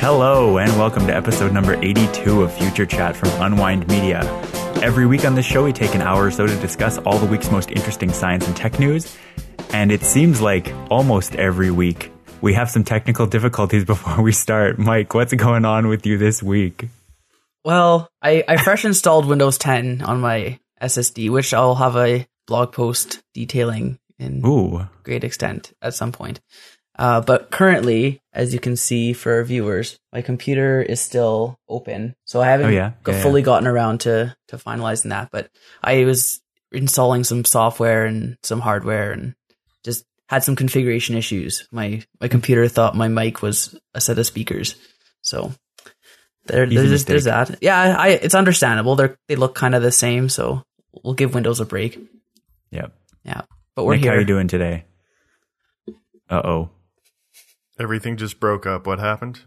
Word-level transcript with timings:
Hello, 0.00 0.58
and 0.58 0.70
welcome 0.78 1.08
to 1.08 1.14
episode 1.14 1.52
number 1.52 1.74
82 1.74 2.42
of 2.42 2.52
Future 2.54 2.86
Chat 2.86 3.16
from 3.16 3.30
Unwind 3.42 3.88
Media. 3.88 4.20
Every 4.80 5.06
week 5.06 5.24
on 5.24 5.34
this 5.34 5.44
show, 5.44 5.64
we 5.64 5.72
take 5.72 5.96
an 5.96 6.02
hour 6.02 6.26
or 6.26 6.30
so 6.30 6.46
to 6.46 6.54
discuss 6.60 6.98
all 6.98 7.18
the 7.18 7.26
week's 7.26 7.50
most 7.50 7.72
interesting 7.72 8.12
science 8.12 8.46
and 8.46 8.56
tech 8.56 8.78
news. 8.78 9.18
And 9.72 9.90
it 9.90 10.04
seems 10.04 10.40
like 10.40 10.72
almost 10.88 11.34
every 11.34 11.72
week 11.72 12.12
we 12.40 12.54
have 12.54 12.70
some 12.70 12.84
technical 12.84 13.26
difficulties 13.26 13.84
before 13.92 14.22
we 14.22 14.30
start. 14.30 14.78
Mike, 14.78 15.14
what's 15.14 15.34
going 15.34 15.64
on 15.64 15.88
with 15.88 16.06
you 16.06 16.16
this 16.16 16.44
week? 16.44 16.88
Well, 17.64 18.08
I, 18.22 18.44
I 18.46 18.56
fresh 18.56 18.84
installed 18.84 19.26
Windows 19.26 19.58
10 19.58 20.02
on 20.02 20.20
my 20.20 20.60
SSD, 20.80 21.28
which 21.28 21.52
I'll 21.52 21.74
have 21.74 21.96
a 21.96 22.24
blog 22.46 22.72
post 22.72 23.20
detailing 23.34 23.98
in 24.16 24.46
Ooh, 24.46 24.88
great 25.02 25.24
extent 25.24 25.72
at 25.82 25.94
some 25.94 26.12
point. 26.12 26.40
Uh, 26.98 27.20
but 27.20 27.50
currently, 27.50 28.20
as 28.32 28.52
you 28.52 28.58
can 28.58 28.76
see 28.76 29.12
for 29.12 29.34
our 29.34 29.44
viewers, 29.44 30.00
my 30.12 30.20
computer 30.20 30.82
is 30.82 31.00
still 31.00 31.56
open, 31.68 32.16
so 32.24 32.40
I 32.40 32.46
haven't 32.46 32.66
Oh, 32.66 32.70
yeah? 32.70 32.92
Yeah, 33.06 33.22
fully 33.22 33.42
gotten 33.42 33.68
around 33.68 34.00
to 34.00 34.34
to 34.48 34.56
finalizing 34.56 35.10
that. 35.10 35.30
But 35.30 35.48
I 35.82 36.04
was 36.04 36.40
installing 36.72 37.22
some 37.22 37.44
software 37.44 38.04
and 38.04 38.36
some 38.42 38.60
hardware, 38.60 39.12
and 39.12 39.34
just 39.84 40.04
had 40.28 40.42
some 40.42 40.56
configuration 40.56 41.14
issues. 41.14 41.68
My 41.70 42.02
my 42.20 42.26
computer 42.26 42.66
thought 42.66 42.96
my 42.96 43.06
mic 43.08 43.42
was 43.42 43.78
a 43.94 44.00
set 44.00 44.18
of 44.18 44.26
speakers, 44.26 44.74
so 45.22 45.52
there, 46.46 46.66
there's 46.66 47.04
there's 47.04 47.24
that. 47.24 47.58
Yeah, 47.62 47.96
I 47.96 48.08
it's 48.08 48.34
understandable. 48.34 48.96
They 48.96 49.04
are 49.04 49.18
they 49.28 49.36
look 49.36 49.54
kind 49.54 49.76
of 49.76 49.82
the 49.82 49.92
same, 49.92 50.28
so 50.28 50.64
we'll 51.04 51.14
give 51.14 51.32
Windows 51.32 51.60
a 51.60 51.64
break. 51.64 51.98
yep. 52.72 52.92
Yeah, 53.24 53.42
but 53.76 53.84
we're 53.84 53.94
Nick, 53.94 54.04
here. 54.04 54.12
how 54.14 54.18
you 54.18 54.24
doing 54.24 54.48
today? 54.48 54.84
Uh 56.28 56.42
oh. 56.44 56.70
Everything 57.78 58.16
just 58.16 58.40
broke 58.40 58.66
up. 58.66 58.86
What 58.86 58.98
happened? 58.98 59.40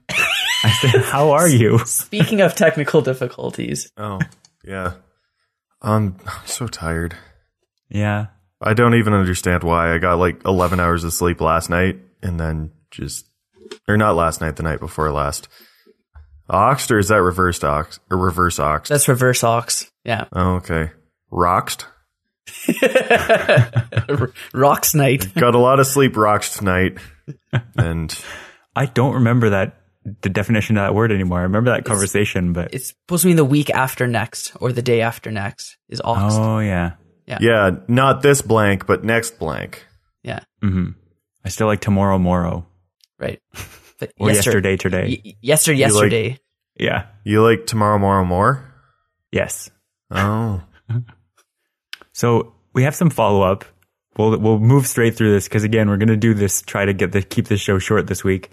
I 0.63 0.69
said, 0.79 1.01
how 1.01 1.31
are 1.31 1.47
you? 1.47 1.79
Speaking 1.85 2.41
of 2.41 2.55
technical 2.55 3.01
difficulties, 3.01 3.91
Oh, 3.97 4.19
yeah. 4.63 4.93
I'm 5.81 6.17
so 6.45 6.67
tired. 6.67 7.15
Yeah. 7.89 8.27
I 8.61 8.73
don't 8.75 8.93
even 8.95 9.13
understand 9.13 9.63
why. 9.63 9.93
I 9.93 9.97
got 9.97 10.19
like 10.19 10.45
11 10.45 10.79
hours 10.79 11.03
of 11.03 11.13
sleep 11.13 11.41
last 11.41 11.69
night 11.69 11.97
and 12.21 12.39
then 12.39 12.71
just, 12.91 13.25
or 13.87 13.97
not 13.97 14.15
last 14.15 14.39
night, 14.39 14.55
the 14.55 14.63
night 14.63 14.79
before 14.79 15.11
last. 15.11 15.47
Oxed 16.49 16.91
or 16.91 16.99
is 16.99 17.07
that 17.07 17.21
reversed 17.21 17.63
ox 17.63 17.99
or 18.11 18.17
reverse 18.17 18.59
oxed? 18.59 18.89
that's 18.89 19.07
reverse 19.07 19.43
ox. 19.43 19.89
Yeah, 20.03 20.25
oh, 20.33 20.55
okay. 20.55 20.91
Roxed. 21.31 21.87
rocks 24.53 24.93
night. 24.93 25.33
Got 25.33 25.55
a 25.55 25.59
lot 25.59 25.79
of 25.79 25.87
sleep 25.87 26.17
roxed 26.17 26.57
tonight. 26.57 26.97
And 27.77 28.13
I 28.75 28.85
don't 28.85 29.13
remember 29.15 29.49
that 29.51 29.77
the 30.21 30.29
definition 30.29 30.77
of 30.77 30.83
that 30.87 30.95
word 30.95 31.11
anymore. 31.11 31.39
I 31.39 31.43
remember 31.43 31.71
that 31.71 31.85
conversation, 31.85 32.53
but 32.53 32.73
It's 32.73 32.87
supposed 32.89 33.21
to 33.21 33.27
mean 33.27 33.35
the 33.37 33.45
week 33.45 33.69
after 33.69 34.07
next 34.07 34.53
or 34.59 34.71
the 34.71 34.81
day 34.81 35.01
after 35.01 35.29
next 35.31 35.77
is 35.89 36.01
aux. 36.03 36.15
oh 36.31 36.59
yeah. 36.59 36.93
yeah, 37.27 37.37
yeah. 37.41 37.71
not 37.87 38.21
this 38.23 38.41
blank, 38.41 38.87
but 38.87 39.03
next 39.03 39.37
blank. 39.39 39.85
Yeah, 40.23 40.39
Mm-hmm. 40.63 40.89
I 41.45 41.49
still 41.49 41.67
like 41.67 41.81
tomorrow, 41.81 42.17
morrow, 42.19 42.65
right. 43.19 43.39
But 43.99 44.13
or 44.17 44.29
yester- 44.29 44.49
yesterday, 44.49 44.77
today. 44.77 45.21
y- 45.25 45.35
yesterday, 45.41 45.77
You 45.79 45.85
like- 45.85 45.93
yesterday. 45.93 46.39
yeah. 46.79 47.05
You 47.23 47.43
like 47.43 47.67
tomorrow, 47.67 47.99
morrow, 47.99 48.25
more? 48.25 48.73
Yes. 49.31 49.69
Oh. 50.09 50.63
So 52.13 52.53
we 52.73 52.83
have 52.83 52.95
some 52.95 53.09
follow 53.09 53.41
up. 53.41 53.65
We'll 54.17 54.37
we'll 54.37 54.59
move 54.59 54.87
straight 54.87 55.15
through 55.15 55.31
this 55.31 55.47
because 55.47 55.63
again 55.63 55.89
we're 55.89 55.97
gonna 55.97 56.17
do 56.17 56.33
this. 56.33 56.61
Try 56.61 56.85
to 56.85 56.93
get 56.93 57.11
the 57.11 57.21
keep 57.21 57.47
this 57.47 57.61
show 57.61 57.79
short 57.79 58.07
this 58.07 58.23
week. 58.23 58.51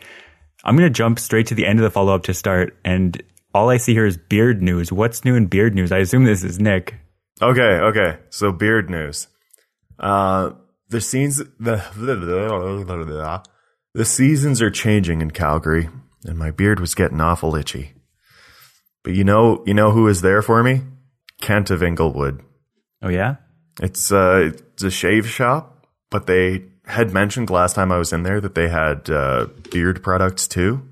I'm 0.65 0.77
gonna 0.77 0.91
jump 0.91 1.19
straight 1.19 1.47
to 1.48 1.55
the 1.55 1.67
end 1.67 1.78
of 1.78 1.83
the 1.83 1.91
follow 1.91 2.15
up 2.15 2.23
to 2.25 2.34
start, 2.34 2.77
and 2.84 3.20
all 3.55 3.70
I 3.70 3.77
see 3.77 3.92
here 3.92 4.06
is 4.06 4.17
beard 4.17 4.62
news. 4.62 4.92
What's 4.92 5.25
new 5.25 5.34
in 5.34 5.47
beard 5.47 5.75
news? 5.75 5.91
I 5.91 5.98
assume 5.98 6.25
this 6.25 6.45
is 6.45 6.61
Nick. 6.61 6.95
Okay, 7.42 7.61
okay. 7.61 8.19
So 8.31 8.53
beard 8.53 8.88
news. 8.88 9.28
Uh 9.99 10.50
the 10.88 11.00
scenes 11.00 11.38
the 11.59 11.77
the 13.94 14.04
seasons 14.04 14.62
are 14.62 14.71
changing 14.71 15.21
in 15.22 15.33
Calgary, 15.33 15.88
and 16.25 16.38
my 16.38 16.50
beard 16.50 16.78
was 16.78 16.94
getting 16.94 17.21
awful 17.21 17.56
itchy. 17.56 17.94
But 19.03 19.15
you 19.15 19.25
know, 19.25 19.62
you 19.66 19.75
know 19.75 19.91
who 19.91 20.06
is 20.09 20.21
there 20.21 20.43
for 20.43 20.62
me? 20.62 20.83
Kent 21.41 21.71
of 21.71 21.83
Inglewood. 21.83 22.43
Oh 23.03 23.09
yeah. 23.09 23.37
It's 23.81 24.11
uh 24.11 24.53
it's 24.72 24.83
a 24.83 24.91
shave 24.91 25.28
shop, 25.28 25.87
but 26.11 26.27
they 26.27 26.65
had 26.89 27.12
mentioned 27.12 27.50
last 27.50 27.75
time 27.75 27.93
I 27.93 27.99
was 27.99 28.12
in 28.12 28.22
there 28.22 28.41
that 28.41 28.55
they 28.55 28.69
had 28.69 29.11
uh, 29.11 29.47
beard 29.71 30.03
products 30.03 30.49
too. 30.49 30.89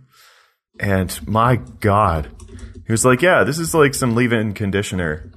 And 0.78 1.26
my 1.26 1.56
God, 1.56 2.30
he 2.86 2.92
was 2.92 3.04
like, 3.04 3.22
"Yeah, 3.22 3.44
this 3.44 3.58
is 3.58 3.74
like 3.74 3.94
some 3.94 4.14
leave-in 4.14 4.52
conditioner. 4.52 5.32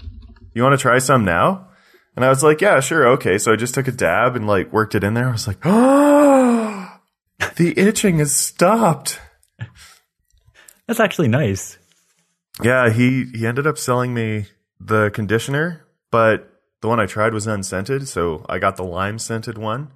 You 0.53 0.63
want 0.63 0.73
to 0.73 0.81
try 0.81 0.99
some 0.99 1.23
now?" 1.23 1.69
And 2.15 2.25
I 2.25 2.29
was 2.29 2.43
like, 2.43 2.59
"Yeah, 2.59 2.81
sure, 2.81 3.07
okay." 3.13 3.37
So 3.37 3.53
I 3.53 3.55
just 3.55 3.73
took 3.73 3.87
a 3.87 3.93
dab 3.93 4.35
and 4.35 4.45
like 4.47 4.73
worked 4.73 4.95
it 4.95 5.03
in 5.03 5.13
there. 5.13 5.29
I 5.29 5.31
was 5.31 5.47
like, 5.47 5.59
"Oh, 5.63 6.91
the 7.55 7.73
itching 7.79 8.19
has 8.19 8.35
stopped." 8.35 9.21
That's 10.87 10.99
actually 10.99 11.29
nice. 11.29 11.77
Yeah, 12.61 12.89
he 12.89 13.25
he 13.33 13.47
ended 13.47 13.65
up 13.65 13.77
selling 13.77 14.13
me 14.13 14.47
the 14.81 15.09
conditioner, 15.11 15.85
but 16.11 16.48
the 16.81 16.87
one 16.87 16.99
I 16.99 17.05
tried 17.05 17.33
was 17.33 17.47
unscented, 17.47 18.07
so 18.07 18.45
I 18.47 18.59
got 18.59 18.77
the 18.77 18.83
lime 18.83 19.19
scented 19.19 19.57
one 19.57 19.91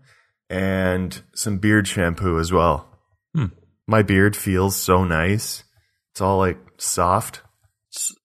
and 0.50 1.22
some 1.34 1.58
beard 1.58 1.88
shampoo 1.88 2.40
as 2.40 2.52
well. 2.52 2.88
Hmm. 3.34 3.48
My 3.88 4.04
beard 4.04 4.36
feels 4.36 4.76
so 4.76 5.04
nice. 5.04 5.64
It's 6.12 6.22
all 6.22 6.38
like 6.38 6.60
soft. 6.78 7.42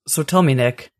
So 0.07 0.23
tell 0.23 0.43
me, 0.43 0.55
Nick, 0.55 0.91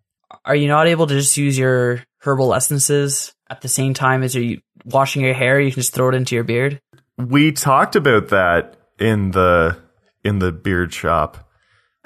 are 0.45 0.57
you 0.57 0.69
not 0.69 0.87
able 0.87 1.07
to 1.07 1.15
just 1.15 1.37
use 1.37 1.59
your 1.59 2.05
herbal 2.21 2.55
essences 2.55 3.35
at 3.51 3.61
the 3.61 3.69
same 3.69 3.95
time 3.95 4.23
as 4.23 4.35
you're 4.35 4.59
washing 4.85 5.23
your 5.23 5.35
hair? 5.35 5.61
You 5.61 5.71
can 5.71 5.81
just 5.81 5.95
throw 5.95 6.09
it 6.09 6.15
into 6.15 6.35
your 6.35 6.45
beard. 6.45 6.81
We 7.17 7.53
talked 7.53 7.97
about 7.97 8.29
that 8.29 8.77
in 8.99 9.33
the 9.33 9.77
in 10.25 10.39
the 10.39 10.53
beard 10.53 10.93
shop. 10.93 11.48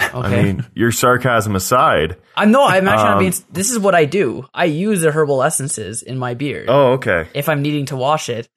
Okay. 0.01 0.41
I 0.41 0.43
mean, 0.43 0.67
your 0.75 0.91
sarcasm 0.91 1.55
aside. 1.55 2.17
I'm 2.37 2.51
no, 2.51 2.65
I'm 2.65 2.89
actually 2.89 3.05
not 3.05 3.13
Um, 3.15 3.19
being. 3.21 3.35
This 3.51 3.71
is 3.71 3.79
what 3.79 3.95
I 3.95 4.05
do. 4.05 4.47
I 4.53 4.65
use 4.65 5.01
the 5.01 5.13
herbal 5.13 5.43
essences 5.43 6.03
in 6.03 6.19
my 6.19 6.35
beard 6.35 6.67
Oh, 6.69 6.93
okay. 6.95 7.29
if 7.35 7.49
I'm 7.49 7.63
needing 7.63 7.87
to 7.87 7.97
wash 7.97 8.29
it. 8.29 8.49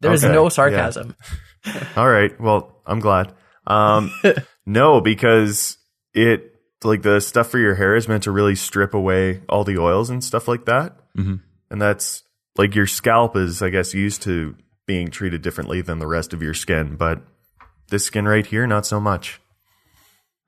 There's 0.00 0.24
Okay, 0.24 0.32
no 0.34 0.44
yeah. 0.44 0.48
sarcasm. 0.50 1.16
All 1.96 2.08
right. 2.08 2.38
Well, 2.40 2.76
I'm 2.86 3.00
glad. 3.00 3.32
Um, 3.66 4.10
no, 4.66 5.00
because 5.00 5.78
it 6.14 6.48
like 6.84 7.02
the 7.02 7.20
stuff 7.20 7.48
for 7.48 7.58
your 7.58 7.76
hair 7.76 7.94
is 7.94 8.08
meant 8.08 8.24
to 8.24 8.32
really 8.32 8.56
strip 8.56 8.92
away 8.92 9.40
all 9.48 9.62
the 9.62 9.78
oils 9.78 10.10
and 10.10 10.22
stuff 10.22 10.48
like 10.48 10.64
that. 10.64 10.96
Mhm. 11.16 11.40
And 11.70 11.80
that's 11.80 12.24
like 12.58 12.74
your 12.74 12.88
scalp 12.88 13.36
is, 13.36 13.62
I 13.62 13.70
guess, 13.70 13.94
used 13.94 14.22
to 14.22 14.56
being 14.86 15.08
treated 15.08 15.42
differently 15.42 15.80
than 15.80 16.00
the 16.00 16.08
rest 16.08 16.32
of 16.34 16.42
your 16.42 16.54
skin, 16.54 16.96
but 16.96 17.22
this 17.88 18.04
skin 18.04 18.26
right 18.26 18.44
here, 18.44 18.66
not 18.66 18.84
so 18.84 19.00
much. 19.00 19.40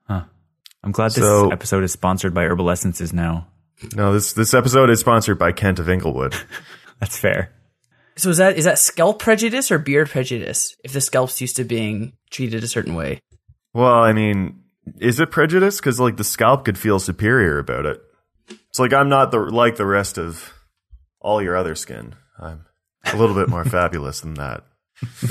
I'm 0.09 0.91
glad 0.91 1.07
this 1.11 1.23
So- 1.23 1.49
episode 1.49 1.83
is 1.83 1.91
sponsored 1.91 2.33
by 2.35 2.43
Herbal 2.43 2.69
Essences 2.69 3.11
now. 3.11 3.47
No, 3.95 4.13
this 4.13 4.33
this 4.33 4.53
episode 4.53 4.89
is 4.91 4.99
sponsored 4.99 5.39
by 5.39 5.51
Kent 5.51 5.79
of 5.79 5.89
Inglewood. 5.89 6.35
That's 6.99 7.17
fair. 7.17 7.51
So 8.17 8.29
is 8.29 8.37
that 8.37 8.55
is 8.57 8.65
that 8.65 8.77
scalp 8.79 9.17
prejudice 9.19 9.71
or 9.71 9.79
beard 9.79 10.09
prejudice? 10.11 10.75
If 10.83 10.93
the 10.93 11.01
scalp's 11.01 11.41
used 11.41 11.55
to 11.55 11.63
being 11.63 12.13
treated 12.29 12.63
a 12.63 12.67
certain 12.67 12.93
way. 12.93 13.19
well, 13.73 13.95
I 14.03 14.13
mean, 14.13 14.61
is 14.99 15.19
it 15.19 15.31
prejudice? 15.31 15.77
Because 15.79 15.99
like 15.99 16.17
the 16.17 16.23
scalp 16.23 16.65
could 16.65 16.77
feel 16.77 16.99
superior 16.99 17.57
about 17.57 17.85
it. 17.87 17.99
It's 18.69 18.77
like 18.79 18.93
I'm 18.93 19.09
not 19.09 19.31
the 19.31 19.39
like 19.39 19.75
the 19.77 19.85
rest 19.87 20.17
of 20.19 20.53
all 21.19 21.41
your 21.41 21.57
other 21.57 21.73
skin. 21.75 22.13
I'm 22.39 22.63
a 23.05 23.15
little 23.17 23.35
bit 23.35 23.49
more 23.49 23.65
fabulous 23.79 24.21
than 24.21 24.35
that. 24.35 24.63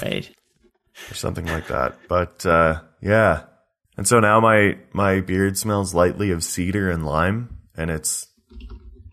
Right. 0.02 0.28
or 1.10 1.14
something 1.14 1.46
like 1.46 1.68
that. 1.68 1.96
But 2.08 2.44
uh, 2.44 2.80
yeah, 3.00 3.44
and 3.96 4.06
so 4.06 4.20
now 4.20 4.40
my 4.40 4.78
my 4.92 5.20
beard 5.20 5.58
smells 5.58 5.94
lightly 5.94 6.30
of 6.30 6.44
cedar 6.44 6.90
and 6.90 7.04
lime, 7.06 7.58
and 7.76 7.90
it's 7.90 8.26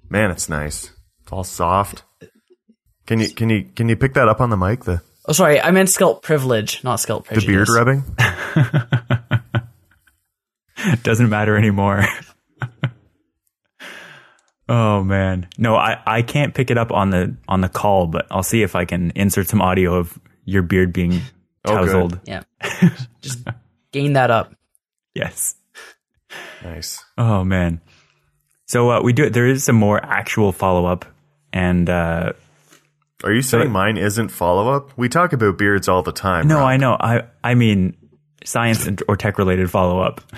man, 0.09 0.31
it's 0.31 0.49
nice. 0.49 0.91
It's 1.23 1.31
all 1.31 1.43
soft. 1.43 2.03
Can 3.07 3.19
you 3.19 3.29
can 3.29 3.49
you 3.49 3.65
can 3.75 3.89
you 3.89 3.95
pick 3.95 4.13
that 4.13 4.27
up 4.27 4.41
on 4.41 4.49
the 4.49 4.57
mic? 4.57 4.83
The 4.85 5.01
Oh, 5.27 5.33
sorry. 5.33 5.61
I 5.61 5.69
meant 5.71 5.89
scalp 5.89 6.23
privilege, 6.23 6.83
not 6.83 6.99
scalp 6.99 7.27
the 7.27 7.41
beard 7.45 7.69
rubbing. 7.69 8.03
Doesn't 11.03 11.29
matter 11.29 11.55
anymore. 11.55 12.05
oh 14.69 15.03
man. 15.03 15.47
No, 15.57 15.75
I, 15.75 16.01
I 16.05 16.21
can't 16.23 16.53
pick 16.55 16.71
it 16.71 16.77
up 16.77 16.91
on 16.91 17.11
the 17.11 17.35
on 17.47 17.61
the 17.61 17.69
call, 17.69 18.07
but 18.07 18.25
I'll 18.31 18.41
see 18.43 18.63
if 18.63 18.75
I 18.75 18.85
can 18.85 19.11
insert 19.15 19.47
some 19.47 19.61
audio 19.61 19.95
of 19.95 20.17
your 20.45 20.63
beard 20.63 20.91
being 20.91 21.21
Oh, 21.65 21.85
tousled. 21.85 22.19
Yeah. 22.25 22.41
Just 23.21 23.47
gain 23.91 24.13
that 24.13 24.31
up. 24.31 24.55
Yes. 25.15 25.55
Nice. 26.63 27.03
Oh 27.17 27.43
man. 27.43 27.81
So 28.67 28.89
uh, 28.91 29.01
we 29.01 29.13
do 29.13 29.29
there 29.29 29.47
is 29.47 29.63
some 29.63 29.75
more 29.75 30.03
actual 30.03 30.51
follow 30.51 30.85
up 30.85 31.05
and 31.51 31.89
uh 31.89 32.33
Are 33.23 33.33
you 33.33 33.41
saying 33.41 33.71
mine 33.71 33.97
isn't 33.97 34.29
follow 34.29 34.71
up? 34.71 34.97
We 34.97 35.09
talk 35.09 35.33
about 35.33 35.57
beards 35.57 35.87
all 35.87 36.03
the 36.03 36.11
time. 36.13 36.47
no, 36.47 36.57
Rob. 36.57 36.67
I 36.67 36.77
know. 36.77 36.97
I 36.99 37.23
I 37.43 37.55
mean 37.55 37.97
science 38.45 38.87
and, 38.87 39.01
or 39.07 39.17
tech 39.17 39.37
related 39.37 39.69
follow 39.69 39.99
up. 40.01 40.21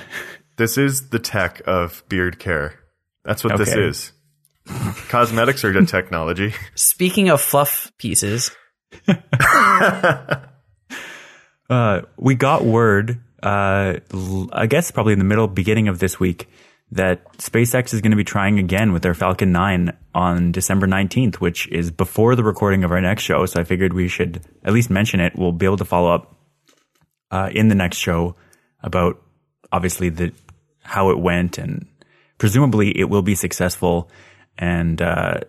This 0.55 0.77
is 0.77 1.09
the 1.09 1.17
tech 1.17 1.63
of 1.65 2.03
beard 2.09 2.37
care. 2.37 2.75
That's 3.25 3.43
what 3.43 3.57
this 3.57 3.73
is. 3.73 4.11
Cosmetics 5.09 5.63
are 5.63 5.71
good 5.71 5.87
technology. 5.87 6.53
Speaking 6.75 7.29
of 7.29 7.41
fluff 7.41 7.91
pieces, 7.97 8.51
Uh, 11.69 12.01
we 12.17 12.35
got 12.35 12.63
word, 12.63 13.22
uh, 13.43 13.99
I 14.53 14.65
guess 14.67 14.89
probably 14.89 15.13
in 15.13 15.19
the 15.19 15.25
middle, 15.25 15.47
beginning 15.47 15.87
of 15.89 15.99
this 15.99 16.19
week, 16.19 16.49
that 16.91 17.25
SpaceX 17.37 17.93
is 17.93 18.01
going 18.01 18.11
to 18.11 18.17
be 18.17 18.23
trying 18.23 18.59
again 18.59 18.93
with 18.93 19.01
their 19.01 19.13
Falcon 19.13 19.51
9 19.51 19.95
on 20.15 20.51
December 20.51 20.87
19th, 20.87 21.35
which 21.35 21.67
is 21.67 21.91
before 21.91 22.35
the 22.35 22.43
recording 22.43 22.83
of 22.83 22.91
our 22.91 23.01
next 23.01 23.23
show. 23.23 23.45
So 23.45 23.59
I 23.59 23.63
figured 23.63 23.93
we 23.93 24.07
should 24.07 24.41
at 24.63 24.73
least 24.73 24.89
mention 24.89 25.19
it. 25.19 25.35
We'll 25.35 25.51
be 25.51 25.65
able 25.65 25.77
to 25.77 25.85
follow 25.85 26.13
up 26.13 26.35
uh, 27.31 27.49
in 27.51 27.67
the 27.67 27.75
next 27.75 27.97
show 27.97 28.35
about 28.81 29.21
obviously 29.71 30.09
the 30.09 30.31
how 30.83 31.09
it 31.09 31.17
went 31.17 31.57
and 31.57 31.87
presumably 32.37 32.97
it 32.97 33.05
will 33.05 33.21
be 33.21 33.35
successful. 33.35 34.09
And 34.57 35.01
uh, 35.01 35.41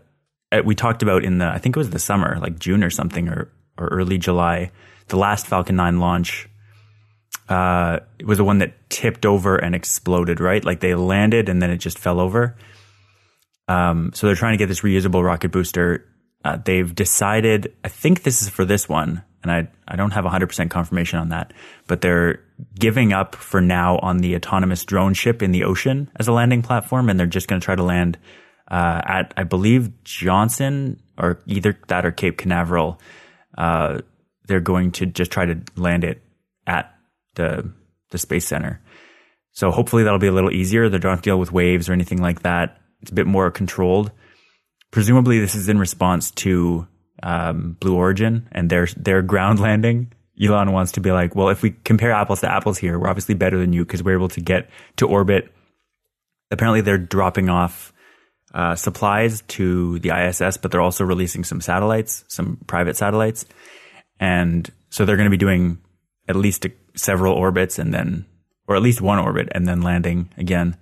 we 0.65 0.75
talked 0.75 1.03
about 1.03 1.25
in 1.25 1.39
the 1.39 1.47
I 1.47 1.59
think 1.59 1.77
it 1.77 1.79
was 1.79 1.91
the 1.91 1.99
summer, 1.99 2.39
like 2.41 2.59
June 2.59 2.83
or 2.83 2.91
something, 2.91 3.29
or 3.29 3.51
or 3.77 3.89
early 3.89 4.19
July, 4.19 4.71
the 5.09 5.17
last 5.17 5.47
Falcon 5.47 5.77
9 5.77 6.01
launch. 6.01 6.49
Uh, 7.49 8.01
it 8.19 8.27
was 8.27 8.39
the 8.39 8.45
one 8.45 8.59
that 8.59 8.75
tipped 8.89 9.27
over 9.27 9.57
and 9.57 9.75
exploded, 9.75 10.41
right? 10.41 10.65
Like 10.65 10.81
they 10.81 10.95
landed 10.95 11.49
and 11.49 11.61
then 11.61 11.71
it 11.71 11.79
just 11.79 11.99
fell 11.99 12.21
over. 12.21 12.57
Um, 13.69 14.13
so 14.15 14.27
they're 14.27 14.37
trying 14.37 14.55
to 14.55 14.59
get 14.59 14.67
this 14.67 14.81
reusable 14.81 15.25
rocket 15.25 15.51
booster. 15.51 16.07
Uh, 16.45 16.59
they've 16.63 16.95
decided, 16.95 17.75
I 17.83 17.89
think 17.89 18.23
this 18.23 18.43
is 18.43 18.49
for 18.49 18.65
this 18.65 18.89
one, 18.89 19.23
and 19.43 19.51
I, 19.51 19.69
I 19.89 19.97
don't 19.97 20.13
have 20.13 20.25
100% 20.25 20.71
confirmation 20.71 21.19
on 21.19 21.31
that, 21.31 21.53
but 21.87 22.01
they're 22.01 22.41
giving 22.79 23.13
up 23.13 23.35
for 23.35 23.61
now 23.61 23.99
on 23.99 24.19
the 24.19 24.37
autonomous 24.37 24.85
drone 24.85 25.15
ship 25.15 25.43
in 25.43 25.53
the 25.53 25.65
ocean 25.65 26.11
as 26.17 26.29
a 26.29 26.33
landing 26.33 26.63
platform, 26.63 27.09
and 27.09 27.19
they're 27.19 27.27
just 27.27 27.49
going 27.49 27.61
to 27.61 27.65
try 27.65 27.75
to 27.75 27.83
land 27.83 28.19
uh, 28.71 29.01
at, 29.05 29.33
I 29.37 29.45
believe, 29.45 30.05
Johnson 30.05 31.01
or 31.19 31.41
either 31.47 31.79
that 31.89 32.05
or 32.05 32.13
Cape 32.13 32.39
Canaveral. 32.39 33.01
Uh, 33.57 34.01
they're 34.47 34.61
going 34.61 34.93
to 34.93 35.07
just 35.07 35.31
try 35.31 35.47
to 35.47 35.61
land 35.77 36.05
it 36.05 36.23
the 37.35 37.71
the 38.11 38.19
space 38.19 38.47
center. 38.47 38.81
So 39.53 39.71
hopefully 39.71 40.03
that'll 40.03 40.19
be 40.19 40.27
a 40.27 40.33
little 40.33 40.51
easier. 40.51 40.89
They 40.89 40.99
don't 40.99 41.23
deal 41.23 41.39
with 41.39 41.53
waves 41.53 41.89
or 41.89 41.93
anything 41.93 42.21
like 42.21 42.43
that. 42.43 42.81
It's 43.03 43.11
a 43.11 43.15
bit 43.15 43.27
more 43.27 43.51
controlled. 43.51 44.11
Presumably, 44.91 45.39
this 45.39 45.55
is 45.55 45.69
in 45.69 45.79
response 45.79 46.31
to 46.33 46.87
um, 47.23 47.77
Blue 47.81 47.97
Origin 47.97 48.49
and 48.53 48.69
their 48.69 48.87
their 48.97 49.23
ground 49.23 49.61
landing. 49.69 50.13
Elon 50.43 50.73
wants 50.73 50.93
to 50.93 51.01
be 51.01 51.13
like, 51.13 51.37
well, 51.37 51.49
if 51.49 51.63
we 51.63 51.71
compare 51.71 52.11
apples 52.11 52.41
to 52.41 52.51
apples 52.51 52.77
here, 52.79 52.99
we're 52.99 53.09
obviously 53.09 53.37
better 53.37 53.57
than 53.59 53.73
you 53.73 53.85
because 53.85 54.03
we're 54.03 54.15
able 54.15 54.29
to 54.31 54.41
get 54.41 54.69
to 54.97 55.07
orbit. 55.07 55.53
Apparently, 56.51 56.81
they're 56.81 56.99
dropping 56.99 57.49
off 57.49 57.93
uh, 58.53 58.75
supplies 58.75 59.43
to 59.43 59.99
the 60.01 60.11
ISS, 60.11 60.57
but 60.57 60.71
they're 60.71 60.81
also 60.81 61.05
releasing 61.05 61.45
some 61.45 61.61
satellites, 61.61 62.25
some 62.29 62.59
private 62.67 62.97
satellites, 62.97 63.47
and 64.19 64.71
so 64.91 65.05
they're 65.05 65.17
going 65.17 65.27
to 65.27 65.31
be 65.31 65.37
doing 65.37 65.79
at 66.29 66.37
least 66.37 66.65
a, 66.65 66.73
several 66.97 67.35
orbits 67.35 67.79
and 67.79 67.93
then, 67.93 68.27
or 68.69 68.77
at 68.77 68.83
least 68.83 69.01
one 69.01 69.19
orbit 69.19 69.49
and 69.53 69.67
then 69.67 69.83
landing 69.83 70.31
again. 70.37 70.77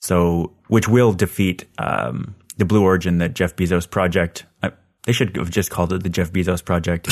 So, 0.00 0.52
which 0.68 0.88
will 0.88 1.12
defeat 1.12 1.64
um, 1.78 2.36
the 2.56 2.64
Blue 2.64 2.82
Origin, 2.82 3.18
the 3.18 3.28
Jeff 3.28 3.56
Bezos 3.56 3.88
project. 3.88 4.44
Uh, 4.62 4.70
they 5.04 5.12
should 5.12 5.36
have 5.36 5.50
just 5.50 5.70
called 5.70 5.92
it 5.92 6.02
the 6.02 6.08
Jeff 6.08 6.32
Bezos 6.32 6.64
project, 6.64 7.08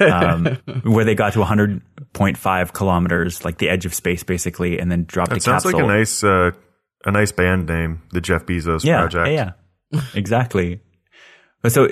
um, 0.00 0.58
where 0.82 1.04
they 1.04 1.14
got 1.14 1.32
to 1.32 1.38
100.5 1.40 2.72
kilometers, 2.72 3.44
like 3.44 3.58
the 3.58 3.68
edge 3.68 3.86
of 3.86 3.94
space, 3.94 4.22
basically, 4.22 4.78
and 4.78 4.92
then 4.92 5.04
dropped 5.04 5.32
It 5.32 5.38
a 5.38 5.40
sounds 5.40 5.64
capsule. 5.64 5.80
like 5.80 5.84
a 5.84 5.98
nice, 5.98 6.22
uh, 6.22 6.50
a 7.04 7.10
nice 7.10 7.32
band 7.32 7.66
name, 7.66 8.02
the 8.10 8.20
Jeff 8.20 8.46
Bezos 8.46 8.84
yeah, 8.84 9.00
Project. 9.00 9.28
Yeah, 9.28 9.52
yeah. 9.92 10.00
exactly. 10.14 10.80
So 11.66 11.88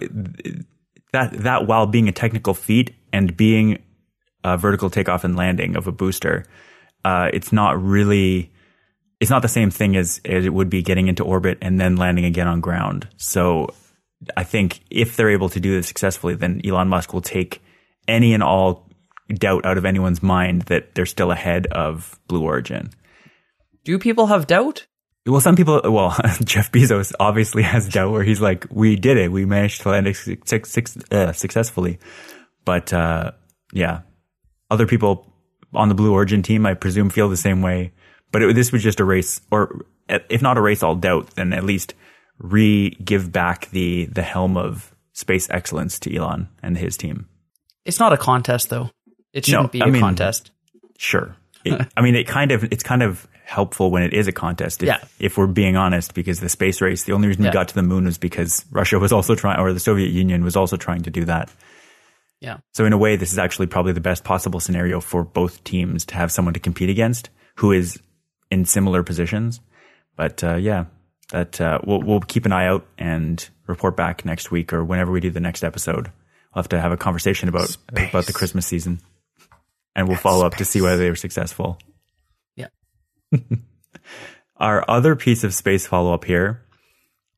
that 1.13 1.33
that 1.33 1.67
while 1.67 1.87
being 1.87 2.09
a 2.09 2.13
technical 2.13 2.55
feat 2.55 2.95
and 3.13 3.37
being 3.37 3.83
a 4.45 4.57
vertical 4.57 4.91
takeoff 4.91 5.25
and 5.25 5.37
landing 5.37 5.77
of 5.77 5.87
a 5.87 5.93
booster, 5.93 6.45
uh, 7.05 7.31
it's 7.33 7.53
not 7.53 7.83
really 7.83 8.53
it's 9.21 9.31
not 9.31 9.43
the 9.43 9.49
same 9.49 9.71
thing 9.71 9.97
as, 9.97 10.21
as 10.25 10.45
it 10.45 10.53
would 10.53 10.71
be 10.71 10.83
getting 10.83 11.09
into 11.09 11.25
orbit 11.25 11.59
and 11.61 11.81
then 11.81 11.97
landing 11.97 12.25
again 12.25 12.47
on 12.47 12.61
ground. 12.61 13.09
So 13.17 13.69
I 14.37 14.45
think 14.45 14.81
if 14.91 15.17
they're 15.17 15.31
able 15.31 15.49
to 15.51 15.61
do 15.61 15.75
this 15.75 15.89
successfully, 15.89 16.35
then 16.35 16.61
Elon 16.65 16.89
Musk 16.89 17.13
will 17.13 17.21
take 17.21 17.61
any 18.07 18.33
and 18.33 18.43
all 18.43 18.89
doubt 19.29 19.67
out 19.67 19.77
of 19.77 19.85
anyone's 19.85 20.23
mind 20.23 20.63
that 20.63 20.95
they're 20.95 21.07
still 21.07 21.31
ahead 21.31 21.67
of 21.67 22.19
Blue 22.29 22.43
Origin. 22.43 22.91
do 23.85 23.99
people 23.99 24.27
have 24.27 24.47
doubt? 24.47 24.87
Well, 25.27 25.41
some 25.41 25.57
people, 25.57 25.81
well, 25.85 26.11
Jeff 26.45 26.73
Bezos 26.73 27.13
obviously 27.21 27.63
has 27.63 27.89
doubt 27.89 28.13
where 28.13 28.23
he's 28.23 28.41
like, 28.41 28.67
we 28.71 28.97
did 28.97 29.19
it. 29.19 29.31
We 29.31 29.45
managed 29.45 29.83
to 29.83 29.91
land 29.91 30.07
it 30.07 30.17
suc- 30.17 30.65
suc- 30.65 31.13
uh, 31.13 31.33
successfully. 31.33 31.99
But, 32.65 32.93
uh, 32.93 33.33
yeah, 33.73 34.03
other 34.71 34.87
people 34.87 35.27
on 35.75 35.89
the 35.89 35.95
Blue 35.95 36.13
Origin 36.13 36.43
team, 36.43 36.67
I 36.67 36.75
presume, 36.75 37.11
feel 37.11 37.29
the 37.29 37.37
same 37.37 37.63
way. 37.63 37.93
But 38.33 38.43
it, 38.43 38.55
this 38.55 38.73
would 38.73 38.81
just 38.81 39.01
erase, 39.01 39.41
or 39.51 39.85
if 40.09 40.43
not 40.43 40.57
erase 40.59 40.83
all 40.83 40.95
doubt, 40.95 41.31
then 41.37 41.53
at 41.53 41.65
least 41.65 41.95
re 42.39 42.91
give 42.91 43.33
back 43.33 43.71
the, 43.71 44.07
the 44.07 44.23
helm 44.23 44.57
of 44.57 44.95
space 45.13 45.49
excellence 45.51 45.99
to 46.01 46.15
Elon 46.15 46.49
and 46.63 46.77
his 46.79 46.97
team. 46.97 47.27
It's 47.85 47.99
not 47.99 48.13
a 48.13 48.17
contest, 48.19 48.69
though. 48.71 48.91
It 49.33 49.47
shouldn't 49.47 49.73
be 49.73 49.83
I 49.83 49.87
a 49.87 49.91
mean- 49.91 50.01
contest. 50.01 50.51
Sure. 50.99 51.35
It, 51.65 51.87
I 51.97 52.03
mean, 52.03 52.15
it 52.15 52.27
kind 52.27 52.53
of 52.53 52.65
it's 52.65 52.83
kind 52.83 53.03
of 53.03 53.27
helpful 53.45 53.91
when 53.91 54.03
it 54.03 54.13
is 54.13 54.29
a 54.29 54.33
contest. 54.33 54.83
If, 54.83 54.87
Yeah. 54.89 54.99
if 55.19 55.37
we're 55.39 55.47
being 55.47 55.77
honest, 55.77 56.15
because 56.15 56.39
the 56.41 56.49
space 56.49 56.81
race, 56.81 57.05
the 57.05 57.13
only 57.13 57.29
reason 57.29 57.43
Yeah. 57.45 57.51
we 57.51 57.55
got 57.55 57.69
to 57.69 57.75
the 57.75 57.83
moon 57.83 58.05
was 58.05 58.17
because 58.19 58.65
Russia 58.71 58.99
was 58.99 59.13
also 59.13 59.35
trying, 59.35 59.59
or 59.59 59.73
the 59.73 59.81
Soviet 59.81 60.11
Union 60.11 60.45
was 60.45 60.55
also 60.57 60.77
trying 60.77 61.03
to 61.03 61.11
do 61.11 61.25
that. 61.25 61.51
Yeah. 62.41 62.59
So 62.73 62.85
in 62.85 62.93
a 62.93 62.99
way, 62.99 63.17
this 63.17 63.33
is 63.33 63.39
actually 63.39 63.67
probably 63.67 63.93
the 63.93 64.01
best 64.01 64.25
possible 64.25 64.61
scenario 64.61 65.01
for 65.01 65.25
both 65.25 65.65
teams 65.65 66.05
to 66.07 66.15
have 66.15 66.31
someone 66.31 66.55
to 66.55 66.61
compete 66.61 66.89
against 66.89 67.31
who 67.57 67.73
is 67.73 68.01
in 68.51 68.65
similar 68.65 69.03
positions. 69.03 69.61
But 70.17 70.43
uh, 70.45 70.57
yeah, 70.57 70.87
that 71.31 71.61
uh, 71.61 71.81
we'll 71.85 72.03
we'll 72.03 72.21
keep 72.21 72.47
an 72.47 72.53
eye 72.53 72.67
out 72.67 72.87
and 72.97 73.47
report 73.67 73.97
back 73.97 74.25
next 74.25 74.51
week 74.51 74.73
or 74.73 74.85
whenever 74.85 75.11
we 75.13 75.21
do 75.21 75.31
the 75.31 75.41
next 75.41 75.65
episode. 75.65 76.07
We'll 76.55 76.63
have 76.63 76.69
to 76.71 76.81
have 76.81 76.93
a 76.93 76.97
conversation 76.97 77.49
about 77.49 77.77
about 77.89 78.27
the 78.27 78.33
Christmas 78.33 78.67
season, 78.67 79.01
and 79.95 80.09
we'll 80.09 80.17
follow 80.17 80.47
up 80.47 80.57
to 80.57 80.65
see 80.65 80.81
whether 80.81 80.97
they 80.97 81.11
were 81.11 81.17
successful. 81.17 81.79
Yeah. 82.57 82.69
Our 84.57 84.85
other 84.89 85.15
piece 85.15 85.45
of 85.45 85.55
space 85.55 85.87
follow 85.87 86.13
up 86.15 86.25
here, 86.25 86.65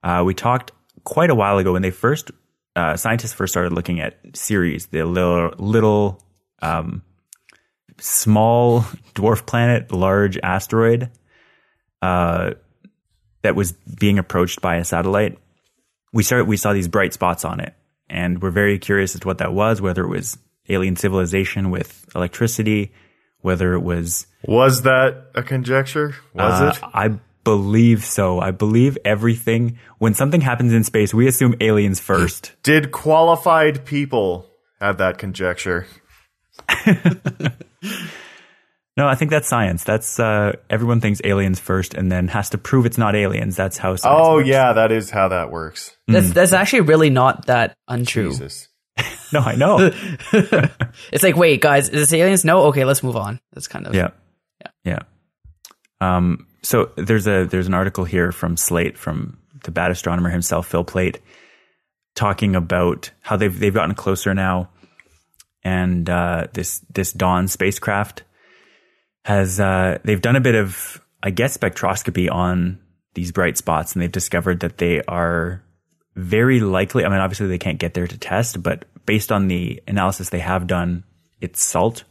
uh, 0.02 0.22
we 0.24 0.32
talked 0.34 0.72
quite 1.04 1.30
a 1.30 1.34
while 1.34 1.58
ago 1.58 1.72
when 1.72 1.82
they 1.82 1.90
first 1.90 2.30
uh, 2.76 2.96
scientists 2.96 3.32
first 3.32 3.52
started 3.52 3.72
looking 3.72 4.00
at 4.00 4.18
Ceres, 4.34 4.86
the 4.86 5.04
little 5.04 5.52
little 5.58 6.22
um, 6.62 7.02
small 7.98 8.80
dwarf 9.14 9.46
planet, 9.46 9.92
large 9.92 10.38
asteroid 10.38 11.10
uh, 12.02 12.52
that 13.42 13.54
was 13.54 13.72
being 13.72 14.18
approached 14.18 14.60
by 14.60 14.76
a 14.76 14.84
satellite. 14.84 15.38
We 16.12 16.22
started 16.22 16.46
we 16.46 16.56
saw 16.56 16.72
these 16.72 16.88
bright 16.88 17.12
spots 17.12 17.44
on 17.44 17.60
it, 17.60 17.74
and 18.08 18.42
we're 18.42 18.50
very 18.50 18.78
curious 18.78 19.14
as 19.14 19.20
to 19.20 19.26
what 19.26 19.38
that 19.38 19.52
was. 19.52 19.80
Whether 19.80 20.04
it 20.04 20.08
was 20.08 20.38
alien 20.68 20.96
civilization 20.96 21.70
with 21.70 22.08
electricity, 22.14 22.92
whether 23.40 23.74
it 23.74 23.80
was 23.80 24.26
Was 24.44 24.82
that 24.82 25.30
a 25.34 25.42
conjecture? 25.42 26.14
Was 26.34 26.60
uh, 26.60 26.72
it? 26.74 26.90
I 26.94 27.20
believe 27.44 28.04
so. 28.04 28.40
I 28.40 28.50
believe 28.50 28.98
everything. 29.04 29.78
When 29.98 30.14
something 30.14 30.40
happens 30.40 30.72
in 30.72 30.84
space, 30.84 31.12
we 31.14 31.26
assume 31.26 31.54
aliens 31.60 32.00
first. 32.00 32.52
Did 32.62 32.92
qualified 32.92 33.84
people 33.84 34.46
have 34.80 34.98
that 34.98 35.18
conjecture? 35.18 35.86
No, 38.96 39.06
I 39.06 39.14
think 39.14 39.30
that's 39.30 39.48
science. 39.48 39.82
That's 39.84 40.20
uh, 40.20 40.56
everyone 40.68 41.00
thinks 41.00 41.22
aliens 41.24 41.58
first, 41.58 41.94
and 41.94 42.12
then 42.12 42.28
has 42.28 42.50
to 42.50 42.58
prove 42.58 42.84
it's 42.84 42.98
not 42.98 43.14
aliens. 43.16 43.56
That's 43.56 43.78
how. 43.78 43.96
Science 43.96 44.18
Oh 44.20 44.34
works. 44.34 44.48
yeah, 44.48 44.74
that 44.74 44.92
is 44.92 45.08
how 45.08 45.28
that 45.28 45.50
works. 45.50 45.96
That's 46.06 46.30
that's 46.32 46.52
actually 46.52 46.82
really 46.82 47.08
not 47.08 47.46
that 47.46 47.74
untrue. 47.88 48.30
Jesus. 48.30 48.68
No, 49.32 49.38
I 49.40 49.54
know. 49.54 49.92
It's 51.12 51.22
like, 51.22 51.36
wait, 51.36 51.60
guys, 51.60 51.88
is 51.88 52.10
this 52.10 52.12
aliens? 52.12 52.44
No, 52.44 52.64
okay, 52.64 52.84
let's 52.84 53.02
move 53.04 53.14
on. 53.14 53.38
That's 53.52 53.68
kind 53.68 53.86
of 53.86 53.94
yeah, 53.94 54.10
yeah. 54.84 54.98
Um. 56.00 56.46
So 56.62 56.90
there's 56.96 57.26
a 57.26 57.44
there's 57.44 57.66
an 57.66 57.74
article 57.74 58.04
here 58.04 58.32
from 58.32 58.56
Slate 58.56 58.98
from 58.98 59.38
the 59.64 59.70
bad 59.70 59.90
astronomer 59.90 60.30
himself, 60.30 60.66
Phil 60.66 60.84
Plait, 60.84 61.20
talking 62.14 62.54
about 62.56 63.10
how 63.20 63.36
they've 63.36 63.56
they've 63.58 63.74
gotten 63.74 63.94
closer 63.94 64.34
now, 64.34 64.68
and 65.62 66.08
uh, 66.08 66.46
this 66.52 66.80
this 66.92 67.12
Dawn 67.12 67.48
spacecraft 67.48 68.24
has 69.24 69.60
uh, 69.60 69.98
they've 70.04 70.22
done 70.22 70.36
a 70.36 70.40
bit 70.40 70.54
of 70.54 71.00
I 71.22 71.30
guess 71.30 71.56
spectroscopy 71.56 72.30
on 72.30 72.80
these 73.14 73.32
bright 73.32 73.56
spots, 73.56 73.92
and 73.92 74.02
they've 74.02 74.12
discovered 74.12 74.60
that 74.60 74.78
they 74.78 75.02
are 75.02 75.62
very 76.14 76.60
likely. 76.60 77.04
I 77.04 77.08
mean, 77.08 77.20
obviously 77.20 77.48
they 77.48 77.58
can't 77.58 77.78
get 77.78 77.94
there 77.94 78.06
to 78.06 78.18
test, 78.18 78.62
but 78.62 78.84
based 79.06 79.32
on 79.32 79.48
the 79.48 79.82
analysis 79.86 80.28
they 80.28 80.40
have 80.40 80.66
done, 80.66 81.04
it's 81.40 81.62
salt. 81.62 82.04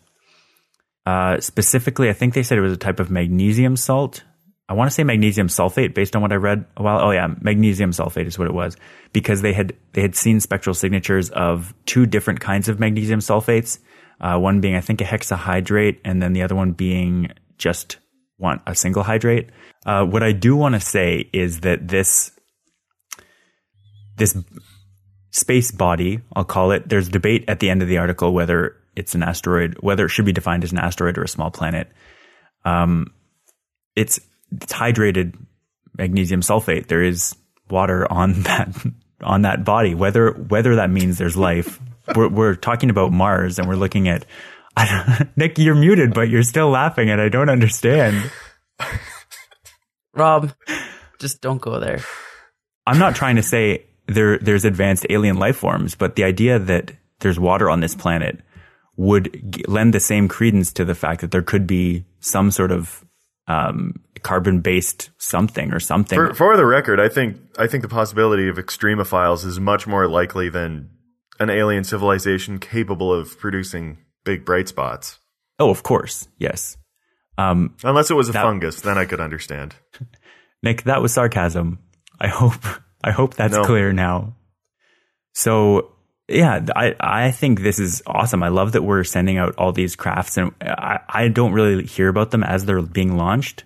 Uh, 1.05 1.39
specifically, 1.39 2.09
I 2.09 2.13
think 2.13 2.33
they 2.33 2.43
said 2.43 2.57
it 2.57 2.61
was 2.61 2.73
a 2.73 2.77
type 2.77 2.99
of 2.99 3.09
magnesium 3.09 3.75
salt. 3.75 4.23
I 4.69 4.73
want 4.73 4.89
to 4.89 4.93
say 4.93 5.03
magnesium 5.03 5.47
sulfate 5.47 5.95
based 5.95 6.15
on 6.15 6.21
what 6.21 6.31
I 6.31 6.35
read 6.35 6.63
a 6.77 6.83
while. 6.83 6.99
Oh 6.99 7.09
yeah, 7.09 7.27
magnesium 7.41 7.89
sulfate 7.89 8.27
is 8.27 8.38
what 8.38 8.47
it 8.47 8.53
was 8.53 8.77
because 9.11 9.41
they 9.41 9.51
had 9.51 9.75
they 9.93 10.01
had 10.03 10.15
seen 10.15 10.39
spectral 10.39 10.75
signatures 10.75 11.31
of 11.31 11.73
two 11.88 12.05
different 12.05 12.39
kinds 12.39 12.69
of 12.69 12.79
magnesium 12.79 13.19
sulfates. 13.19 13.79
Uh, 14.21 14.38
one 14.38 14.61
being 14.61 14.75
I 14.75 14.81
think 14.81 15.01
a 15.01 15.05
hexahydrate, 15.05 15.97
and 16.05 16.21
then 16.21 16.33
the 16.33 16.43
other 16.43 16.53
one 16.53 16.73
being 16.73 17.31
just 17.57 17.97
one 18.38 18.61
a 18.67 18.75
single 18.75 19.01
hydrate. 19.01 19.49
Uh, 19.88 20.05
what 20.05 20.21
I 20.21 20.33
do 20.33 20.55
want 20.55 20.75
to 20.75 20.79
say 20.79 21.27
is 21.33 21.61
that 21.61 21.88
this 21.88 22.31
this 24.17 24.38
space 25.31 25.71
body, 25.71 26.19
I'll 26.35 26.45
call 26.45 26.71
it. 26.71 26.88
There's 26.88 27.09
debate 27.09 27.45
at 27.47 27.59
the 27.59 27.71
end 27.71 27.81
of 27.81 27.88
the 27.88 27.97
article 27.97 28.33
whether 28.33 28.75
it's 28.95 29.15
an 29.15 29.23
asteroid, 29.23 29.77
whether 29.79 30.05
it 30.05 30.09
should 30.09 30.25
be 30.25 30.33
defined 30.33 30.63
as 30.63 30.71
an 30.71 30.77
asteroid 30.77 31.17
or 31.17 31.23
a 31.23 31.27
small 31.27 31.49
planet. 31.49 31.89
Um, 32.65 33.13
it's 33.95 34.19
it's 34.51 34.73
hydrated 34.73 35.35
magnesium 35.97 36.41
sulfate. 36.41 36.87
There 36.87 37.03
is 37.03 37.35
water 37.69 38.11
on 38.11 38.33
that 38.43 38.69
on 39.21 39.43
that 39.43 39.63
body. 39.63 39.95
Whether 39.95 40.31
whether 40.31 40.75
that 40.75 40.89
means 40.89 41.17
there's 41.17 41.37
life, 41.37 41.79
we're, 42.15 42.29
we're 42.29 42.55
talking 42.55 42.89
about 42.89 43.11
Mars 43.11 43.59
and 43.59 43.67
we're 43.67 43.75
looking 43.75 44.07
at. 44.07 44.25
Nick, 45.35 45.57
you're 45.57 45.75
muted, 45.75 46.13
but 46.13 46.29
you're 46.29 46.43
still 46.43 46.69
laughing, 46.69 47.09
and 47.09 47.19
I 47.19 47.27
don't 47.27 47.49
understand. 47.49 48.31
Rob, 50.13 50.53
just 51.19 51.41
don't 51.41 51.59
go 51.59 51.79
there. 51.79 51.99
I'm 52.87 52.97
not 52.97 53.15
trying 53.15 53.35
to 53.35 53.43
say 53.43 53.85
there 54.07 54.37
there's 54.37 54.65
advanced 54.65 55.05
alien 55.09 55.37
life 55.37 55.57
forms, 55.57 55.95
but 55.95 56.15
the 56.15 56.23
idea 56.23 56.59
that 56.59 56.93
there's 57.19 57.39
water 57.39 57.69
on 57.69 57.81
this 57.81 57.95
planet 57.95 58.39
would 58.95 59.31
g- 59.51 59.63
lend 59.67 59.93
the 59.93 59.99
same 59.99 60.27
credence 60.27 60.73
to 60.73 60.85
the 60.85 60.95
fact 60.95 61.21
that 61.21 61.31
there 61.31 61.41
could 61.41 61.67
be 61.67 62.05
some 62.19 62.51
sort 62.51 62.71
of 62.71 63.05
um, 63.49 63.95
carbon 64.23 64.61
based 64.61 65.09
something 65.17 65.73
or 65.73 65.79
something. 65.81 66.17
For, 66.17 66.33
for 66.33 66.55
the 66.57 66.65
record, 66.65 66.99
I 67.01 67.09
think 67.09 67.35
I 67.57 67.67
think 67.67 67.81
the 67.81 67.89
possibility 67.89 68.47
of 68.47 68.55
extremophiles 68.57 69.45
is 69.45 69.59
much 69.59 69.85
more 69.87 70.07
likely 70.07 70.47
than 70.49 70.89
an 71.39 71.49
alien 71.49 71.83
civilization 71.83 72.59
capable 72.59 73.11
of 73.13 73.37
producing 73.39 73.97
big 74.23 74.45
bright 74.45 74.67
spots. 74.69 75.19
oh, 75.59 75.69
of 75.69 75.83
course, 75.83 76.27
yes. 76.37 76.77
Um, 77.37 77.75
Unless 77.83 78.11
it 78.11 78.15
was 78.15 78.29
a 78.29 78.31
That- 78.33 78.43
fungus, 78.43 78.81
then 78.81 78.97
I 78.97 79.05
could 79.05 79.19
understand. 79.21 79.75
Nick, 80.63 80.83
that 80.83 81.01
was 81.01 81.13
sarcasm. 81.13 81.79
I 82.19 82.27
hope 82.27 82.55
I 83.03 83.11
hope 83.11 83.33
that's 83.35 83.53
No. 83.55 83.63
clear 83.63 83.93
now. 83.93 84.35
So 85.33 85.93
yeah, 86.29 86.65
I 86.75 86.95
I 87.00 87.31
think 87.31 87.62
this 87.62 87.79
is 87.79 88.01
awesome. 88.05 88.43
I 88.43 88.50
love 88.50 88.74
that 88.74 88.83
we're 88.83 89.03
sending 89.03 89.38
out 89.38 89.55
all 89.57 89.71
these 89.71 89.95
crafts, 89.95 90.38
and 90.38 90.53
I, 90.62 91.00
I 91.09 91.27
don't 91.27 91.53
really 91.53 91.86
hear 91.86 92.07
about 92.07 92.31
them 92.31 92.43
as 92.43 92.65
they're 92.65 92.81
being 92.81 93.17
launched, 93.17 93.63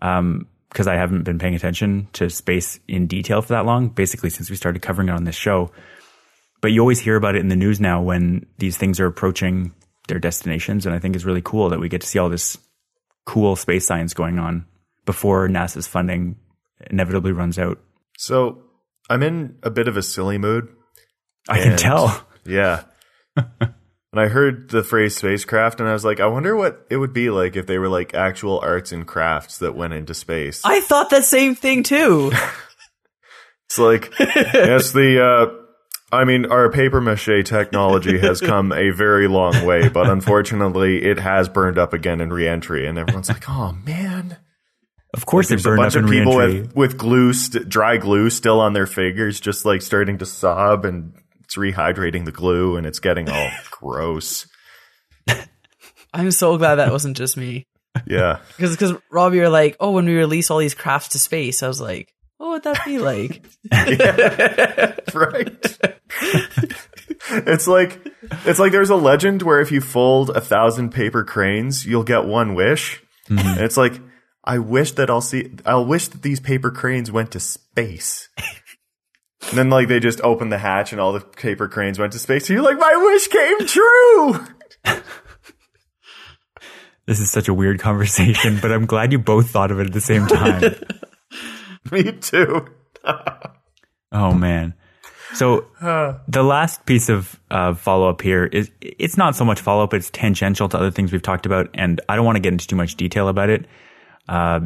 um, 0.00 0.46
because 0.70 0.86
I 0.86 0.94
haven't 0.94 1.24
been 1.24 1.38
paying 1.38 1.54
attention 1.54 2.08
to 2.14 2.30
space 2.30 2.80
in 2.86 3.06
detail 3.06 3.42
for 3.42 3.54
that 3.54 3.66
long. 3.66 3.88
Basically, 3.88 4.30
since 4.30 4.50
we 4.50 4.56
started 4.56 4.82
covering 4.82 5.08
it 5.08 5.12
on 5.12 5.24
this 5.24 5.36
show. 5.36 5.70
But 6.62 6.72
you 6.72 6.80
always 6.80 7.00
hear 7.00 7.16
about 7.16 7.36
it 7.36 7.40
in 7.40 7.48
the 7.48 7.56
news 7.56 7.80
now 7.80 8.00
when 8.00 8.46
these 8.58 8.78
things 8.78 8.98
are 8.98 9.06
approaching 9.06 9.74
their 10.08 10.18
destinations, 10.18 10.86
and 10.86 10.94
I 10.94 10.98
think 10.98 11.14
it's 11.14 11.24
really 11.24 11.42
cool 11.42 11.68
that 11.68 11.80
we 11.80 11.88
get 11.88 12.00
to 12.00 12.06
see 12.06 12.18
all 12.18 12.30
this 12.30 12.56
cool 13.26 13.56
space 13.56 13.86
science 13.86 14.14
going 14.14 14.38
on 14.38 14.64
before 15.04 15.48
NASA's 15.48 15.86
funding 15.86 16.36
inevitably 16.90 17.32
runs 17.32 17.58
out. 17.58 17.78
So 18.16 18.62
I'm 19.10 19.22
in 19.22 19.56
a 19.62 19.70
bit 19.70 19.88
of 19.88 19.96
a 19.96 20.02
silly 20.02 20.38
mood. 20.38 20.68
I 21.48 21.60
can 21.60 21.76
tell. 21.76 22.26
Yeah. 22.44 22.84
and 23.36 23.74
I 24.14 24.28
heard 24.28 24.70
the 24.70 24.82
phrase 24.82 25.16
spacecraft 25.16 25.80
and 25.80 25.88
I 25.88 25.92
was 25.92 26.04
like, 26.04 26.20
I 26.20 26.26
wonder 26.26 26.56
what 26.56 26.86
it 26.90 26.96
would 26.96 27.12
be 27.12 27.30
like 27.30 27.56
if 27.56 27.66
they 27.66 27.78
were 27.78 27.88
like 27.88 28.14
actual 28.14 28.60
arts 28.60 28.92
and 28.92 29.06
crafts 29.06 29.58
that 29.58 29.74
went 29.74 29.92
into 29.92 30.14
space. 30.14 30.62
I 30.64 30.80
thought 30.80 31.10
that 31.10 31.24
same 31.24 31.54
thing 31.54 31.82
too. 31.82 32.32
It's 33.68 33.78
like, 33.78 34.12
yes, 34.20 34.92
the, 34.92 35.24
uh, 35.24 35.66
I 36.12 36.24
mean, 36.24 36.46
our 36.46 36.70
paper 36.70 37.00
mache 37.00 37.44
technology 37.44 38.18
has 38.18 38.40
come 38.40 38.72
a 38.72 38.90
very 38.90 39.26
long 39.26 39.64
way, 39.66 39.88
but 39.88 40.08
unfortunately, 40.08 41.04
it 41.04 41.18
has 41.18 41.48
burned 41.48 41.78
up 41.78 41.92
again 41.92 42.20
in 42.20 42.32
reentry, 42.32 42.86
and 42.86 42.96
everyone's 42.96 43.28
like, 43.28 43.48
"Oh 43.48 43.72
man!" 43.84 44.36
Of 45.14 45.26
course, 45.26 45.46
it 45.46 45.50
There's 45.50 45.66
a 45.66 45.70
burned 45.70 45.80
up 45.80 45.84
bunch 45.84 45.96
in 45.96 46.04
of 46.04 46.10
people 46.10 46.36
with, 46.36 46.76
with 46.76 46.96
glue, 46.96 47.32
st- 47.32 47.68
dry 47.68 47.96
glue, 47.96 48.30
still 48.30 48.60
on 48.60 48.72
their 48.72 48.86
fingers, 48.86 49.40
just 49.40 49.64
like 49.64 49.82
starting 49.82 50.18
to 50.18 50.26
sob, 50.26 50.84
and 50.84 51.12
it's 51.56 51.74
rehydrating 51.76 52.24
the 52.24 52.32
glue, 52.32 52.76
and 52.76 52.86
it's 52.86 53.00
getting 53.00 53.28
all 53.28 53.50
gross. 53.70 54.46
I'm 56.12 56.30
so 56.30 56.56
glad 56.56 56.76
that 56.76 56.92
wasn't 56.92 57.16
just 57.16 57.36
me. 57.36 57.66
Yeah, 58.06 58.40
Because 58.56 58.72
because 58.72 58.92
Rob, 59.10 59.32
you're 59.32 59.48
like, 59.48 59.76
oh, 59.80 59.92
when 59.92 60.04
we 60.04 60.14
release 60.14 60.50
all 60.50 60.58
these 60.58 60.74
crafts 60.74 61.08
to 61.08 61.18
space, 61.18 61.62
I 61.62 61.68
was 61.68 61.80
like, 61.80 62.12
what 62.36 62.50
would 62.50 62.62
that 62.64 62.84
be 62.84 62.98
like? 63.00 63.42
right. 65.14 65.78
it's 67.30 67.66
like 67.66 67.98
it's 68.44 68.58
like 68.58 68.72
there's 68.72 68.90
a 68.90 68.96
legend 68.96 69.42
where 69.42 69.60
if 69.60 69.72
you 69.72 69.80
fold 69.80 70.30
a 70.30 70.42
thousand 70.42 70.90
paper 70.90 71.24
cranes, 71.24 71.86
you'll 71.86 72.04
get 72.04 72.26
one 72.26 72.54
wish. 72.54 73.02
Mm-hmm. 73.30 73.48
And 73.48 73.60
it's 73.60 73.78
like 73.78 73.98
I 74.44 74.58
wish 74.58 74.92
that 74.92 75.08
I'll 75.08 75.22
see. 75.22 75.54
I'll 75.64 75.86
wish 75.86 76.08
that 76.08 76.22
these 76.22 76.40
paper 76.40 76.70
cranes 76.70 77.10
went 77.10 77.32
to 77.32 77.40
space. 77.40 78.28
And 79.48 79.58
then 79.58 79.70
like 79.70 79.88
they 79.88 80.00
just 80.00 80.20
opened 80.22 80.52
the 80.52 80.58
hatch 80.58 80.92
and 80.92 81.00
all 81.00 81.12
the 81.12 81.20
paper 81.20 81.68
cranes 81.68 81.98
went 81.98 82.12
to 82.12 82.18
space. 82.18 82.48
And 82.48 82.56
you're 82.56 82.64
like, 82.64 82.78
my 82.78 82.96
wish 82.96 83.28
came 83.28 83.66
true. 83.66 84.46
This 87.06 87.20
is 87.20 87.30
such 87.30 87.46
a 87.46 87.54
weird 87.54 87.78
conversation, 87.78 88.58
but 88.60 88.72
I'm 88.72 88.84
glad 88.84 89.12
you 89.12 89.18
both 89.20 89.50
thought 89.50 89.70
of 89.70 89.78
it 89.78 89.86
at 89.86 89.92
the 89.92 90.00
same 90.00 90.26
time. 90.26 90.74
Me 91.92 92.12
too. 92.12 92.66
Oh 94.10 94.32
man. 94.32 94.74
So 95.34 95.66
the 96.28 96.42
last 96.42 96.84
piece 96.84 97.08
of 97.08 97.38
uh, 97.48 97.74
follow 97.74 98.08
up 98.08 98.22
here 98.22 98.44
is 98.44 98.70
it's 98.80 99.16
not 99.16 99.36
so 99.36 99.44
much 99.44 99.60
follow 99.60 99.84
up; 99.84 99.94
it's 99.94 100.10
tangential 100.10 100.68
to 100.68 100.76
other 100.76 100.90
things 100.90 101.12
we've 101.12 101.22
talked 101.22 101.46
about, 101.46 101.70
and 101.74 102.00
I 102.08 102.16
don't 102.16 102.24
want 102.24 102.36
to 102.36 102.40
get 102.40 102.52
into 102.52 102.66
too 102.66 102.76
much 102.76 102.96
detail 102.96 103.28
about 103.28 103.50
it. 103.50 103.66
Uh, 104.28 104.60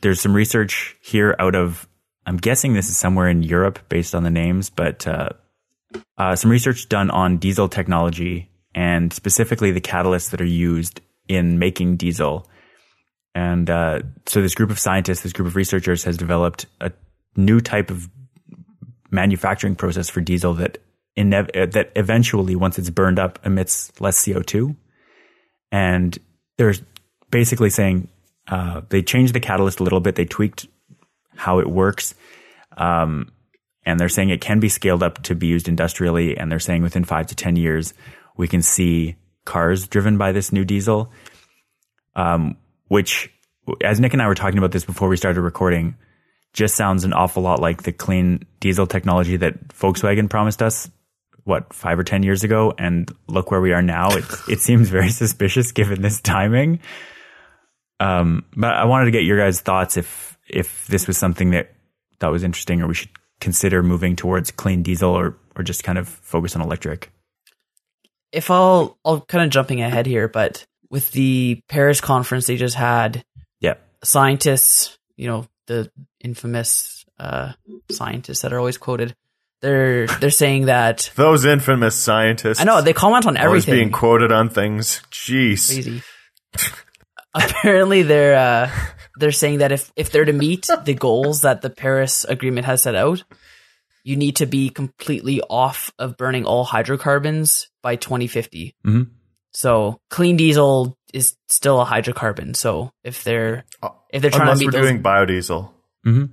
there's 0.00 0.20
some 0.20 0.34
research 0.34 0.96
here 1.02 1.34
out 1.40 1.56
of 1.56 1.88
I'm 2.30 2.36
guessing 2.36 2.74
this 2.74 2.88
is 2.88 2.96
somewhere 2.96 3.28
in 3.28 3.42
Europe 3.42 3.80
based 3.88 4.14
on 4.14 4.22
the 4.22 4.30
names, 4.30 4.70
but 4.70 5.04
uh, 5.04 5.30
uh, 6.16 6.36
some 6.36 6.48
research 6.48 6.88
done 6.88 7.10
on 7.10 7.38
diesel 7.38 7.68
technology 7.68 8.48
and 8.72 9.12
specifically 9.12 9.72
the 9.72 9.80
catalysts 9.80 10.30
that 10.30 10.40
are 10.40 10.44
used 10.44 11.00
in 11.26 11.58
making 11.58 11.96
diesel. 11.96 12.48
And 13.34 13.68
uh, 13.68 14.02
so 14.26 14.40
this 14.42 14.54
group 14.54 14.70
of 14.70 14.78
scientists, 14.78 15.22
this 15.22 15.32
group 15.32 15.48
of 15.48 15.56
researchers 15.56 16.04
has 16.04 16.16
developed 16.16 16.66
a 16.80 16.92
new 17.34 17.60
type 17.60 17.90
of 17.90 18.08
manufacturing 19.10 19.74
process 19.74 20.08
for 20.08 20.20
diesel 20.20 20.54
that 20.54 20.78
inev- 21.18 21.60
uh, 21.60 21.66
that 21.72 21.90
eventually, 21.96 22.54
once 22.54 22.78
it's 22.78 22.90
burned 22.90 23.18
up, 23.18 23.40
emits 23.44 23.90
less 24.00 24.24
CO2. 24.24 24.76
And 25.72 26.16
they're 26.58 26.74
basically 27.32 27.70
saying 27.70 28.06
uh, 28.46 28.82
they 28.88 29.02
changed 29.02 29.34
the 29.34 29.40
catalyst 29.40 29.80
a 29.80 29.82
little 29.82 29.98
bit. 29.98 30.14
They 30.14 30.26
tweaked 30.26 30.68
how 31.34 31.58
it 31.58 31.68
works. 31.68 32.14
Um, 32.80 33.30
and 33.84 34.00
they're 34.00 34.08
saying 34.08 34.30
it 34.30 34.40
can 34.40 34.58
be 34.58 34.68
scaled 34.68 35.02
up 35.02 35.22
to 35.24 35.34
be 35.34 35.46
used 35.46 35.68
industrially. 35.68 36.36
And 36.36 36.50
they're 36.50 36.58
saying 36.58 36.82
within 36.82 37.04
five 37.04 37.26
to 37.28 37.36
10 37.36 37.56
years, 37.56 37.94
we 38.36 38.48
can 38.48 38.62
see 38.62 39.16
cars 39.44 39.86
driven 39.86 40.18
by 40.18 40.32
this 40.32 40.52
new 40.52 40.64
diesel. 40.64 41.12
Um, 42.16 42.56
which, 42.88 43.32
as 43.84 44.00
Nick 44.00 44.12
and 44.12 44.20
I 44.20 44.26
were 44.26 44.34
talking 44.34 44.58
about 44.58 44.72
this 44.72 44.84
before 44.84 45.08
we 45.08 45.16
started 45.16 45.42
recording, 45.42 45.96
just 46.52 46.74
sounds 46.74 47.04
an 47.04 47.12
awful 47.12 47.42
lot 47.42 47.60
like 47.60 47.84
the 47.84 47.92
clean 47.92 48.44
diesel 48.58 48.86
technology 48.86 49.36
that 49.36 49.68
Volkswagen 49.68 50.28
promised 50.28 50.60
us, 50.60 50.90
what, 51.44 51.72
five 51.72 51.98
or 51.98 52.04
10 52.04 52.22
years 52.22 52.42
ago. 52.42 52.74
And 52.78 53.10
look 53.28 53.50
where 53.50 53.60
we 53.60 53.72
are 53.72 53.82
now. 53.82 54.10
It, 54.10 54.24
it 54.48 54.60
seems 54.60 54.88
very 54.88 55.10
suspicious 55.10 55.72
given 55.72 56.02
this 56.02 56.20
timing. 56.20 56.80
Um, 58.00 58.44
but 58.56 58.74
I 58.74 58.86
wanted 58.86 59.06
to 59.06 59.10
get 59.10 59.24
your 59.24 59.38
guys' 59.38 59.60
thoughts 59.60 59.96
if, 59.96 60.38
if 60.48 60.86
this 60.88 61.06
was 61.06 61.16
something 61.16 61.50
that, 61.50 61.74
that 62.20 62.28
was 62.28 62.42
interesting 62.42 62.80
or 62.82 62.86
we 62.86 62.94
should 62.94 63.10
consider 63.40 63.82
moving 63.82 64.16
towards 64.16 64.50
clean 64.50 64.82
diesel 64.82 65.10
or, 65.10 65.36
or 65.56 65.62
just 65.62 65.82
kind 65.82 65.98
of 65.98 66.08
focus 66.08 66.54
on 66.54 66.62
electric. 66.62 67.10
if 68.32 68.50
I'll 68.50 68.98
I'll 69.04 69.20
kind 69.22 69.44
of 69.44 69.50
jumping 69.50 69.80
ahead 69.82 70.06
here, 70.06 70.28
but 70.28 70.64
with 70.90 71.10
the 71.12 71.60
Paris 71.68 72.00
conference 72.00 72.46
they 72.46 72.56
just 72.56 72.76
had, 72.76 73.24
Yeah. 73.60 73.74
scientists, 74.04 74.98
you 75.16 75.26
know, 75.28 75.46
the 75.66 75.90
infamous 76.20 77.04
uh, 77.18 77.52
scientists 77.90 78.42
that 78.42 78.52
are 78.52 78.58
always 78.58 78.78
quoted, 78.78 79.14
they're 79.62 80.06
they're 80.06 80.30
saying 80.30 80.66
that 80.66 81.10
Those 81.16 81.44
infamous 81.44 81.94
scientists. 81.96 82.60
I 82.60 82.64
know 82.64 82.80
they 82.82 82.92
comment 82.92 83.26
on 83.26 83.36
always 83.36 83.64
everything. 83.64 83.74
being 83.88 83.92
quoted 83.92 84.32
on 84.32 84.48
things. 84.48 85.02
Jeez. 85.10 85.66
Crazy. 85.72 86.02
Apparently, 87.34 88.02
they're 88.02 88.36
uh, 88.36 88.70
they're 89.20 89.32
saying 89.32 89.58
that 89.58 89.70
if 89.72 89.92
if 89.96 90.10
they're 90.10 90.24
to 90.24 90.32
meet 90.32 90.68
the 90.84 90.94
goals 90.94 91.42
that 91.42 91.62
the 91.62 91.70
Paris 91.70 92.24
Agreement 92.24 92.66
has 92.66 92.82
set 92.82 92.94
out, 92.94 93.22
you 94.02 94.16
need 94.16 94.36
to 94.36 94.46
be 94.46 94.70
completely 94.70 95.40
off 95.42 95.92
of 95.98 96.16
burning 96.16 96.44
all 96.46 96.64
hydrocarbons 96.64 97.68
by 97.82 97.96
2050. 97.96 98.74
Mhm. 98.84 99.10
So 99.52 100.00
clean 100.10 100.36
diesel 100.36 100.96
is 101.12 101.36
still 101.48 101.80
a 101.80 101.84
hydrocarbon. 101.86 102.54
So 102.56 102.92
if 103.04 103.24
they're 103.24 103.64
Uh, 103.82 103.90
if 104.12 104.22
they're 104.22 104.30
trying 104.30 104.42
Unless 104.42 104.60
to 104.60 104.66
we're 104.66 104.72
those, 104.72 104.82
doing 104.88 105.02
biodiesel. 105.02 105.70
hmm 106.04 106.24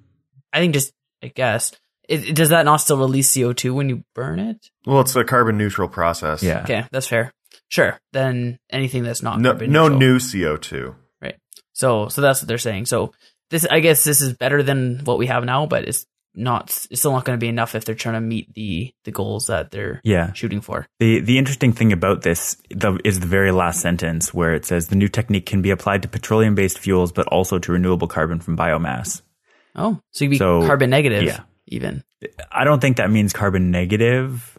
I 0.53 0.60
think 0.60 0.74
just 0.74 0.94
I 1.24 1.27
guess 1.27 1.72
it, 2.08 2.36
does 2.36 2.50
that 2.50 2.63
not 2.63 2.77
still 2.77 2.98
release 2.98 3.34
CO 3.34 3.53
two 3.53 3.74
when 3.74 3.89
you 3.89 4.03
burn 4.15 4.39
it? 4.39 4.70
Well, 4.86 5.01
it's 5.01 5.15
a 5.15 5.24
carbon 5.25 5.58
neutral 5.58 5.89
process. 5.89 6.41
Yeah. 6.41 6.62
Okay, 6.63 6.86
that's 6.91 7.08
fair. 7.08 7.34
Sure. 7.70 8.00
Then 8.13 8.60
anything 8.70 9.03
that's 9.03 9.22
not 9.22 9.41
No, 9.41 9.50
carbon 9.51 9.72
no 9.74 9.89
neutral. 9.89 10.00
new 10.00 10.20
CO2. 10.20 10.96
So 11.77 12.07
so 12.10 12.22
that's 12.22 12.41
what 12.41 12.48
they're 12.48 12.57
saying. 12.57 12.88
So 12.88 13.13
this 13.51 13.65
I 13.69 13.79
guess 13.79 14.03
this 14.03 14.19
is 14.22 14.34
better 14.34 14.63
than 14.63 15.01
what 15.05 15.19
we 15.19 15.27
have 15.27 15.46
now, 15.46 15.67
but 15.67 15.88
it's 15.88 16.05
not 16.34 16.69
it's 16.89 17.00
still 17.01 17.12
not 17.12 17.24
going 17.24 17.38
to 17.38 17.43
be 17.43 17.48
enough 17.48 17.75
if 17.75 17.86
they're 17.86 17.96
trying 17.96 18.15
to 18.15 18.22
meet 18.22 18.51
the 18.55 18.91
the 19.05 19.12
goals 19.12 19.46
that 19.48 19.69
they're 19.72 20.01
Yeah. 20.03 20.34
shooting 20.34 20.60
for. 20.62 20.88
The 21.00 21.19
the 21.19 21.38
interesting 21.38 21.74
thing 21.74 21.93
about 21.93 22.24
this 22.24 22.57
the, 22.72 23.00
is 23.05 23.19
the 23.19 23.27
very 23.27 23.51
last 23.51 23.79
sentence 23.81 24.34
where 24.34 24.53
it 24.55 24.65
says 24.65 24.88
the 24.88 24.96
new 24.96 25.07
technique 25.07 25.46
can 25.46 25.62
be 25.62 25.69
applied 25.69 26.01
to 26.01 26.07
petroleum 26.07 26.55
based 26.55 26.79
fuels, 26.79 27.12
but 27.12 27.27
also 27.27 27.60
to 27.60 27.72
renewable 27.72 28.07
carbon 28.07 28.39
from 28.39 28.57
biomass. 28.57 29.22
Oh, 29.75 30.00
so 30.12 30.25
you 30.25 30.29
would 30.29 30.34
be 30.34 30.38
So, 30.39 30.65
carbon 30.65 30.89
negative 30.89 31.24
yeah. 31.24 31.41
even. 31.67 32.03
I 32.51 32.63
don't 32.63 32.81
think 32.81 32.98
that 32.98 33.12
means 33.12 33.34
carbon 33.34 33.69
negative 33.69 34.57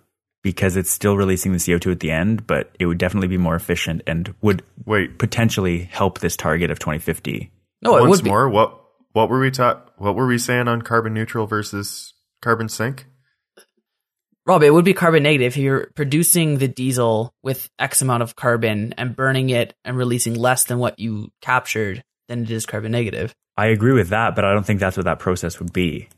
because 0.48 0.78
it's 0.78 0.90
still 0.90 1.14
releasing 1.14 1.52
the 1.52 1.58
CO2 1.58 1.92
at 1.92 2.00
the 2.00 2.10
end, 2.10 2.46
but 2.46 2.74
it 2.80 2.86
would 2.86 2.96
definitely 2.96 3.28
be 3.28 3.36
more 3.36 3.54
efficient 3.54 4.00
and 4.06 4.34
would 4.40 4.62
Wait, 4.86 5.18
potentially 5.18 5.80
help 5.80 6.20
this 6.20 6.38
target 6.38 6.70
of 6.70 6.78
2050. 6.78 7.50
No, 7.82 7.98
it 7.98 8.00
once 8.00 8.10
would 8.10 8.24
be. 8.24 8.30
more, 8.30 8.48
what 8.48 8.80
what 9.12 9.28
were 9.28 9.40
we 9.40 9.50
ta- 9.50 9.82
what 9.98 10.14
were 10.14 10.26
we 10.26 10.38
saying 10.38 10.66
on 10.66 10.80
carbon 10.80 11.12
neutral 11.12 11.46
versus 11.46 12.14
carbon 12.40 12.70
sink? 12.70 13.04
Rob, 14.46 14.62
it 14.62 14.70
would 14.70 14.86
be 14.86 14.94
carbon 14.94 15.22
negative 15.22 15.48
if 15.48 15.58
you're 15.58 15.90
producing 15.94 16.56
the 16.56 16.66
diesel 16.66 17.34
with 17.42 17.68
X 17.78 18.00
amount 18.00 18.22
of 18.22 18.34
carbon 18.34 18.94
and 18.96 19.14
burning 19.14 19.50
it 19.50 19.74
and 19.84 19.98
releasing 19.98 20.32
less 20.32 20.64
than 20.64 20.78
what 20.78 20.98
you 20.98 21.28
captured, 21.42 22.02
then 22.28 22.44
it 22.44 22.50
is 22.50 22.64
carbon 22.64 22.92
negative. 22.92 23.34
I 23.58 23.66
agree 23.66 23.92
with 23.92 24.08
that, 24.08 24.34
but 24.34 24.46
I 24.46 24.54
don't 24.54 24.64
think 24.64 24.80
that's 24.80 24.96
what 24.96 25.04
that 25.04 25.18
process 25.18 25.60
would 25.60 25.74
be. 25.74 26.08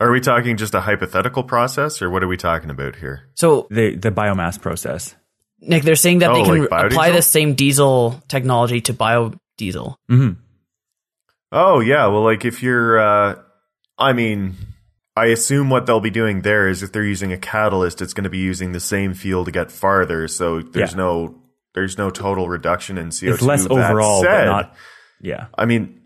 Are 0.00 0.10
we 0.10 0.20
talking 0.20 0.56
just 0.56 0.74
a 0.74 0.80
hypothetical 0.80 1.42
process, 1.44 2.00
or 2.00 2.08
what 2.10 2.22
are 2.22 2.28
we 2.28 2.36
talking 2.38 2.70
about 2.70 2.96
here? 2.96 3.28
So, 3.34 3.66
The 3.70 3.94
the 3.96 4.10
biomass 4.10 4.60
process. 4.60 5.14
Nick, 5.60 5.82
they're 5.82 5.94
saying 5.94 6.20
that 6.20 6.30
Oh, 6.30 6.34
they 6.34 6.42
can 6.44 6.64
like 6.70 6.86
apply 6.92 7.10
the 7.10 7.20
same 7.22 7.52
diesel 7.54 8.22
technology 8.28 8.80
to 8.82 8.94
biodiesel. 8.94 9.96
hmm 10.08 10.30
Oh 11.52 11.80
yeah, 11.80 12.06
well, 12.06 12.22
like 12.22 12.44
if 12.44 12.62
you're, 12.62 12.98
uh, 12.98 13.34
I 13.98 14.12
mean, 14.12 14.54
I 15.16 15.26
assume 15.26 15.68
what 15.68 15.84
they'll 15.84 16.00
be 16.00 16.10
doing 16.10 16.42
there 16.42 16.68
is 16.68 16.82
if 16.82 16.92
they're 16.92 17.04
using 17.04 17.32
a 17.32 17.36
catalyst, 17.36 18.00
it's 18.00 18.14
going 18.14 18.24
to 18.24 18.30
be 18.30 18.38
using 18.38 18.72
the 18.72 18.80
same 18.80 19.12
fuel 19.14 19.44
to 19.44 19.50
get 19.50 19.70
farther. 19.70 20.28
So 20.28 20.60
there's 20.62 20.92
Yeah. 20.92 20.96
no 20.96 21.42
there's 21.74 21.98
no 21.98 22.10
total 22.10 22.48
reduction 22.48 22.98
in 22.98 23.08
CO2. 23.10 23.34
It's 23.34 23.42
less 23.42 23.62
That 23.64 23.70
overall, 23.72 24.22
said- 24.22 24.46
but 24.46 24.50
not. 24.50 24.74
Yeah. 25.20 25.46
I 25.56 25.66
mean, 25.66 26.00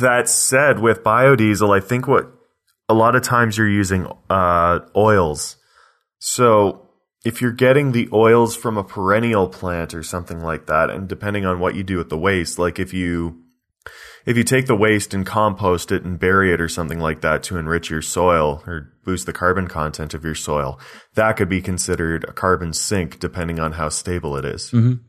that 0.00 0.28
said, 0.28 0.78
with 0.78 1.02
biodiesel, 1.02 1.74
I 1.76 1.80
think 1.80 2.06
what 2.06 2.30
a 2.90 2.92
lot 2.92 3.14
of 3.14 3.22
times 3.22 3.56
you're 3.56 3.68
using 3.68 4.08
uh, 4.28 4.80
oils. 4.96 5.56
So 6.18 6.88
if 7.24 7.40
you're 7.40 7.52
getting 7.52 7.92
the 7.92 8.08
oils 8.12 8.56
from 8.56 8.76
a 8.76 8.82
perennial 8.82 9.48
plant 9.48 9.94
or 9.94 10.02
something 10.02 10.40
like 10.40 10.66
that, 10.66 10.90
and 10.90 11.08
depending 11.08 11.46
on 11.46 11.60
what 11.60 11.76
you 11.76 11.84
do 11.84 11.98
with 11.98 12.08
the 12.08 12.18
waste, 12.18 12.58
like 12.58 12.80
if 12.80 12.92
you 12.92 13.42
if 14.26 14.36
you 14.36 14.42
take 14.42 14.66
the 14.66 14.76
waste 14.76 15.14
and 15.14 15.24
compost 15.24 15.92
it 15.92 16.04
and 16.04 16.18
bury 16.18 16.52
it 16.52 16.60
or 16.60 16.68
something 16.68 16.98
like 16.98 17.20
that 17.20 17.44
to 17.44 17.56
enrich 17.56 17.88
your 17.88 18.02
soil 18.02 18.62
or 18.66 18.92
boost 19.04 19.24
the 19.24 19.32
carbon 19.32 19.68
content 19.68 20.12
of 20.12 20.24
your 20.24 20.34
soil, 20.34 20.78
that 21.14 21.36
could 21.36 21.48
be 21.48 21.62
considered 21.62 22.24
a 22.24 22.32
carbon 22.32 22.72
sink 22.72 23.20
depending 23.20 23.60
on 23.60 23.72
how 23.72 23.88
stable 23.88 24.36
it 24.36 24.44
is. 24.44 24.70
Mhm. 24.72 25.00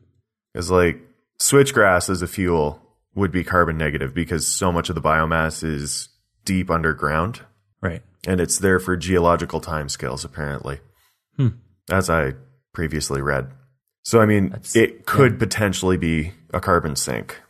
Because 0.52 0.70
like 0.70 1.02
switchgrass 1.40 2.08
as 2.08 2.22
a 2.22 2.28
fuel 2.28 2.80
would 3.16 3.32
be 3.32 3.42
carbon 3.42 3.76
negative 3.76 4.14
because 4.14 4.46
so 4.46 4.70
much 4.70 4.88
of 4.88 4.94
the 4.94 5.02
biomass 5.02 5.64
is 5.64 6.08
deep 6.44 6.70
underground 6.70 7.42
Right. 7.82 8.02
and 8.26 8.40
it's 8.40 8.58
there 8.58 8.78
for 8.78 8.96
geological 8.96 9.60
timescales 9.60 10.24
apparently. 10.24 10.78
Hmm. 11.36 11.48
As 11.90 12.08
I 12.08 12.34
previously 12.72 13.20
read. 13.20 13.50
So 14.04 14.20
I 14.20 14.26
mean, 14.26 14.50
That's- 14.50 14.76
it 14.76 15.04
could 15.06 15.38
potentially 15.38 15.96
be 15.96 16.32
a 16.54 16.60
carbon 16.60 16.94
sink. 16.96 17.40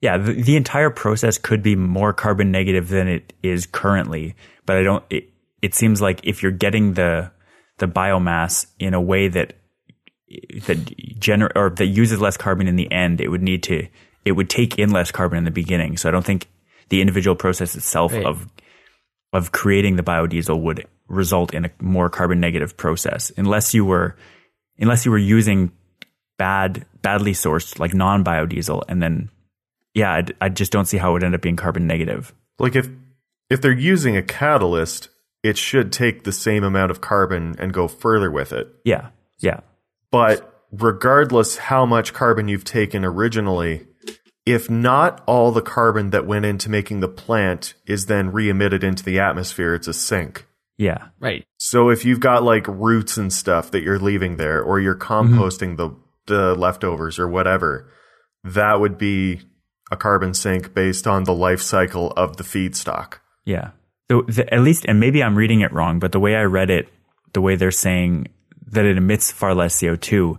Yeah, 0.00 0.18
the, 0.18 0.34
the 0.34 0.56
entire 0.56 0.90
process 0.90 1.38
could 1.38 1.62
be 1.62 1.74
more 1.74 2.12
carbon 2.12 2.50
negative 2.52 2.88
than 2.88 3.08
it 3.08 3.32
is 3.42 3.66
currently, 3.66 4.36
but 4.66 4.76
I 4.76 4.82
don't. 4.82 5.02
It, 5.10 5.30
it 5.62 5.74
seems 5.74 6.00
like 6.02 6.20
if 6.22 6.42
you're 6.42 6.52
getting 6.52 6.92
the 6.94 7.30
the 7.78 7.86
biomass 7.88 8.66
in 8.78 8.92
a 8.94 9.00
way 9.00 9.28
that 9.28 9.54
that 10.66 10.78
gener 11.18 11.50
or 11.56 11.70
that 11.70 11.86
uses 11.86 12.20
less 12.20 12.36
carbon 12.36 12.68
in 12.68 12.76
the 12.76 12.90
end, 12.92 13.20
it 13.20 13.28
would 13.28 13.42
need 13.42 13.62
to 13.64 13.88
it 14.24 14.32
would 14.32 14.50
take 14.50 14.78
in 14.78 14.90
less 14.90 15.10
carbon 15.10 15.38
in 15.38 15.44
the 15.44 15.50
beginning. 15.50 15.96
So 15.96 16.08
I 16.08 16.12
don't 16.12 16.24
think 16.24 16.46
the 16.90 17.00
individual 17.00 17.34
process 17.36 17.74
itself 17.74 18.12
Right. 18.12 18.24
of 18.24 18.46
of 19.36 19.52
creating 19.52 19.96
the 19.96 20.02
biodiesel 20.02 20.60
would 20.62 20.86
result 21.08 21.52
in 21.52 21.66
a 21.66 21.70
more 21.80 22.08
carbon 22.08 22.40
negative 22.40 22.76
process. 22.76 23.30
Unless 23.36 23.74
you 23.74 23.84
were 23.84 24.16
unless 24.78 25.04
you 25.04 25.10
were 25.10 25.18
using 25.18 25.72
bad 26.38 26.86
badly 27.02 27.32
sourced 27.32 27.78
like 27.78 27.94
non 27.94 28.24
biodiesel 28.24 28.82
and 28.88 29.02
then 29.02 29.30
yeah 29.94 30.12
I, 30.12 30.24
I 30.40 30.48
just 30.48 30.72
don't 30.72 30.86
see 30.86 30.96
how 30.96 31.10
it 31.10 31.12
would 31.14 31.24
end 31.24 31.34
up 31.34 31.42
being 31.42 31.56
carbon 31.56 31.86
negative. 31.86 32.34
Like 32.58 32.74
if 32.74 32.88
if 33.50 33.60
they're 33.60 33.72
using 33.72 34.16
a 34.16 34.22
catalyst, 34.22 35.10
it 35.42 35.56
should 35.56 35.92
take 35.92 36.24
the 36.24 36.32
same 36.32 36.64
amount 36.64 36.90
of 36.90 37.00
carbon 37.00 37.54
and 37.58 37.72
go 37.72 37.88
further 37.88 38.30
with 38.30 38.52
it. 38.52 38.68
yeah 38.84 39.10
yeah. 39.38 39.60
But 40.10 40.64
regardless 40.72 41.58
how 41.58 41.84
much 41.84 42.14
carbon 42.14 42.48
you've 42.48 42.64
taken 42.64 43.04
originally, 43.04 43.86
if 44.46 44.70
not 44.70 45.22
all 45.26 45.50
the 45.50 45.60
carbon 45.60 46.10
that 46.10 46.26
went 46.26 46.44
into 46.44 46.70
making 46.70 47.00
the 47.00 47.08
plant 47.08 47.74
is 47.84 48.06
then 48.06 48.32
re-emitted 48.32 48.84
into 48.84 49.02
the 49.02 49.18
atmosphere, 49.18 49.74
it's 49.74 49.88
a 49.88 49.92
sink. 49.92 50.46
yeah 50.78 51.08
Right. 51.18 51.44
So 51.58 51.90
if 51.90 52.04
you've 52.04 52.20
got 52.20 52.44
like 52.44 52.66
roots 52.68 53.16
and 53.16 53.32
stuff 53.32 53.72
that 53.72 53.82
you're 53.82 53.98
leaving 53.98 54.36
there, 54.36 54.62
or 54.62 54.80
you're 54.80 54.94
mm-hmm. 54.94 55.34
composting 55.34 55.76
the 55.76 55.90
the 56.26 56.54
leftovers 56.54 57.18
or 57.18 57.28
whatever, 57.28 57.90
that 58.44 58.80
would 58.80 58.98
be 58.98 59.40
a 59.90 59.96
carbon 59.96 60.34
sink 60.34 60.74
based 60.74 61.06
on 61.06 61.24
the 61.24 61.34
life 61.34 61.60
cycle 61.60 62.12
of 62.16 62.36
the 62.36 62.44
feedstock. 62.44 63.18
Yeah. 63.44 63.70
So 64.10 64.22
the, 64.22 64.52
at 64.52 64.60
least, 64.60 64.84
and 64.86 65.00
maybe 65.00 65.22
I'm 65.22 65.36
reading 65.36 65.60
it 65.60 65.72
wrong, 65.72 65.98
but 65.98 66.12
the 66.12 66.20
way 66.20 66.34
I 66.36 66.42
read 66.42 66.70
it, 66.70 66.88
the 67.32 67.40
way 67.40 67.56
they're 67.56 67.70
saying 67.70 68.28
that 68.68 68.84
it 68.84 68.96
emits 68.96 69.30
far 69.30 69.54
less 69.54 69.80
CO2, 69.80 70.38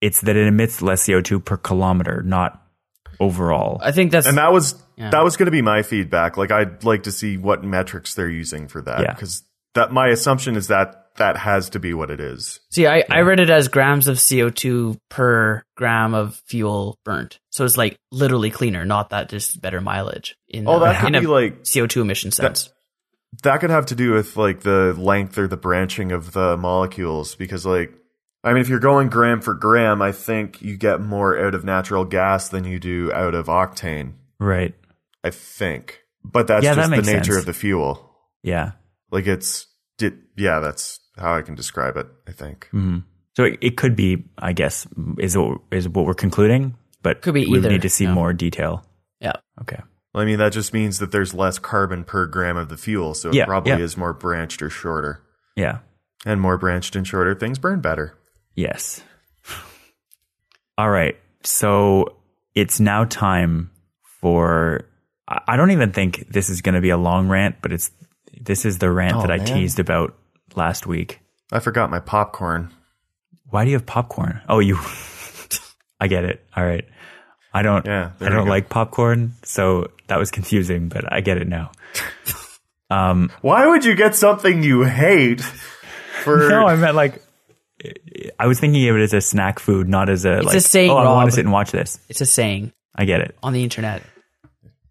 it's 0.00 0.20
that 0.22 0.36
it 0.36 0.46
emits 0.46 0.82
less 0.82 1.06
CO2 1.06 1.44
per 1.44 1.56
kilometer, 1.56 2.22
not 2.22 2.61
overall. 3.22 3.78
I 3.82 3.92
think 3.92 4.10
that's 4.12 4.26
And 4.26 4.38
that 4.38 4.52
was 4.52 4.74
Yeah. 4.96 5.10
that 5.10 5.22
was 5.24 5.36
going 5.36 5.46
to 5.46 5.52
be 5.52 5.62
my 5.62 5.82
feedback. 5.82 6.36
Like 6.36 6.50
I'd 6.50 6.84
like 6.84 7.04
to 7.04 7.12
see 7.12 7.36
what 7.38 7.62
metrics 7.64 8.14
they're 8.14 8.28
using 8.28 8.68
for 8.68 8.82
that 8.82 9.00
Yeah. 9.00 9.12
because 9.14 9.42
that 9.74 9.92
my 9.92 10.08
assumption 10.08 10.56
is 10.56 10.68
that 10.68 10.98
that 11.16 11.36
has 11.36 11.70
to 11.70 11.78
be 11.78 11.92
what 11.92 12.10
it 12.10 12.20
is. 12.20 12.60
See, 12.70 12.86
I, 12.86 13.04
I 13.10 13.20
read 13.20 13.38
it 13.38 13.50
as 13.50 13.68
grams 13.68 14.08
of 14.08 14.16
CO2 14.16 14.96
per 15.10 15.62
gram 15.76 16.14
of 16.14 16.40
fuel 16.46 16.98
burnt. 17.04 17.38
So 17.50 17.64
it's 17.66 17.76
like 17.76 17.96
literally 18.10 18.50
cleaner, 18.50 18.84
not 18.86 19.10
that 19.10 19.28
just 19.28 19.60
better 19.60 19.80
mileage 19.82 20.36
in, 20.48 20.66
Oh, 20.66 20.76
a, 20.76 20.80
that 20.80 21.00
in 21.06 21.12
could 21.12 21.16
a 21.16 21.20
be 21.20 21.26
like 21.26 21.62
CO2 21.64 22.00
emission 22.02 22.30
sense. 22.32 22.70
that 23.42 23.60
could 23.60 23.70
have 23.70 23.86
to 23.86 23.94
do 23.94 24.12
with 24.12 24.36
like 24.36 24.60
the 24.60 24.94
length 24.98 25.36
or 25.38 25.46
the 25.48 25.56
branching 25.58 26.12
of 26.12 26.32
the 26.32 26.56
molecules 26.56 27.34
because 27.34 27.64
like 27.66 27.92
I 28.44 28.52
mean 28.52 28.60
if 28.62 28.68
you're 28.68 28.78
going 28.80 29.08
gram 29.08 29.40
for 29.40 29.54
gram, 29.54 30.02
I 30.02 30.12
think 30.12 30.60
you 30.62 30.76
get 30.76 31.00
more 31.00 31.38
out 31.38 31.54
of 31.54 31.64
natural 31.64 32.04
gas 32.04 32.48
than 32.48 32.64
you 32.64 32.78
do 32.80 33.12
out 33.12 33.34
of 33.34 33.46
octane. 33.46 34.14
right. 34.38 34.74
I 35.24 35.30
think. 35.30 36.00
But 36.24 36.48
that's 36.48 36.64
Yeah, 36.64 36.74
that 36.74 36.90
just 36.90 37.04
the 37.06 37.12
nature 37.12 37.24
sense. 37.32 37.36
of 37.38 37.46
the 37.46 37.52
fuel. 37.52 38.10
Yeah. 38.42 38.72
Like 39.12 39.26
it's 39.28 39.66
it, 40.00 40.14
yeah, 40.36 40.58
that's 40.58 40.98
how 41.16 41.34
I 41.34 41.42
can 41.42 41.54
describe 41.54 41.96
it, 41.96 42.08
I 42.26 42.32
think. 42.32 42.66
hmm 42.72 42.98
So 43.36 43.44
it, 43.44 43.58
it 43.60 43.76
could 43.76 43.94
be, 43.94 44.24
I 44.38 44.52
guess, 44.52 44.86
is 45.18 45.36
what, 45.38 45.60
is 45.70 45.88
what 45.88 46.06
we're 46.06 46.14
concluding, 46.14 46.74
but 47.02 47.22
Could 47.22 47.34
be 47.34 47.46
we 47.46 47.58
either, 47.58 47.68
need 47.68 47.82
to 47.82 47.88
see 47.88 48.04
yeah. 48.04 48.14
more 48.14 48.32
detail. 48.32 48.84
Yeah. 49.20 49.34
Okay. 49.60 49.78
Well, 50.12 50.22
I 50.22 50.26
mean, 50.26 50.38
that 50.40 50.52
just 50.52 50.72
means 50.72 50.98
that 50.98 51.12
there's 51.12 51.32
less 51.34 51.58
carbon 51.60 52.02
per 52.02 52.26
gram 52.26 52.56
of 52.56 52.68
the 52.68 52.76
fuel, 52.76 53.14
so 53.14 53.28
it 53.28 53.34
Yeah, 53.36 53.44
probably 53.46 53.72
yeah. 53.72 53.78
is 53.78 53.96
more 53.96 54.12
branched 54.12 54.60
or 54.60 54.70
shorter. 54.70 55.22
Yeah. 55.54 55.78
And 56.26 56.40
more 56.40 56.58
branched 56.58 56.96
and 56.96 57.06
shorter 57.06 57.34
things 57.34 57.58
burn 57.60 57.80
better. 57.80 58.14
Yes. 58.54 59.02
All 60.78 60.90
right. 60.90 61.16
So 61.44 62.16
it's 62.54 62.80
now 62.80 63.04
time 63.04 63.70
for. 64.20 64.86
I 65.28 65.56
don't 65.56 65.70
even 65.70 65.92
think 65.92 66.28
this 66.30 66.50
is 66.50 66.60
going 66.60 66.74
to 66.74 66.80
be 66.80 66.90
a 66.90 66.96
long 66.96 67.28
rant, 67.28 67.56
but 67.62 67.72
it's 67.72 67.90
this 68.38 68.64
is 68.64 68.78
the 68.78 68.90
rant 68.90 69.16
Oh, 69.16 69.22
that 69.22 69.30
I 69.30 69.38
man. 69.38 69.46
teased 69.46 69.78
about 69.78 70.14
last 70.54 70.86
week. 70.86 71.20
I 71.50 71.60
forgot 71.60 71.90
my 71.90 72.00
popcorn. 72.00 72.70
Why 73.48 73.64
do 73.64 73.70
you 73.70 73.76
have 73.76 73.86
popcorn? 73.86 74.40
Oh, 74.48 74.58
you. 74.58 74.78
I 76.00 76.08
get 76.08 76.24
it. 76.24 76.44
All 76.56 76.64
right. 76.64 76.84
I 77.54 77.62
don't. 77.62 77.84
Yeah, 77.86 78.12
I 78.20 78.30
don't 78.30 78.48
like 78.48 78.68
popcorn, 78.70 79.34
so 79.44 79.90
that 80.08 80.18
was 80.18 80.30
confusing, 80.30 80.88
but 80.88 81.10
I 81.12 81.20
get 81.20 81.36
it 81.36 81.46
now. 81.46 81.70
Um, 82.90 83.30
Why 83.42 83.66
would 83.66 83.84
you 83.84 83.94
get 83.94 84.14
something 84.14 84.62
you 84.62 84.82
hate 84.84 85.42
for 86.24 86.48
no, 86.48 86.66
I 86.66 86.76
meant 86.76 86.94
like 86.94 87.22
I 88.38 88.46
was 88.46 88.60
thinking 88.60 88.88
of 88.88 88.96
it 88.96 89.02
as 89.02 89.12
a 89.12 89.20
snack 89.20 89.58
food, 89.58 89.88
not 89.88 90.08
as 90.08 90.24
a 90.24 90.40
like. 90.42 90.54
a 90.54 90.60
saying, 90.60 90.90
oh, 90.90 90.96
I 90.96 91.12
want 91.12 91.30
to 91.30 91.34
sit 91.34 91.44
and 91.44 91.52
watch 91.52 91.70
this. 91.72 91.98
It's 92.08 92.20
a 92.20 92.26
saying 92.26 92.72
I 92.94 93.04
get 93.04 93.20
it. 93.20 93.36
on 93.42 93.52
the 93.52 93.62
internet. 93.62 94.02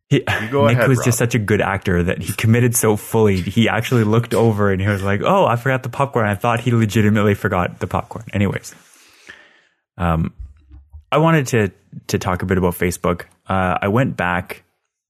He, 0.10 0.20
go 0.52 0.68
Nick 0.68 0.76
ahead, 0.78 0.90
was 0.90 0.98
Rob. 1.00 1.06
just 1.06 1.18
such 1.18 1.36
a 1.36 1.40
good 1.40 1.62
actor 1.62 2.04
that 2.04 2.22
he 2.22 2.34
committed 2.34 2.76
so 2.76 2.98
fully. 2.98 3.40
He 3.40 3.70
actually 3.70 4.04
looked 4.04 4.34
over 4.34 4.70
and 4.72 4.82
he 4.82 4.88
was 4.88 5.02
like, 5.02 5.22
"Oh, 5.24 5.46
I 5.46 5.56
forgot 5.56 5.84
the 5.84 5.90
popcorn." 5.90 6.28
I 6.28 6.36
thought 6.36 6.60
he 6.60 6.72
legitimately 6.72 7.34
forgot 7.34 7.80
the 7.80 7.88
popcorn. 7.88 8.26
Anyways, 8.34 8.76
um, 9.98 10.34
I 11.12 11.18
wanted 11.20 11.48
to 11.48 11.72
to 12.08 12.20
talk 12.20 12.42
a 12.42 12.46
bit 12.46 12.58
about 12.58 12.74
Facebook. 12.74 13.24
Uh, 13.48 13.78
I 13.82 13.88
went 13.88 14.18
back, 14.18 14.64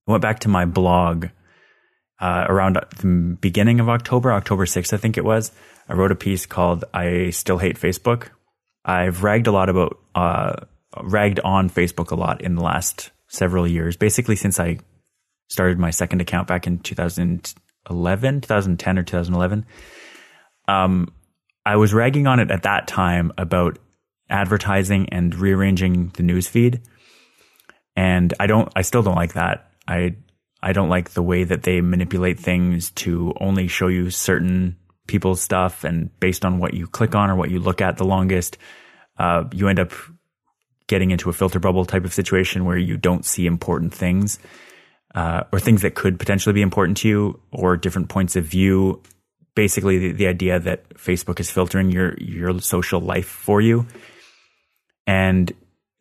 I 0.07 0.11
went 0.11 0.21
back 0.21 0.39
to 0.41 0.49
my 0.49 0.65
blog 0.65 1.27
uh, 2.19 2.45
around 2.47 2.77
the 2.97 3.37
beginning 3.41 3.79
of 3.79 3.89
October, 3.89 4.31
October 4.31 4.67
sixth, 4.67 4.93
I 4.93 4.97
think 4.97 5.17
it 5.17 5.25
was. 5.25 5.51
I 5.91 5.93
wrote 5.95 6.13
a 6.13 6.15
piece 6.15 6.45
called 6.45 6.85
"I 6.93 7.31
Still 7.31 7.57
Hate 7.57 7.77
Facebook." 7.77 8.29
I've 8.85 9.23
ragged 9.23 9.47
a 9.47 9.51
lot 9.51 9.67
about 9.67 9.99
uh, 10.15 10.53
ragged 11.01 11.41
on 11.41 11.69
Facebook 11.69 12.11
a 12.11 12.15
lot 12.15 12.41
in 12.41 12.55
the 12.55 12.63
last 12.63 13.11
several 13.27 13.67
years, 13.67 13.97
basically 13.97 14.37
since 14.37 14.57
I 14.57 14.79
started 15.49 15.77
my 15.77 15.91
second 15.91 16.21
account 16.21 16.47
back 16.47 16.65
in 16.65 16.79
2011, 16.79 18.41
2010 18.41 18.97
or 18.97 19.03
2011. 19.03 19.65
Um, 20.69 21.13
I 21.65 21.75
was 21.75 21.93
ragging 21.93 22.25
on 22.25 22.39
it 22.39 22.51
at 22.51 22.63
that 22.63 22.87
time 22.87 23.33
about 23.37 23.77
advertising 24.29 25.09
and 25.09 25.35
rearranging 25.35 26.13
the 26.15 26.23
news 26.23 26.47
feed. 26.47 26.81
And 27.97 28.33
I 28.39 28.47
don't, 28.47 28.71
I 28.77 28.83
still 28.83 29.03
don't 29.03 29.15
like 29.15 29.33
that. 29.33 29.71
I, 29.89 30.15
I 30.63 30.71
don't 30.71 30.87
like 30.87 31.09
the 31.09 31.21
way 31.21 31.43
that 31.43 31.63
they 31.63 31.81
manipulate 31.81 32.39
things 32.39 32.91
to 32.91 33.33
only 33.41 33.67
show 33.67 33.89
you 33.89 34.09
certain 34.09 34.77
people's 35.07 35.41
stuff 35.41 35.83
and 35.83 36.09
based 36.19 36.45
on 36.45 36.59
what 36.59 36.73
you 36.73 36.87
click 36.87 37.15
on 37.15 37.29
or 37.29 37.35
what 37.35 37.51
you 37.51 37.59
look 37.59 37.81
at 37.81 37.97
the 37.97 38.05
longest, 38.05 38.57
uh, 39.17 39.43
you 39.51 39.67
end 39.67 39.79
up 39.79 39.91
getting 40.87 41.11
into 41.11 41.29
a 41.29 41.33
filter 41.33 41.59
bubble 41.59 41.85
type 41.85 42.05
of 42.05 42.13
situation 42.13 42.65
where 42.65 42.77
you 42.77 42.97
don't 42.97 43.25
see 43.25 43.45
important 43.45 43.93
things 43.93 44.39
uh, 45.15 45.43
or 45.51 45.59
things 45.59 45.81
that 45.81 45.95
could 45.95 46.19
potentially 46.19 46.53
be 46.53 46.61
important 46.61 46.97
to 46.97 47.07
you 47.07 47.39
or 47.51 47.77
different 47.77 48.09
points 48.09 48.35
of 48.35 48.45
view. 48.45 49.01
Basically, 49.55 49.97
the, 49.97 50.11
the 50.11 50.27
idea 50.27 50.59
that 50.59 50.89
Facebook 50.95 51.39
is 51.39 51.51
filtering 51.51 51.91
your 51.91 52.15
your 52.17 52.59
social 52.59 53.01
life 53.01 53.27
for 53.27 53.59
you, 53.59 53.85
and 55.05 55.51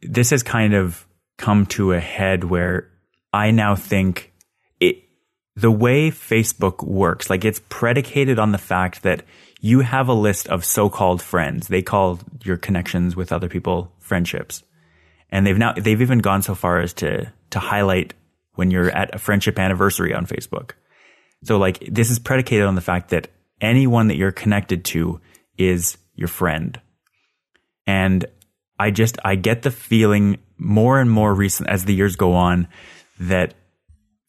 this 0.03 0.31
has 0.31 0.43
kind 0.43 0.75
of 0.75 1.07
come 1.37 1.67
to 1.67 1.93
a 1.93 2.01
head 2.01 2.45
where 2.45 2.89
I 3.33 3.51
now 3.51 3.75
think 3.75 4.30
the 5.57 5.71
way 5.71 6.11
Facebook 6.11 6.85
works, 6.85 7.29
like 7.29 7.45
it's 7.45 7.61
predicated 7.69 8.39
on 8.39 8.53
the 8.53 8.59
fact 8.59 9.03
that 9.03 9.25
you 9.61 9.81
have 9.81 10.09
a 10.09 10.15
list 10.15 10.49
of 10.49 10.65
so-called 10.65 11.21
friends. 11.21 11.69
They 11.69 11.83
call 11.83 12.19
your 12.45 12.57
connections 12.57 13.15
with 13.15 13.33
other 13.33 13.49
people 13.49 13.93
friendships. 13.99 14.63
And 15.31 15.47
they've 15.47 15.59
now 15.59 15.75
they've 15.75 16.01
even 16.01 16.19
gone 16.21 16.43
so 16.43 16.55
far 16.55 16.81
as 16.81 16.93
to 16.95 17.33
to 17.51 17.59
highlight 17.59 18.15
when 18.55 18.71
you're 18.71 18.91
at 18.91 19.15
a 19.15 19.19
friendship 19.19 19.59
anniversary 19.59 20.15
on 20.15 20.27
Facebook. 20.27 20.73
So 21.45 21.59
like 21.59 21.79
this 21.81 22.11
is 22.11 22.19
predicated 22.19 22.67
on 22.67 22.75
the 22.75 22.81
fact 22.81 23.11
that 23.11 23.29
anyone 23.61 24.09
that 24.09 24.17
you're 24.17 24.33
connected 24.33 24.85
to 24.87 25.21
is 25.57 25.99
your 26.15 26.29
friend. 26.29 26.81
And 27.87 28.25
I 28.79 28.91
just 28.91 29.19
I 29.25 29.35
get 29.35 29.63
the 29.63 29.71
feeling 29.71 30.39
more 30.59 31.01
and 31.01 31.11
more 31.11 31.35
recent 31.35 31.69
as 31.69 31.85
the 31.85 31.95
years 31.95 32.17
go 32.17 32.33
on 32.33 32.67
that 33.21 33.55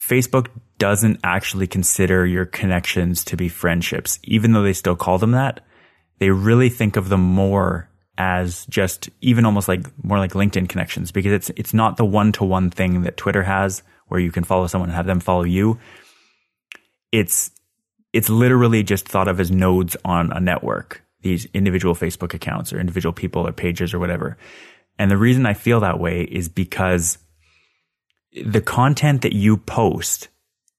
Facebook 0.02 0.48
doesn't 0.78 1.20
actually 1.22 1.68
consider 1.68 2.26
your 2.26 2.44
connections 2.44 3.24
to 3.24 3.36
be 3.36 3.48
friendships, 3.48 4.18
even 4.24 4.52
though 4.52 4.62
they 4.62 4.72
still 4.72 4.96
call 4.96 5.16
them 5.18 5.30
that. 5.30 5.60
They 6.18 6.30
really 6.30 6.70
think 6.70 6.96
of 6.96 7.08
them 7.08 7.20
more 7.20 7.88
as 8.18 8.66
just 8.66 9.08
even 9.20 9.46
almost 9.46 9.68
like 9.68 9.86
more 10.04 10.18
like 10.18 10.32
LinkedIn 10.32 10.68
connections 10.68 11.12
because 11.12 11.32
it's 11.32 11.50
it's 11.56 11.72
not 11.72 11.96
the 11.96 12.04
one 12.04 12.32
to 12.32 12.44
one 12.44 12.68
thing 12.68 13.02
that 13.02 13.16
Twitter 13.16 13.44
has 13.44 13.82
where 14.08 14.20
you 14.20 14.32
can 14.32 14.44
follow 14.44 14.66
someone 14.66 14.90
and 14.90 14.96
have 14.96 15.06
them 15.06 15.20
follow 15.20 15.44
you. 15.44 15.78
It's 17.12 17.52
it's 18.12 18.28
literally 18.28 18.82
just 18.82 19.08
thought 19.08 19.28
of 19.28 19.40
as 19.40 19.50
nodes 19.50 19.96
on 20.04 20.32
a 20.32 20.40
network, 20.40 21.02
these 21.22 21.46
individual 21.54 21.94
Facebook 21.94 22.34
accounts 22.34 22.72
or 22.72 22.80
individual 22.80 23.12
people 23.12 23.46
or 23.46 23.52
pages 23.52 23.94
or 23.94 23.98
whatever. 23.98 24.36
And 24.98 25.10
the 25.10 25.16
reason 25.16 25.46
I 25.46 25.54
feel 25.54 25.80
that 25.80 26.00
way 26.00 26.22
is 26.22 26.48
because 26.48 27.18
the 28.32 28.60
content 28.60 29.22
that 29.22 29.34
you 29.34 29.56
post 29.56 30.28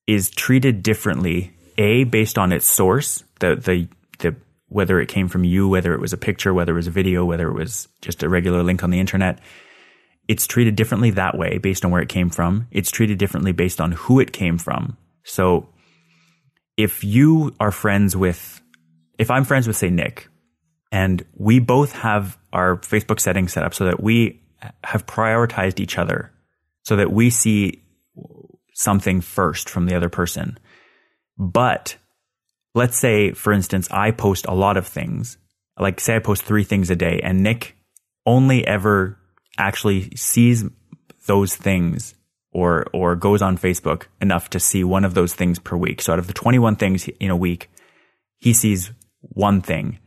is 0.08 0.30
treated 0.30 0.84
differently, 0.84 1.56
A, 1.78 2.04
based 2.06 2.38
on 2.38 2.52
its 2.52 2.66
source, 2.66 3.24
the, 3.40 3.56
the, 3.56 3.88
the, 4.20 4.36
whether 4.68 5.00
it 5.00 5.08
came 5.08 5.28
from 5.28 5.44
you, 5.44 5.68
whether 5.68 5.94
it 5.94 6.02
was 6.02 6.14
a 6.14 6.18
picture, 6.18 6.54
whether 6.54 6.74
it 6.74 6.78
was 6.78 6.88
a 6.88 6.92
video, 6.92 7.24
whether 7.26 7.48
it 7.48 7.54
was 7.54 7.88
just 8.02 8.24
a 8.24 8.30
regular 8.30 8.64
link 8.64 8.84
on 8.84 8.90
the 8.90 9.00
internet. 9.00 9.40
It's 10.28 10.48
treated 10.48 10.76
differently 10.76 11.12
that 11.12 11.38
way 11.38 11.58
based 11.58 11.86
on 11.86 11.92
where 11.92 12.02
it 12.02 12.10
came 12.10 12.30
from. 12.30 12.68
It's 12.72 12.90
treated 12.90 13.18
differently 13.18 13.52
based 13.52 13.80
on 13.80 13.92
who 13.92 14.20
it 14.20 14.34
came 14.34 14.58
from. 14.58 14.98
So 15.24 15.70
if 16.76 17.04
you 17.04 17.54
are 17.60 17.72
friends 17.72 18.16
with, 18.16 18.62
if 19.20 19.30
I'm 19.30 19.44
friends 19.44 19.68
with, 19.68 19.78
say, 19.78 19.90
Nick, 19.90 20.28
and 20.92 21.26
we 21.36 21.60
both 21.60 21.92
have 21.94 22.38
our 22.52 22.78
Facebook 22.78 23.20
settings 23.20 23.54
set 23.54 23.64
up 23.64 23.74
so 23.74 23.86
that 23.86 24.02
we 24.02 24.42
have 24.84 25.06
prioritized 25.06 25.80
each 25.80 25.98
other 25.98 26.32
so 26.84 26.96
that 26.96 27.12
we 27.12 27.30
see 27.30 27.84
something 28.74 29.22
first 29.22 29.70
from 29.70 29.86
the 29.88 29.96
other 29.96 30.10
person. 30.10 30.58
But 31.38 31.98
let's 32.76 32.98
say, 32.98 33.32
for 33.32 33.52
instance, 33.54 33.88
I 33.92 34.12
post 34.12 34.46
a 34.48 34.54
lot 34.54 34.78
of 34.78 34.88
things, 34.88 35.38
like 35.80 36.00
say 36.00 36.16
I 36.16 36.20
post 36.20 36.44
three 36.44 36.64
things 36.64 36.90
a 36.90 36.96
day, 36.96 37.20
and 37.24 37.42
Nick 37.42 37.76
only 38.26 38.66
ever 38.68 39.18
actually 39.58 40.12
sees 40.16 40.64
those 41.28 41.56
things 41.56 42.16
or 42.52 42.86
or 42.94 43.16
goes 43.16 43.42
on 43.42 43.58
Facebook 43.58 44.04
enough 44.22 44.50
to 44.52 44.60
see 44.60 44.84
one 44.84 45.06
of 45.06 45.14
those 45.14 45.34
things 45.34 45.60
per 45.60 45.76
week. 45.76 46.02
So 46.02 46.14
out 46.14 46.20
of 46.20 46.28
the 46.28 46.34
21 46.34 46.76
things 46.76 47.08
in 47.20 47.32
a 47.32 47.36
week, 47.36 47.70
he 48.40 48.54
sees 48.54 48.92
one 49.22 49.62
thing. 49.62 50.00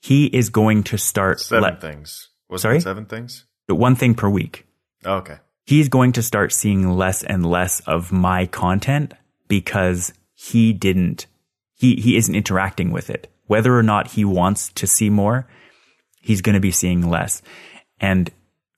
He 0.00 0.26
is 0.26 0.48
going 0.48 0.82
to 0.84 0.96
start 0.96 1.40
Seven 1.40 1.62
let- 1.62 1.80
things. 1.80 2.28
Was 2.48 2.62
Sorry? 2.62 2.78
it 2.78 2.82
seven 2.82 3.04
things? 3.06 3.44
one 3.68 3.94
thing 3.94 4.14
per 4.14 4.28
week. 4.28 4.66
Oh, 5.04 5.16
okay. 5.18 5.38
He's 5.70 5.88
going 5.88 6.10
to 6.10 6.20
start 6.20 6.52
seeing 6.52 6.96
less 6.96 7.22
and 7.22 7.46
less 7.46 7.78
of 7.86 8.10
my 8.10 8.44
content 8.46 9.14
because 9.46 10.12
he 10.34 10.72
didn't 10.72 11.26
he 11.74 11.94
he 11.94 12.16
isn't 12.16 12.34
interacting 12.34 12.90
with 12.90 13.08
it. 13.08 13.32
Whether 13.46 13.76
or 13.76 13.84
not 13.84 14.08
he 14.08 14.24
wants 14.24 14.72
to 14.72 14.88
see 14.88 15.10
more 15.10 15.46
he's 16.20 16.42
going 16.42 16.54
to 16.54 16.60
be 16.60 16.72
seeing 16.72 17.08
less. 17.08 17.40
And 18.00 18.32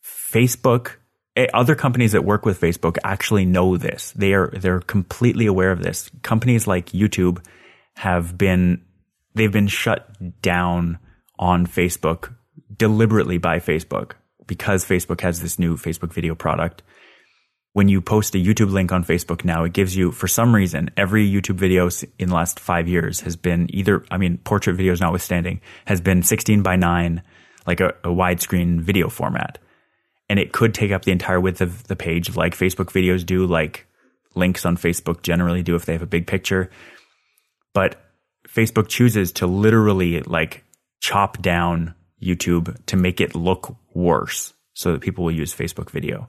facebook 0.04 0.96
eh, 1.34 1.46
other 1.54 1.74
companies 1.74 2.12
that 2.12 2.26
work 2.26 2.44
with 2.44 2.60
facebook 2.60 2.98
actually 3.04 3.46
know 3.46 3.78
this. 3.78 4.12
They 4.12 4.34
are 4.34 4.48
they're 4.48 4.80
completely 4.80 5.46
aware 5.46 5.72
of 5.72 5.82
this. 5.82 6.10
Companies 6.20 6.66
like 6.66 6.90
youtube 6.90 7.42
have 7.96 8.36
been 8.36 8.84
they've 9.34 9.50
been 9.50 9.66
shut 9.66 10.10
down 10.42 10.98
on 11.38 11.66
facebook 11.66 12.34
deliberately 12.76 13.38
by 13.38 13.60
facebook 13.60 14.12
because 14.46 14.84
Facebook 14.84 15.20
has 15.20 15.40
this 15.40 15.58
new 15.58 15.76
Facebook 15.76 16.12
video 16.12 16.34
product. 16.34 16.82
When 17.74 17.88
you 17.88 18.02
post 18.02 18.34
a 18.34 18.38
YouTube 18.38 18.70
link 18.70 18.92
on 18.92 19.02
Facebook 19.02 19.44
now, 19.44 19.64
it 19.64 19.72
gives 19.72 19.96
you, 19.96 20.12
for 20.12 20.28
some 20.28 20.54
reason, 20.54 20.90
every 20.96 21.28
YouTube 21.30 21.56
video 21.56 21.88
in 22.18 22.28
the 22.28 22.34
last 22.34 22.60
five 22.60 22.86
years 22.86 23.20
has 23.20 23.34
been 23.34 23.74
either, 23.74 24.04
I 24.10 24.18
mean, 24.18 24.38
portrait 24.38 24.76
videos 24.76 25.00
notwithstanding, 25.00 25.60
has 25.86 26.00
been 26.00 26.22
16 26.22 26.62
by 26.62 26.76
9, 26.76 27.22
like 27.66 27.80
a, 27.80 27.88
a 28.04 28.08
widescreen 28.08 28.80
video 28.80 29.08
format. 29.08 29.58
And 30.28 30.38
it 30.38 30.52
could 30.52 30.74
take 30.74 30.92
up 30.92 31.04
the 31.04 31.12
entire 31.12 31.40
width 31.40 31.62
of 31.62 31.84
the 31.84 31.96
page, 31.96 32.36
like 32.36 32.56
Facebook 32.56 32.92
videos 32.92 33.24
do, 33.24 33.46
like 33.46 33.86
links 34.34 34.66
on 34.66 34.76
Facebook 34.76 35.22
generally 35.22 35.62
do 35.62 35.74
if 35.74 35.86
they 35.86 35.92
have 35.92 36.02
a 36.02 36.06
big 36.06 36.26
picture. 36.26 36.70
But 37.72 37.96
Facebook 38.48 38.88
chooses 38.88 39.32
to 39.32 39.46
literally 39.46 40.20
like 40.20 40.64
chop 41.00 41.40
down 41.40 41.94
YouTube 42.22 42.76
to 42.86 42.96
make 42.96 43.20
it 43.20 43.34
look 43.34 43.76
worse 43.94 44.54
so 44.74 44.92
that 44.92 45.00
people 45.00 45.24
will 45.24 45.32
use 45.32 45.54
Facebook 45.54 45.90
video. 45.90 46.28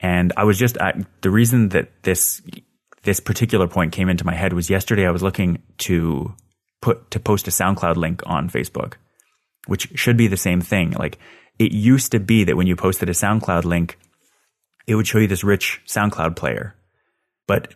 And 0.00 0.32
I 0.36 0.44
was 0.44 0.58
just 0.58 0.76
the 1.22 1.30
reason 1.30 1.70
that 1.70 2.02
this 2.02 2.42
this 3.02 3.20
particular 3.20 3.68
point 3.68 3.92
came 3.92 4.08
into 4.08 4.26
my 4.26 4.34
head 4.34 4.52
was 4.52 4.68
yesterday 4.68 5.06
I 5.06 5.12
was 5.12 5.22
looking 5.22 5.62
to 5.78 6.34
put 6.82 7.10
to 7.12 7.20
post 7.20 7.48
a 7.48 7.50
SoundCloud 7.50 7.96
link 7.96 8.22
on 8.26 8.50
Facebook, 8.50 8.94
which 9.66 9.98
should 9.98 10.16
be 10.16 10.26
the 10.26 10.36
same 10.36 10.60
thing. 10.60 10.90
Like 10.90 11.18
it 11.58 11.72
used 11.72 12.12
to 12.12 12.20
be 12.20 12.44
that 12.44 12.56
when 12.56 12.66
you 12.66 12.76
posted 12.76 13.08
a 13.08 13.12
SoundCloud 13.12 13.64
link, 13.64 13.98
it 14.86 14.94
would 14.94 15.06
show 15.06 15.18
you 15.18 15.26
this 15.26 15.44
rich 15.44 15.80
SoundCloud 15.86 16.36
player. 16.36 16.74
But 17.46 17.72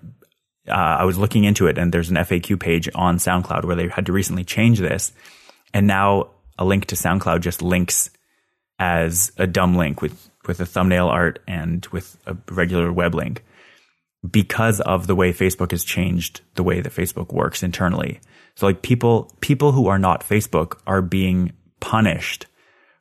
uh, 0.69 0.73
I 0.73 1.05
was 1.05 1.17
looking 1.17 1.45
into 1.45 1.67
it, 1.69 1.79
and 1.79 1.93
there's 1.93 2.11
an 2.11 2.17
FAQ 2.17 2.61
page 2.61 2.89
on 2.95 3.17
SoundCloud 3.17 3.65
where 3.65 3.77
they 3.77 3.89
had 3.89 4.07
to 4.07 4.13
recently 4.13 4.45
change 4.45 4.79
this, 4.79 5.13
and 5.73 5.87
now 5.87 6.31
a 6.59 6.65
link 6.65 6.87
to 6.87 6.97
SoundCloud 6.97 7.41
just 7.41 7.63
links 7.63 8.11
as 8.81 9.31
a 9.37 9.47
dumb 9.47 9.77
link 9.77 10.03
with 10.03 10.31
with 10.49 10.59
a 10.59 10.67
thumbnail 10.67 11.07
art 11.07 11.39
and 11.47 11.87
with 11.93 12.17
a 12.27 12.37
regular 12.51 12.91
web 12.91 13.15
link 13.15 13.45
because 14.29 14.81
of 14.81 15.07
the 15.07 15.15
way 15.15 15.33
Facebook 15.33 15.71
has 15.71 15.85
changed 15.85 16.41
the 16.55 16.63
way 16.63 16.81
that 16.81 16.93
Facebook 16.93 17.33
works 17.33 17.63
internally. 17.63 18.21
So 18.57 18.67
like 18.67 18.83
people 18.83 19.31
people 19.41 19.73
who 19.73 19.87
are 19.87 19.99
not 19.99 20.27
Facebook 20.27 20.81
are 20.87 21.03
being 21.03 21.53
punished 21.79 22.47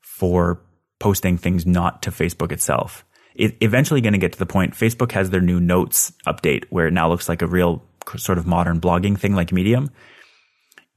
for 0.02 0.62
posting 1.00 1.38
things 1.38 1.66
not 1.66 2.04
to 2.04 2.12
Facebook 2.12 2.52
itself. 2.52 3.06
It 3.34 3.56
eventually 3.62 4.02
going 4.02 4.14
to 4.14 4.20
get 4.20 4.34
to 4.34 4.40
the 4.40 4.46
point 4.46 4.74
Facebook 4.74 5.14
has 5.14 5.30
their 5.30 5.42
new 5.42 5.62
notes 5.62 6.12
update 6.28 6.66
where 6.70 6.88
it 6.88 6.94
now 6.94 7.10
looks 7.10 7.30
like 7.30 7.42
a 7.42 7.48
real 7.48 7.82
sort 8.18 8.38
of 8.38 8.46
modern 8.46 8.82
blogging 8.82 9.18
thing 9.18 9.34
like 9.34 9.54
Medium. 9.54 9.92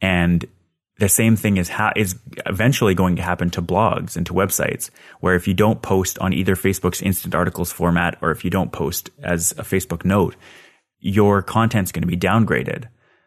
And 0.00 0.44
the 1.02 1.08
same 1.08 1.34
thing 1.34 1.56
is 1.56 1.68
ha- 1.68 1.92
is 1.96 2.14
eventually 2.46 2.94
going 2.94 3.16
to 3.16 3.22
happen 3.22 3.50
to 3.50 3.60
blogs 3.60 4.16
and 4.16 4.24
to 4.24 4.32
websites 4.32 4.88
where 5.18 5.34
if 5.34 5.48
you 5.48 5.52
don't 5.52 5.82
post 5.82 6.16
on 6.20 6.32
either 6.32 6.54
Facebook's 6.54 7.02
instant 7.02 7.34
articles 7.34 7.72
format 7.72 8.16
or 8.22 8.30
if 8.30 8.44
you 8.44 8.50
don't 8.50 8.70
post 8.70 9.10
as 9.20 9.50
a 9.58 9.64
Facebook 9.64 10.04
note, 10.04 10.36
your 11.00 11.42
content's 11.42 11.90
going 11.90 12.02
to 12.02 12.06
be 12.06 12.16
downgraded. 12.16 12.84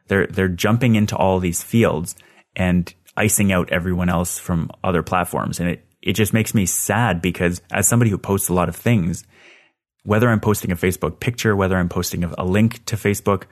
They're 0.08 0.26
they're 0.28 0.48
jumping 0.48 0.96
into 0.96 1.18
all 1.18 1.42
these 1.42 1.62
fields 1.62 2.16
and 2.56 2.94
icing 3.18 3.52
out 3.52 3.74
everyone 3.74 4.08
else 4.08 4.40
from 4.40 4.72
other 4.82 5.04
platforms 5.04 5.60
and 5.60 5.68
it 5.68 5.86
it 6.02 6.14
just 6.14 6.32
makes 6.32 6.54
me 6.54 6.66
sad 6.66 7.22
because 7.22 7.62
as 7.74 7.90
somebody 7.90 8.10
who 8.10 8.18
posts 8.18 8.48
a 8.48 8.54
lot 8.54 8.70
of 8.70 8.76
things, 8.78 9.26
whether 10.04 10.30
I'm 10.30 10.40
posting 10.40 10.72
a 10.72 10.78
Facebook 10.78 11.20
picture, 11.20 11.58
whether 11.58 11.76
I'm 11.76 11.90
posting 11.90 12.24
a 12.24 12.46
link 12.46 12.86
to 12.86 12.96
Facebook, 12.96 13.48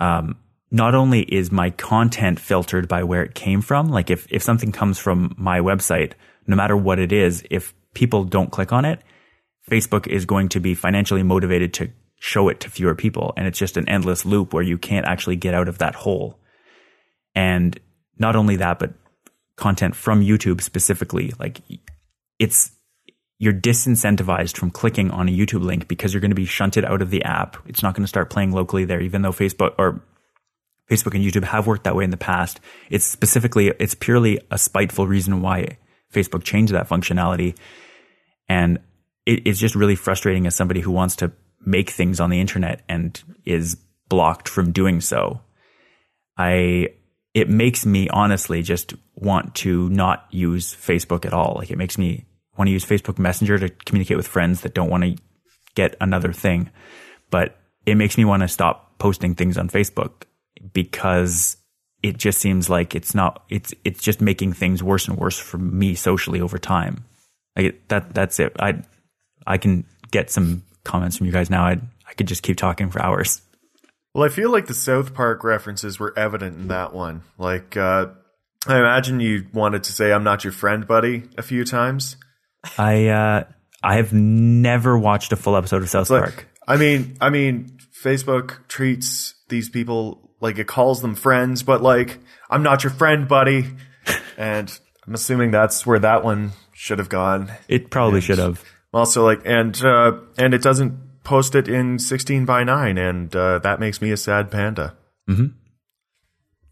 um, 0.00 0.38
not 0.70 0.94
only 0.94 1.22
is 1.22 1.50
my 1.50 1.70
content 1.70 2.38
filtered 2.38 2.88
by 2.88 3.02
where 3.02 3.22
it 3.22 3.34
came 3.34 3.62
from, 3.62 3.88
like 3.88 4.10
if, 4.10 4.26
if 4.30 4.42
something 4.42 4.72
comes 4.72 4.98
from 4.98 5.34
my 5.38 5.60
website, 5.60 6.12
no 6.46 6.56
matter 6.56 6.76
what 6.76 6.98
it 6.98 7.12
is, 7.12 7.44
if 7.50 7.74
people 7.94 8.24
don't 8.24 8.50
click 8.50 8.72
on 8.72 8.84
it, 8.84 9.00
Facebook 9.70 10.06
is 10.06 10.24
going 10.24 10.48
to 10.50 10.60
be 10.60 10.74
financially 10.74 11.22
motivated 11.22 11.74
to 11.74 11.90
show 12.20 12.48
it 12.48 12.60
to 12.60 12.70
fewer 12.70 12.94
people. 12.94 13.32
And 13.36 13.46
it's 13.46 13.58
just 13.58 13.76
an 13.76 13.88
endless 13.88 14.24
loop 14.24 14.52
where 14.52 14.62
you 14.62 14.78
can't 14.78 15.06
actually 15.06 15.36
get 15.36 15.54
out 15.54 15.68
of 15.68 15.78
that 15.78 15.94
hole. 15.94 16.38
And 17.34 17.78
not 18.18 18.36
only 18.36 18.56
that, 18.56 18.78
but 18.78 18.92
content 19.56 19.94
from 19.94 20.22
YouTube 20.22 20.60
specifically, 20.60 21.32
like 21.38 21.60
it's, 22.38 22.72
you're 23.38 23.52
disincentivized 23.52 24.56
from 24.56 24.70
clicking 24.70 25.10
on 25.12 25.28
a 25.28 25.32
YouTube 25.32 25.62
link 25.62 25.86
because 25.86 26.12
you're 26.12 26.20
going 26.20 26.30
to 26.30 26.34
be 26.34 26.44
shunted 26.44 26.84
out 26.84 27.02
of 27.02 27.10
the 27.10 27.22
app. 27.24 27.56
It's 27.66 27.82
not 27.82 27.94
going 27.94 28.04
to 28.04 28.08
start 28.08 28.30
playing 28.30 28.52
locally 28.52 28.84
there, 28.84 29.00
even 29.00 29.22
though 29.22 29.32
Facebook 29.32 29.74
or 29.78 30.02
Facebook 30.90 31.14
and 31.14 31.24
YouTube 31.24 31.44
have 31.44 31.66
worked 31.66 31.84
that 31.84 31.94
way 31.94 32.04
in 32.04 32.10
the 32.10 32.16
past. 32.16 32.60
It's 32.90 33.04
specifically, 33.04 33.68
it's 33.78 33.94
purely 33.94 34.40
a 34.50 34.58
spiteful 34.58 35.06
reason 35.06 35.42
why 35.42 35.78
Facebook 36.12 36.42
changed 36.42 36.72
that 36.72 36.88
functionality. 36.88 37.56
And 38.48 38.78
it, 39.26 39.46
it's 39.46 39.58
just 39.58 39.74
really 39.74 39.96
frustrating 39.96 40.46
as 40.46 40.56
somebody 40.56 40.80
who 40.80 40.90
wants 40.90 41.16
to 41.16 41.32
make 41.64 41.90
things 41.90 42.20
on 42.20 42.30
the 42.30 42.40
internet 42.40 42.82
and 42.88 43.22
is 43.44 43.76
blocked 44.08 44.48
from 44.48 44.72
doing 44.72 45.00
so. 45.00 45.40
I, 46.38 46.88
it 47.34 47.50
makes 47.50 47.84
me 47.84 48.08
honestly 48.08 48.62
just 48.62 48.94
want 49.14 49.54
to 49.56 49.90
not 49.90 50.26
use 50.30 50.74
Facebook 50.74 51.26
at 51.26 51.34
all. 51.34 51.56
Like 51.58 51.70
it 51.70 51.78
makes 51.78 51.98
me 51.98 52.24
want 52.56 52.68
to 52.68 52.72
use 52.72 52.84
Facebook 52.84 53.18
Messenger 53.18 53.58
to 53.58 53.68
communicate 53.68 54.16
with 54.16 54.26
friends 54.26 54.62
that 54.62 54.74
don't 54.74 54.90
want 54.90 55.04
to 55.04 55.16
get 55.74 55.96
another 56.00 56.32
thing. 56.32 56.70
But 57.30 57.56
it 57.84 57.96
makes 57.96 58.16
me 58.16 58.24
want 58.24 58.42
to 58.42 58.48
stop 58.48 58.98
posting 58.98 59.34
things 59.34 59.58
on 59.58 59.68
Facebook 59.68 60.22
because 60.72 61.56
it 62.02 62.16
just 62.16 62.38
seems 62.38 62.70
like 62.70 62.94
it's 62.94 63.14
not 63.14 63.44
it's 63.48 63.74
it's 63.84 64.02
just 64.02 64.20
making 64.20 64.52
things 64.52 64.82
worse 64.82 65.08
and 65.08 65.18
worse 65.18 65.38
for 65.38 65.58
me 65.58 65.94
socially 65.94 66.40
over 66.40 66.58
time. 66.58 67.04
Like 67.56 67.86
that 67.88 68.14
that's 68.14 68.38
it. 68.38 68.54
I 68.58 68.82
I 69.46 69.58
can 69.58 69.84
get 70.10 70.30
some 70.30 70.62
comments 70.84 71.16
from 71.16 71.26
you 71.26 71.32
guys 71.32 71.50
now. 71.50 71.64
I 71.64 71.80
I 72.06 72.14
could 72.14 72.28
just 72.28 72.42
keep 72.42 72.56
talking 72.56 72.90
for 72.90 73.02
hours. 73.02 73.42
Well, 74.14 74.24
I 74.24 74.30
feel 74.30 74.50
like 74.50 74.66
the 74.66 74.74
South 74.74 75.12
Park 75.12 75.44
references 75.44 75.98
were 75.98 76.16
evident 76.18 76.56
in 76.58 76.68
that 76.68 76.94
one. 76.94 77.22
Like 77.36 77.76
uh 77.76 78.06
I 78.66 78.78
imagine 78.78 79.20
you 79.20 79.46
wanted 79.52 79.84
to 79.84 79.92
say 79.92 80.12
I'm 80.12 80.24
not 80.24 80.44
your 80.44 80.52
friend, 80.52 80.86
buddy 80.86 81.24
a 81.36 81.42
few 81.42 81.64
times. 81.64 82.16
I 82.76 83.08
uh 83.08 83.44
I 83.82 83.96
have 83.96 84.12
never 84.12 84.98
watched 84.98 85.32
a 85.32 85.36
full 85.36 85.56
episode 85.56 85.82
of 85.82 85.88
South 85.88 86.08
Park. 86.08 86.46
I 86.66 86.76
mean, 86.76 87.16
I 87.20 87.30
mean 87.30 87.78
Facebook 88.04 88.68
treats 88.68 89.34
these 89.48 89.68
people 89.68 90.27
like 90.40 90.58
it 90.58 90.66
calls 90.66 91.02
them 91.02 91.14
friends, 91.14 91.62
but 91.62 91.82
like 91.82 92.18
I'm 92.50 92.62
not 92.62 92.84
your 92.84 92.92
friend, 92.92 93.28
buddy. 93.28 93.66
and 94.36 94.78
I'm 95.06 95.14
assuming 95.14 95.50
that's 95.50 95.86
where 95.86 95.98
that 95.98 96.24
one 96.24 96.52
should 96.72 96.98
have 96.98 97.08
gone. 97.08 97.50
It 97.68 97.90
probably 97.90 98.18
and 98.18 98.24
should 98.24 98.38
have. 98.38 98.64
Also, 98.92 99.24
like, 99.24 99.42
and 99.44 99.80
uh, 99.84 100.18
and 100.38 100.54
it 100.54 100.62
doesn't 100.62 101.24
post 101.24 101.54
it 101.54 101.68
in 101.68 101.98
16 101.98 102.44
by 102.46 102.64
9, 102.64 102.96
and 102.96 103.34
uh, 103.36 103.58
that 103.58 103.80
makes 103.80 104.00
me 104.00 104.12
a 104.12 104.16
sad 104.16 104.50
panda. 104.50 104.96
Mm-hmm. 105.28 105.46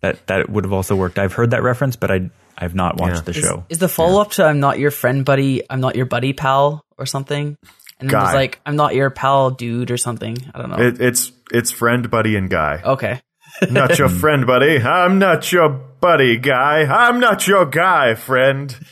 That 0.01 0.27
that 0.29 0.49
would 0.49 0.65
have 0.65 0.73
also 0.73 0.97
worked. 0.97 1.19
I've 1.19 1.33
heard 1.33 1.51
that 1.51 1.63
reference, 1.63 1.97
but 1.97 2.11
I 2.11 2.31
I've 2.57 2.75
not 2.75 2.99
watched 2.99 3.17
yeah. 3.17 3.21
the 3.23 3.31
is, 3.31 3.37
show. 3.37 3.65
Is 3.69 3.79
the 3.79 3.89
follow 3.89 4.21
up 4.21 4.29
yeah. 4.29 4.45
to 4.45 4.45
"I'm 4.45 4.61
not 4.61 4.79
your 4.79 4.91
friend, 4.91 5.25
buddy"? 5.25 5.63
I'm 5.69 5.81
not 5.81 5.97
your 5.97 6.07
buddy, 6.07 6.33
pal, 6.33 6.85
or 6.97 7.07
something? 7.07 7.57
And 7.99 8.11
then 8.11 8.21
there's 8.21 8.35
like 8.35 8.61
"I'm 8.65 8.77
not 8.77 8.95
your 8.95 9.11
pal, 9.11 9.51
dude" 9.51 9.91
or 9.91 9.97
something. 9.97 10.37
I 10.55 10.59
don't 10.59 10.71
know. 10.71 10.79
It, 10.79 11.01
it's 11.01 11.33
it's 11.51 11.71
friend, 11.71 12.11
buddy, 12.11 12.37
and 12.37 12.49
guy. 12.49 12.81
Okay 12.85 13.21
not 13.71 13.99
your 13.99 14.09
friend, 14.09 14.47
buddy. 14.47 14.79
I'm 14.79 15.19
not 15.19 15.51
your 15.53 15.69
buddy, 15.69 16.37
guy. 16.37 16.83
I'm 16.83 17.21
not 17.21 17.47
your 17.47 17.67
guy, 17.67 18.15
friend. 18.15 18.71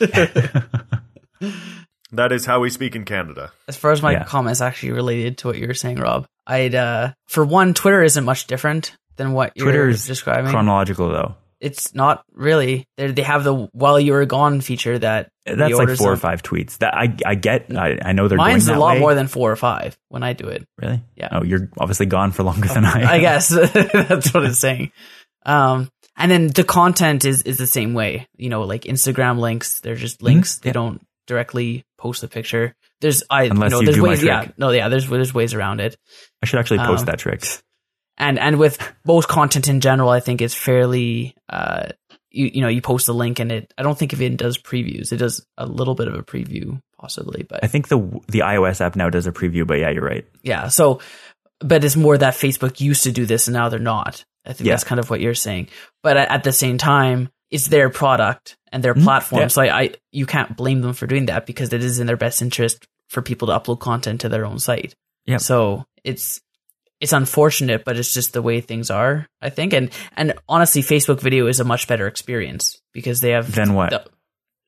that 2.11 2.31
is 2.31 2.45
how 2.45 2.59
we 2.59 2.69
speak 2.69 2.95
in 2.95 3.05
Canada. 3.05 3.51
As 3.67 3.77
far 3.77 3.91
as 3.91 4.01
my 4.01 4.13
yeah. 4.13 4.23
comments 4.23 4.61
actually 4.61 4.91
related 4.91 5.39
to 5.39 5.47
what 5.47 5.57
you 5.57 5.67
were 5.67 5.73
saying, 5.73 5.97
Rob, 5.97 6.25
I'd 6.47 6.75
uh 6.75 7.13
for 7.27 7.45
one, 7.45 7.73
Twitter 7.73 8.03
isn't 8.03 8.23
much 8.23 8.47
different 8.47 8.95
than 9.17 9.33
what 9.33 9.55
Twitter's 9.57 10.07
you're 10.07 10.13
describing. 10.13 10.51
Chronological 10.51 11.09
though. 11.09 11.35
It's 11.65 11.95
not 11.95 12.23
really. 12.31 12.87
They're, 12.95 13.11
they 13.11 13.23
have 13.23 13.43
the 13.43 13.55
while 13.73 13.99
you 13.99 14.11
were 14.11 14.25
gone 14.27 14.61
feature 14.61 14.99
that 14.99 15.31
that's 15.47 15.73
like 15.73 15.97
four 15.97 16.11
or 16.11 16.15
five 16.15 16.43
tweets. 16.43 16.77
That 16.77 16.93
I 16.93 17.17
I 17.25 17.33
get. 17.33 17.75
I, 17.75 17.97
I 17.99 18.11
know 18.11 18.27
they're 18.27 18.37
doing. 18.37 18.51
mine's 18.51 18.67
a 18.67 18.77
lot 18.77 18.93
way. 18.93 18.99
more 18.99 19.15
than 19.15 19.27
four 19.27 19.51
or 19.51 19.55
five 19.55 19.97
when 20.09 20.21
I 20.21 20.33
do 20.33 20.47
it. 20.47 20.63
Really? 20.79 21.01
Yeah. 21.15 21.29
Oh, 21.31 21.43
you're 21.43 21.71
obviously 21.79 22.05
gone 22.05 22.33
for 22.33 22.43
longer 22.43 22.67
than 22.67 22.85
I. 22.85 23.01
Am. 23.01 23.07
I 23.07 23.19
guess 23.19 23.49
that's 23.73 24.31
what 24.31 24.45
it's 24.45 24.59
saying. 24.59 24.91
Um, 25.43 25.89
and 26.15 26.29
then 26.29 26.47
the 26.49 26.63
content 26.63 27.25
is 27.25 27.41
is 27.41 27.57
the 27.57 27.65
same 27.65 27.95
way. 27.95 28.27
You 28.37 28.49
know, 28.49 28.61
like 28.61 28.83
Instagram 28.83 29.39
links. 29.39 29.79
They're 29.79 29.95
just 29.95 30.17
mm-hmm. 30.17 30.25
links. 30.27 30.57
Mm-hmm. 30.57 30.63
They 30.65 30.69
yeah. 30.69 30.73
don't 30.73 31.07
directly 31.25 31.83
post 31.97 32.21
the 32.21 32.27
picture. 32.27 32.75
There's 33.01 33.23
I 33.27 33.45
Unless 33.45 33.71
you 33.71 33.75
know, 33.75 33.79
you 33.79 33.85
there's 33.85 33.95
do 33.95 34.03
ways. 34.03 34.23
My 34.23 34.41
trick. 34.41 34.47
Yeah. 34.49 34.53
No. 34.59 34.69
Yeah. 34.69 34.89
There's 34.89 35.09
there's 35.09 35.33
ways 35.33 35.55
around 35.55 35.81
it. 35.81 35.97
I 36.43 36.45
should 36.45 36.59
actually 36.59 36.77
post 36.77 36.99
um, 37.01 37.05
that 37.07 37.17
trick. 37.17 37.43
And 38.17 38.39
and 38.39 38.57
with 38.57 38.77
most 39.05 39.27
content 39.27 39.67
in 39.67 39.81
general, 39.81 40.09
I 40.09 40.19
think 40.19 40.41
it's 40.41 40.53
fairly 40.53 41.35
uh 41.49 41.87
you 42.31 42.51
you 42.53 42.61
know 42.61 42.67
you 42.67 42.81
post 42.81 43.07
a 43.07 43.13
link 43.13 43.39
and 43.39 43.51
it 43.51 43.73
I 43.77 43.83
don't 43.83 43.97
think 43.97 44.13
if 44.13 44.21
it 44.21 44.37
does 44.37 44.57
previews. 44.57 45.11
It 45.11 45.17
does 45.17 45.45
a 45.57 45.65
little 45.65 45.95
bit 45.95 46.07
of 46.07 46.15
a 46.15 46.23
preview 46.23 46.79
possibly 46.97 47.43
but 47.43 47.63
I 47.63 47.67
think 47.67 47.87
the 47.89 47.97
the 48.27 48.39
iOS 48.39 48.81
app 48.81 48.95
now 48.95 49.09
does 49.09 49.27
a 49.27 49.31
preview 49.31 49.67
but 49.67 49.79
yeah 49.79 49.89
you're 49.89 50.05
right. 50.05 50.25
Yeah 50.43 50.69
so 50.69 51.01
but 51.59 51.83
it's 51.83 51.95
more 51.95 52.17
that 52.17 52.33
Facebook 52.33 52.79
used 52.81 53.03
to 53.03 53.11
do 53.11 53.25
this 53.25 53.47
and 53.47 53.53
now 53.53 53.69
they're 53.69 53.79
not. 53.79 54.23
I 54.45 54.53
think 54.53 54.67
yeah. 54.67 54.73
that's 54.73 54.83
kind 54.83 54.99
of 54.99 55.09
what 55.09 55.21
you're 55.21 55.33
saying. 55.33 55.69
But 56.03 56.17
at, 56.17 56.29
at, 56.29 56.43
the 56.43 56.51
same 56.51 56.77
time 56.77 57.29
it's 57.49 57.67
their 57.67 57.89
product 57.89 58.57
and 58.71 58.83
their 58.83 58.93
mm-hmm. 58.93 59.03
platform. 59.03 59.41
Yeah. 59.41 59.47
so 59.47 59.61
I, 59.61 59.81
I 59.81 59.93
you 60.11 60.25
can't 60.25 60.55
blame 60.55 60.81
them 60.81 60.93
for 60.93 61.07
doing 61.07 61.27
that 61.27 61.45
because 61.45 61.73
it 61.73 61.83
is 61.83 61.99
in 61.99 62.07
their 62.07 62.17
best 62.17 62.41
interest 62.41 62.85
for 63.09 63.21
people 63.21 63.47
to 63.47 63.53
upload 63.53 63.79
content 63.79 64.21
to 64.21 64.29
their 64.29 64.45
own 64.45 64.59
site. 64.59 64.93
Yeah. 65.25 65.37
So 65.37 65.85
it's 66.03 66.41
it's 67.05 67.13
unfortunate, 67.13 67.85
but 67.85 67.97
it's 67.97 68.15
just 68.15 68.33
the 68.33 68.41
way 68.41 68.61
things 68.61 68.89
are, 68.89 69.27
I 69.39 69.51
think. 69.51 69.73
And 69.73 69.91
and 70.17 70.33
honestly, 70.49 70.81
Facebook 70.81 71.19
video 71.19 71.45
is 71.45 71.59
a 71.59 71.63
much 71.63 71.87
better 71.87 72.07
experience 72.07 72.81
because 72.93 73.21
they 73.21 73.29
have 73.29 73.53
then 73.53 73.75
what 73.75 73.91
the, 73.91 74.05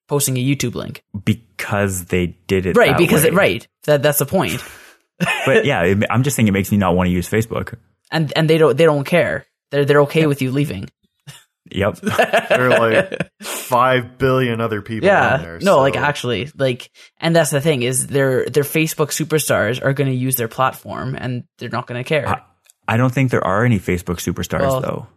posting 0.07 0.37
a 0.37 0.39
YouTube 0.39 0.75
link 0.75 1.01
because 1.25 2.05
they 2.05 2.37
did 2.45 2.67
it 2.67 2.77
right 2.77 2.95
because 2.95 3.23
way. 3.23 3.29
it 3.29 3.33
right 3.33 3.67
that 3.85 4.03
that's 4.03 4.19
the 4.19 4.27
point. 4.27 4.63
but 5.47 5.65
yeah, 5.65 5.81
it, 5.81 6.03
I'm 6.11 6.21
just 6.21 6.35
saying 6.35 6.47
it 6.47 6.51
makes 6.51 6.71
me 6.71 6.77
not 6.77 6.95
want 6.95 7.07
to 7.07 7.11
use 7.11 7.27
Facebook. 7.27 7.73
And 8.11 8.31
and 8.35 8.47
they 8.47 8.59
don't 8.59 8.77
they 8.77 8.85
don't 8.85 9.03
care. 9.03 9.47
They're 9.71 9.83
they're 9.83 10.01
okay 10.01 10.21
yeah. 10.21 10.27
with 10.27 10.43
you 10.43 10.51
leaving. 10.51 10.89
Yep. 11.71 11.95
there 12.49 12.71
are 12.71 12.79
like 12.79 13.31
five 13.41 14.17
billion 14.17 14.61
other 14.61 14.81
people. 14.81 15.07
Yeah. 15.07 15.37
There, 15.37 15.59
no, 15.59 15.75
so. 15.75 15.79
like 15.79 15.95
actually, 15.95 16.51
like, 16.55 16.89
and 17.19 17.35
that's 17.35 17.51
the 17.51 17.61
thing 17.61 17.83
is 17.83 18.07
their 18.07 18.45
their 18.45 18.63
Facebook 18.63 19.09
superstars 19.09 19.83
are 19.83 19.93
going 19.93 20.09
to 20.09 20.15
use 20.15 20.35
their 20.35 20.47
platform 20.47 21.15
and 21.15 21.43
they're 21.57 21.69
not 21.69 21.87
going 21.87 22.03
to 22.03 22.07
care. 22.07 22.27
I, 22.27 22.41
I, 22.87 22.97
don't 22.97 23.13
think 23.13 23.31
there 23.31 23.45
are 23.45 23.65
any 23.65 23.79
Facebook 23.79 24.17
superstars 24.17 24.61
well, 24.61 24.81
though. 24.81 25.07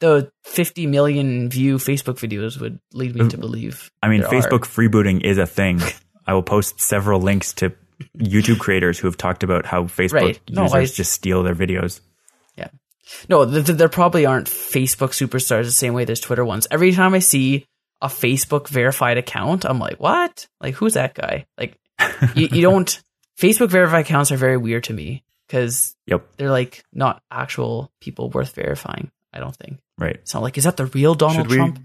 The 0.00 0.32
50 0.44 0.86
million 0.86 1.50
view 1.50 1.76
Facebook 1.76 2.14
videos 2.14 2.58
would 2.60 2.80
lead 2.94 3.14
me 3.14 3.28
to 3.28 3.36
uh, 3.36 3.40
believe. 3.40 3.90
I 4.02 4.08
mean, 4.08 4.22
Facebook 4.22 4.62
are. 4.62 4.88
freebooting 4.88 5.22
is 5.22 5.38
a 5.38 5.46
thing. 5.46 5.80
I 6.26 6.34
will 6.34 6.42
post 6.42 6.80
several 6.80 7.20
links 7.20 7.54
to 7.54 7.72
YouTube 8.16 8.58
creators 8.58 8.98
who 8.98 9.08
have 9.08 9.16
talked 9.16 9.42
about 9.42 9.66
how 9.66 9.84
Facebook 9.84 10.22
right. 10.22 10.40
no, 10.48 10.62
users 10.62 10.92
I, 10.92 10.94
just 10.94 11.12
steal 11.12 11.42
their 11.42 11.54
videos. 11.54 12.00
No, 13.28 13.44
th- 13.44 13.66
th- 13.66 13.78
there 13.78 13.88
probably 13.88 14.26
aren't 14.26 14.48
Facebook 14.48 15.10
superstars 15.10 15.64
the 15.64 15.72
same 15.72 15.94
way 15.94 16.04
there's 16.04 16.20
Twitter 16.20 16.44
ones. 16.44 16.66
Every 16.70 16.92
time 16.92 17.14
I 17.14 17.18
see 17.18 17.66
a 18.00 18.08
Facebook 18.08 18.68
verified 18.68 19.18
account, 19.18 19.64
I'm 19.64 19.78
like, 19.78 19.98
what? 19.98 20.46
Like, 20.60 20.74
who's 20.74 20.94
that 20.94 21.14
guy? 21.14 21.46
Like, 21.58 21.76
you, 22.34 22.48
you 22.52 22.62
don't. 22.62 23.00
Facebook 23.38 23.70
verified 23.70 24.04
accounts 24.04 24.32
are 24.32 24.36
very 24.36 24.56
weird 24.56 24.84
to 24.84 24.92
me 24.92 25.24
because 25.46 25.96
yep. 26.06 26.26
they're 26.36 26.50
like 26.50 26.84
not 26.92 27.22
actual 27.30 27.90
people 28.00 28.30
worth 28.30 28.54
verifying. 28.54 29.10
I 29.32 29.40
don't 29.40 29.56
think. 29.56 29.78
Right. 29.98 30.16
It's 30.16 30.34
not 30.34 30.42
like, 30.42 30.58
is 30.58 30.64
that 30.64 30.76
the 30.76 30.86
real 30.86 31.14
Donald 31.14 31.48
Should 31.48 31.56
Trump? 31.56 31.78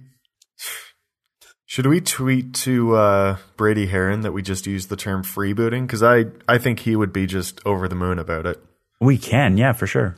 Should 1.67 1.87
we 1.87 1.99
tweet 1.99 2.53
to 2.55 2.95
uh, 2.95 3.37
Brady 3.57 3.87
Haran 3.87 4.21
that 4.21 4.31
we 4.31 4.41
just 4.41 4.67
used 4.67 4.89
the 4.89 4.95
term 4.95 5.23
freebooting? 5.23 5.87
Because 5.87 6.03
I, 6.03 6.25
I 6.47 6.57
think 6.57 6.79
he 6.79 6.95
would 6.95 7.11
be 7.11 7.25
just 7.25 7.59
over 7.65 7.87
the 7.87 7.95
moon 7.95 8.19
about 8.19 8.45
it. 8.45 8.63
We 9.01 9.17
can, 9.17 9.57
yeah, 9.57 9.73
for 9.73 9.87
sure. 9.87 10.15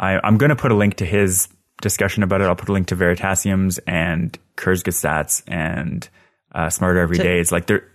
I, 0.00 0.20
I'm 0.22 0.38
going 0.38 0.50
to 0.50 0.56
put 0.56 0.70
a 0.72 0.74
link 0.76 0.96
to 0.96 1.04
his 1.06 1.48
discussion 1.80 2.22
about 2.22 2.40
it. 2.40 2.44
I'll 2.44 2.56
put 2.56 2.68
a 2.68 2.72
link 2.72 2.88
to 2.88 2.96
Veritasium's 2.96 3.78
and 3.86 4.36
Kurzgesagt 4.56 5.42
and 5.48 6.08
uh, 6.52 6.70
Smarter 6.70 7.00
Every 7.00 7.18
Day. 7.18 7.40
It's 7.40 7.52
like 7.52 7.66
they're 7.66 7.86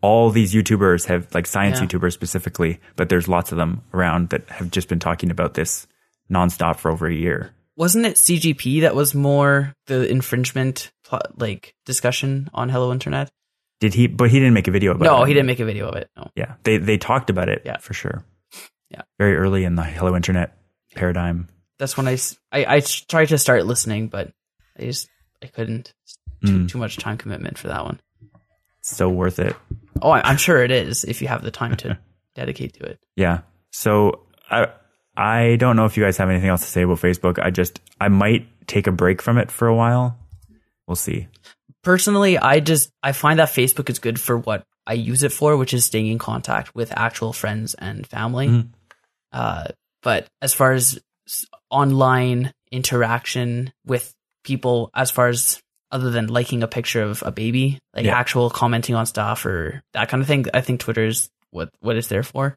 all 0.00 0.30
these 0.30 0.54
YouTubers 0.54 1.06
have 1.06 1.32
like 1.34 1.46
science 1.46 1.80
Yeah. 1.80 1.86
YouTubers 1.86 2.12
specifically, 2.12 2.80
but 2.96 3.08
there's 3.08 3.26
lots 3.28 3.50
of 3.50 3.58
them 3.58 3.82
around 3.92 4.30
that 4.30 4.48
have 4.48 4.70
just 4.70 4.88
been 4.88 5.00
talking 5.00 5.30
about 5.30 5.54
this 5.54 5.86
nonstop 6.30 6.76
for 6.76 6.90
over 6.90 7.06
a 7.08 7.14
year. 7.14 7.52
Wasn't 7.76 8.06
it 8.06 8.14
CGP 8.16 8.80
that 8.82 8.94
was 8.94 9.14
more 9.14 9.72
the 9.86 10.08
infringement 10.08 10.90
like 11.36 11.74
discussion 11.84 12.48
on 12.54 12.68
Hello 12.68 12.92
Internet? 12.92 13.28
Did 13.80 13.94
he? 13.94 14.08
But 14.08 14.30
he 14.30 14.38
didn't 14.38 14.54
make 14.54 14.66
a 14.68 14.72
video 14.72 14.92
about 14.92 15.04
it. 15.06 15.08
No, 15.08 15.24
he 15.24 15.32
didn't 15.34 15.46
make 15.46 15.60
a 15.60 15.64
video 15.64 15.88
of 15.88 15.94
it. 15.96 16.10
No. 16.16 16.28
Yeah, 16.34 16.54
they 16.64 16.78
they 16.78 16.98
talked 16.98 17.30
about 17.30 17.48
it. 17.48 17.62
Yeah. 17.64 17.78
for 17.78 17.94
sure. 17.94 18.24
Yeah. 18.90 19.02
very 19.18 19.36
early 19.36 19.64
in 19.64 19.74
the 19.74 19.84
Hello 19.84 20.16
Internet 20.16 20.56
paradigm. 20.94 21.48
That's 21.78 21.96
when 21.96 22.08
I 22.08 22.18
I 22.52 22.80
tried 22.80 23.26
to 23.28 23.38
start 23.38 23.64
listening, 23.66 24.08
but 24.08 24.32
I 24.78 24.82
just 24.82 25.08
I 25.42 25.46
couldn't. 25.46 25.92
Too, 26.44 26.52
Mm. 26.52 26.68
too 26.68 26.78
much 26.78 26.98
time 26.98 27.16
commitment 27.18 27.58
for 27.58 27.66
that 27.66 27.84
one. 27.84 27.98
So 28.80 29.08
worth 29.08 29.40
it. 29.40 29.56
Oh, 30.00 30.10
I, 30.10 30.20
I'm 30.22 30.36
sure 30.36 30.62
it 30.62 30.70
is 30.70 31.02
if 31.02 31.20
you 31.20 31.26
have 31.26 31.42
the 31.42 31.50
time 31.50 31.74
to 31.78 31.98
dedicate 32.36 32.74
to 32.74 32.84
it. 32.84 33.00
Yeah. 33.16 33.40
So 33.72 34.20
I 34.48 34.68
I 35.16 35.56
don't 35.56 35.74
know 35.74 35.84
if 35.84 35.96
you 35.96 36.04
guys 36.04 36.16
have 36.18 36.30
anything 36.30 36.48
else 36.48 36.60
to 36.60 36.68
say 36.68 36.82
about 36.82 36.98
Facebook. 36.98 37.40
I 37.44 37.50
just 37.50 37.80
I 38.00 38.06
might 38.08 38.46
take 38.68 38.86
a 38.86 38.92
break 38.92 39.20
from 39.20 39.36
it 39.38 39.50
for 39.50 39.66
a 39.66 39.74
while. 39.74 40.16
We'll 40.86 40.94
see. 40.94 41.26
Personally, 41.82 42.38
I 42.38 42.60
just 42.60 42.90
I 43.02 43.10
find 43.12 43.40
that 43.40 43.48
Facebook 43.48 43.90
is 43.90 43.98
good 43.98 44.20
for 44.20 44.38
what 44.38 44.64
I 44.86 44.92
use 44.92 45.24
it 45.24 45.32
for, 45.32 45.56
which 45.56 45.74
is 45.74 45.84
staying 45.84 46.06
in 46.06 46.18
contact 46.18 46.72
with 46.74 46.92
actual 46.96 47.32
friends 47.32 47.74
and 47.74 48.06
family. 48.06 48.48
Mhm. 48.48 48.68
Uh, 49.32 49.64
but 50.02 50.28
as 50.42 50.54
far 50.54 50.72
as 50.72 50.98
online 51.70 52.52
interaction 52.70 53.72
with 53.86 54.14
people, 54.44 54.90
as 54.94 55.10
far 55.10 55.28
as 55.28 55.60
other 55.90 56.10
than 56.10 56.26
liking 56.28 56.62
a 56.62 56.68
picture 56.68 57.02
of 57.02 57.22
a 57.24 57.30
baby, 57.32 57.78
like 57.94 58.04
Yeah. 58.04 58.18
actual 58.18 58.50
commenting 58.50 58.94
on 58.94 59.06
stuff 59.06 59.46
or 59.46 59.82
that 59.94 60.08
kind 60.08 60.20
of 60.20 60.26
thing, 60.26 60.46
I 60.52 60.60
think 60.60 60.80
Twitter 60.80 61.04
is 61.04 61.30
what 61.50 61.70
what 61.80 61.96
it's 61.96 62.08
there 62.08 62.22
for. 62.22 62.56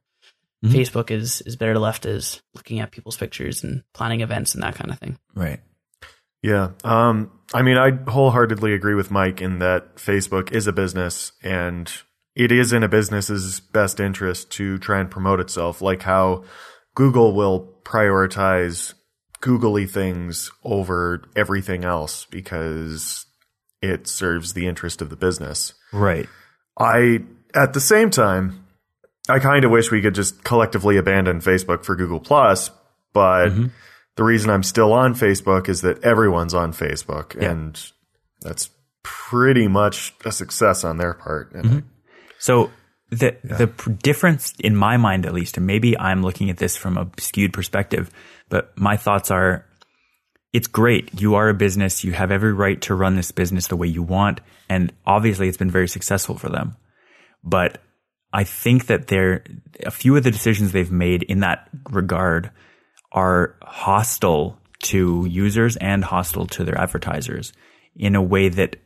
Mhm. 0.64 0.72
Facebook 0.74 1.12
is 1.12 1.42
is 1.42 1.56
better 1.56 1.80
left 1.80 2.06
as 2.06 2.42
looking 2.54 2.80
at 2.82 2.92
people's 2.92 3.18
pictures 3.18 3.64
and 3.64 3.84
planning 3.94 4.22
events 4.22 4.54
and 4.54 4.64
that 4.64 4.76
kind 4.76 4.92
of 4.92 5.00
thing. 5.00 5.18
Right. 5.34 5.62
Yeah. 6.44 6.72
Um, 6.84 7.32
I 7.54 7.62
mean, 7.62 7.78
I 7.78 7.92
wholeheartedly 7.92 8.74
agree 8.74 8.96
with 8.96 9.12
Mike 9.12 9.42
in 9.42 9.60
that 9.60 9.96
Facebook 9.96 10.52
is 10.52 10.68
a 10.68 10.74
business 10.74 11.32
and 11.44 11.92
it 12.36 12.52
is 12.52 12.74
in 12.74 12.84
a 12.84 12.88
business's 12.90 13.60
best 13.60 14.00
interest 14.00 14.52
to 14.54 14.78
try 14.80 15.00
and 15.00 15.10
promote 15.12 15.40
itself, 15.40 15.82
like 15.82 16.02
how 16.02 16.44
Google 16.96 17.34
will 17.34 17.74
prioritize 17.84 18.94
googly 19.40 19.88
things 19.88 20.52
over 20.64 21.24
everything 21.36 21.84
else 21.84 22.26
because 22.26 23.26
it 23.82 24.08
serves 24.08 24.54
the 24.54 24.68
interest 24.68 25.02
of 25.02 25.10
the 25.10 25.16
business. 25.16 25.74
Right. 25.92 26.30
I, 26.78 27.24
at 27.56 27.74
the 27.74 27.80
same 27.80 28.10
time, 28.12 28.66
I 29.28 29.40
kind 29.40 29.66
of 29.66 29.72
wish 29.72 29.92
we 29.92 30.02
could 30.02 30.16
just 30.16 30.44
collectively 30.44 30.98
abandon 30.98 31.42
Facebook 31.42 31.84
for 31.84 31.96
Google 31.96 32.20
Plus, 32.20 32.72
but 33.14 33.50
mm-hmm. 33.50 33.68
the 34.16 34.24
reason 34.24 34.50
I'm 34.50 34.64
still 34.64 34.94
on 34.94 35.16
Facebook 35.16 35.70
is 35.70 35.82
that 35.82 36.04
everyone's 36.04 36.54
on 36.54 36.74
Facebook, 36.74 37.36
Yeah. 37.36 37.52
and 37.52 37.92
that's 38.42 38.70
pretty 39.04 39.68
much 39.68 40.14
a 40.26 40.32
success 40.32 40.84
on 40.84 40.98
their 40.98 41.14
part. 41.14 41.54
And 41.54 41.66
mm-hmm. 41.66 41.80
So 42.40 42.72
the 43.12 43.36
the 43.44 43.68
pr- 43.68 43.92
difference 43.92 44.54
in 44.60 44.76
my 44.76 44.98
mind, 44.98 45.26
at 45.26 45.34
least, 45.34 45.58
and 45.58 45.68
maybe 45.68 45.98
I'm 45.98 46.24
looking 46.24 46.50
at 46.50 46.58
this 46.58 46.76
from 46.76 46.98
a 46.98 47.10
skewed 47.18 47.54
perspective, 47.54 48.10
but 48.50 48.76
my 48.78 48.98
thoughts 48.98 49.30
are, 49.30 49.66
it's 50.54 50.68
great. 50.68 51.22
You 51.22 51.36
are 51.36 51.50
a 51.50 51.54
business. 51.54 52.04
You 52.04 52.14
have 52.14 52.32
every 52.32 52.54
right 52.54 52.82
to 52.84 52.96
run 52.96 53.16
this 53.16 53.32
business 53.32 53.68
the 53.68 53.76
way 53.76 53.88
you 53.88 54.02
want, 54.02 54.40
and 54.70 54.94
obviously, 55.06 55.50
it's 55.50 55.58
been 55.58 55.70
very 55.70 55.90
successful 55.90 56.38
for 56.38 56.50
them. 56.50 56.78
But 57.44 57.82
I 58.32 58.46
think 58.46 58.86
that 58.88 59.08
there, 59.08 59.44
a 59.86 59.92
few 59.92 60.16
of 60.16 60.24
the 60.24 60.32
decisions 60.32 60.72
they've 60.72 60.92
made 60.92 61.24
in 61.24 61.42
that 61.42 61.70
regard 61.90 62.52
are 63.12 63.56
hostile 63.62 64.58
to 64.84 65.26
users 65.30 65.76
and 65.78 66.04
hostile 66.04 66.48
to 66.48 66.64
their 66.64 66.78
advertisers 66.80 67.52
in 67.96 68.16
a 68.16 68.22
way 68.22 68.48
that 68.48 68.78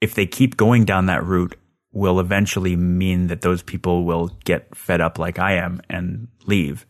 if 0.00 0.14
they 0.14 0.26
keep 0.26 0.56
going 0.56 0.84
down 0.84 1.06
that 1.06 1.24
route 1.24 1.56
will 1.92 2.20
eventually 2.20 2.74
mean 2.76 3.26
that 3.26 3.42
those 3.42 3.62
people 3.62 4.04
will 4.04 4.28
get 4.44 4.74
fed 4.74 5.00
up 5.00 5.18
like 5.18 5.38
I 5.38 5.54
am 5.54 5.82
and 5.90 6.28
leave. 6.46 6.86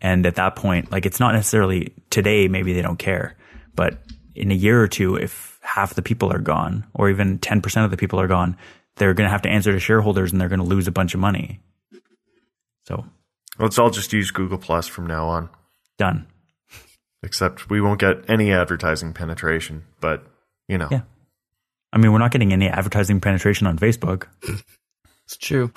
And 0.00 0.26
at 0.26 0.36
that 0.36 0.54
point, 0.56 0.92
like 0.92 1.06
it's 1.06 1.20
not 1.20 1.34
necessarily 1.34 1.94
today, 2.10 2.46
maybe 2.48 2.72
they 2.72 2.82
don't 2.82 2.98
care, 2.98 3.36
but 3.74 3.98
in 4.34 4.50
a 4.50 4.54
year 4.54 4.80
or 4.80 4.88
two, 4.88 5.16
if 5.16 5.58
half 5.62 5.94
the 5.94 6.02
people 6.02 6.32
are 6.32 6.38
gone 6.38 6.86
or 6.94 7.08
even 7.10 7.38
10% 7.38 7.84
of 7.84 7.90
the 7.90 7.96
people 7.96 8.20
are 8.20 8.28
gone, 8.28 8.56
they're 8.96 9.14
going 9.14 9.26
to 9.26 9.30
have 9.30 9.42
to 9.42 9.48
answer 9.48 9.72
to 9.72 9.80
shareholders 9.80 10.30
and 10.30 10.40
they're 10.40 10.48
going 10.48 10.60
to 10.60 10.64
lose 10.64 10.86
a 10.86 10.92
bunch 10.92 11.14
of 11.14 11.20
money. 11.20 11.60
So 12.86 13.06
let's 13.58 13.78
all 13.78 13.90
just 13.90 14.12
use 14.12 14.30
Google 14.30 14.58
Plus 14.58 14.86
from 14.86 15.06
now 15.06 15.26
on. 15.26 15.48
done. 15.96 16.26
Except 17.22 17.70
we 17.70 17.80
won't 17.80 18.00
get 18.00 18.28
any 18.28 18.52
advertising 18.52 19.14
penetration, 19.14 19.84
but 20.00 20.26
you 20.68 20.76
know, 20.76 20.88
Yeah. 20.90 21.02
I 21.94 21.98
mean, 21.98 22.12
we're 22.12 22.18
not 22.18 22.32
getting 22.32 22.52
any 22.52 22.68
advertising 22.68 23.20
penetration 23.20 23.68
on 23.68 23.78
Facebook. 23.78 24.26
It's 25.26 25.36
true. 25.36 25.72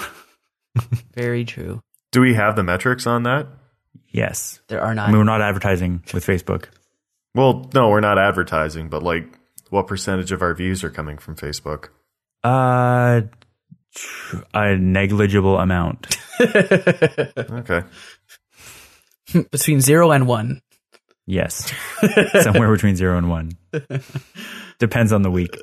Very 1.15 1.45
true. 1.45 1.81
do 2.11 2.21
we 2.21 2.33
have 2.33 2.55
the 2.55 2.63
metrics 2.63 3.05
on 3.05 3.23
that? 3.23 3.47
Yes. 4.09 4.59
There 4.67 4.81
are 4.81 4.95
not. 4.95 5.07
I 5.09 5.11
mean, 5.11 5.19
we're 5.19 5.25
not 5.25 5.41
advertising 5.41 6.03
with 6.13 6.25
Facebook. 6.25 6.65
Well, 7.35 7.69
no, 7.73 7.89
we're 7.89 7.99
not 7.99 8.17
advertising, 8.17 8.89
but 8.89 9.03
like, 9.03 9.25
what 9.69 9.85
percentage 9.85 10.31
of 10.31 10.41
our 10.41 10.55
views 10.55 10.83
are 10.83 10.89
coming 10.89 11.19
from 11.19 11.35
Facebook? 11.35 11.89
Uh, 12.43 13.21
a 14.53 14.75
negligible 14.75 15.57
amount. 15.59 16.17
Okay. 16.39 17.81
Between 19.51 19.81
zero 19.81 20.11
and 20.11 20.27
one. 20.27 20.61
Yes. 21.25 21.73
Somewhere 22.41 22.71
between 22.71 22.95
zero 22.95 23.17
and 23.17 23.27
one. 23.29 23.51
Depends 24.79 25.11
on 25.11 25.23
the 25.23 25.31
week. 25.31 25.57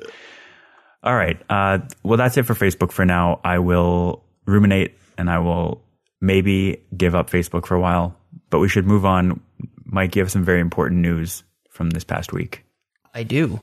All 1.05 1.15
right. 1.15 1.39
Uh, 1.49 1.79
well, 2.01 2.17
that's 2.17 2.35
it 2.35 2.43
for 2.43 2.55
Facebook 2.55 2.91
for 2.91 3.05
now. 3.05 3.39
I 3.43 3.59
will 3.59 4.23
ruminate 4.45 4.97
and 5.17 5.29
I 5.29 5.37
will 5.37 5.83
maybe 6.19 6.81
give 6.97 7.13
up 7.13 7.29
Facebook 7.29 7.67
for 7.67 7.75
a 7.75 7.79
while, 7.79 8.17
but 8.49 8.59
we 8.59 8.67
should 8.67 8.87
move 8.87 9.05
on. 9.05 9.39
Mike, 9.85 10.15
you 10.15 10.23
have 10.23 10.31
some 10.31 10.43
very 10.43 10.59
important 10.59 11.01
news 11.01 11.43
from 11.69 11.91
this 11.91 12.03
past 12.03 12.33
week. 12.33 12.65
I 13.13 13.21
do. 13.23 13.61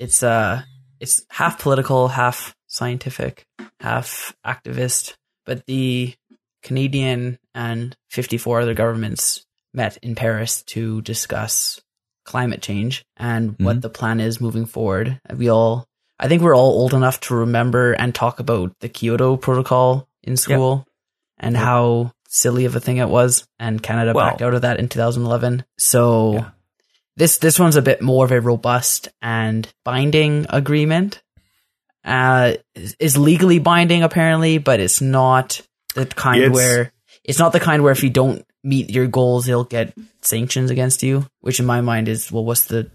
It's 0.00 0.22
uh 0.22 0.62
it's 0.98 1.24
half 1.30 1.60
political, 1.60 2.08
half 2.08 2.54
scientific, 2.66 3.46
half 3.80 4.34
activist. 4.44 5.14
But 5.44 5.64
the 5.66 6.14
Canadian 6.62 7.38
and 7.54 7.96
54 8.10 8.62
other 8.62 8.74
governments 8.74 9.46
met 9.72 9.98
in 9.98 10.16
Paris 10.16 10.62
to 10.64 11.00
discuss 11.02 11.80
climate 12.24 12.60
change 12.60 13.04
and 13.16 13.54
what 13.60 13.80
the 13.82 13.88
plan 13.88 14.18
is 14.18 14.40
moving 14.40 14.66
forward. 14.66 15.20
We 15.32 15.48
all 15.48 15.86
I 16.18 16.28
think 16.28 16.42
we're 16.42 16.56
all 16.56 16.70
old 16.80 16.94
enough 16.94 17.20
to 17.20 17.34
remember 17.34 17.92
and 17.92 18.14
talk 18.14 18.40
about 18.40 18.72
the 18.80 18.88
Kyoto 18.88 19.36
protocol 19.36 20.08
in 20.22 20.36
school 20.36 20.86
and 21.38 21.56
how 21.56 22.12
silly 22.28 22.64
of 22.64 22.74
a 22.74 22.80
thing 22.80 22.96
it 22.98 23.08
was 23.08 23.46
and 23.58 23.82
Canada 23.82 24.12
Well- 24.14 24.30
backed 24.30 24.42
out 24.42 24.54
of 24.54 24.62
that 24.62 24.78
in 24.78 24.88
2011. 24.88 25.64
So 25.78 26.32
Yeah. 26.34 26.50
this 27.16 27.38
this 27.38 27.58
one's 27.58 27.76
a 27.76 27.82
bit 27.82 28.00
more 28.02 28.24
of 28.24 28.32
a 28.32 28.40
robust 28.40 29.08
and 29.20 29.68
binding 29.84 30.46
agreement. 30.48 31.22
Uh, 32.04 32.54
is- 32.74 32.96
is 32.98 33.16
legally 33.18 33.58
binding 33.58 34.02
apparently, 34.02 34.58
but 34.58 34.80
it's 34.80 35.00
not 35.00 35.60
the 35.94 36.06
kind 36.06 36.40
It's- 36.42 36.54
where 36.54 36.92
it's 37.24 37.38
not 37.38 37.52
the 37.52 37.60
kind 37.60 37.82
where 37.82 37.92
if 37.92 38.02
you 38.04 38.10
don't 38.10 38.44
meet 38.62 38.90
your 38.90 39.06
goals, 39.08 39.48
you'll 39.48 39.64
get 39.64 39.92
sanctions 40.22 40.70
against 40.70 41.02
you. 41.02 41.26
Which 41.40 41.58
in 41.60 41.66
my 41.66 41.80
mind 41.80 42.08
is 42.08 42.30
well, 42.32 42.44
what's 42.44 42.64
the 42.66 42.90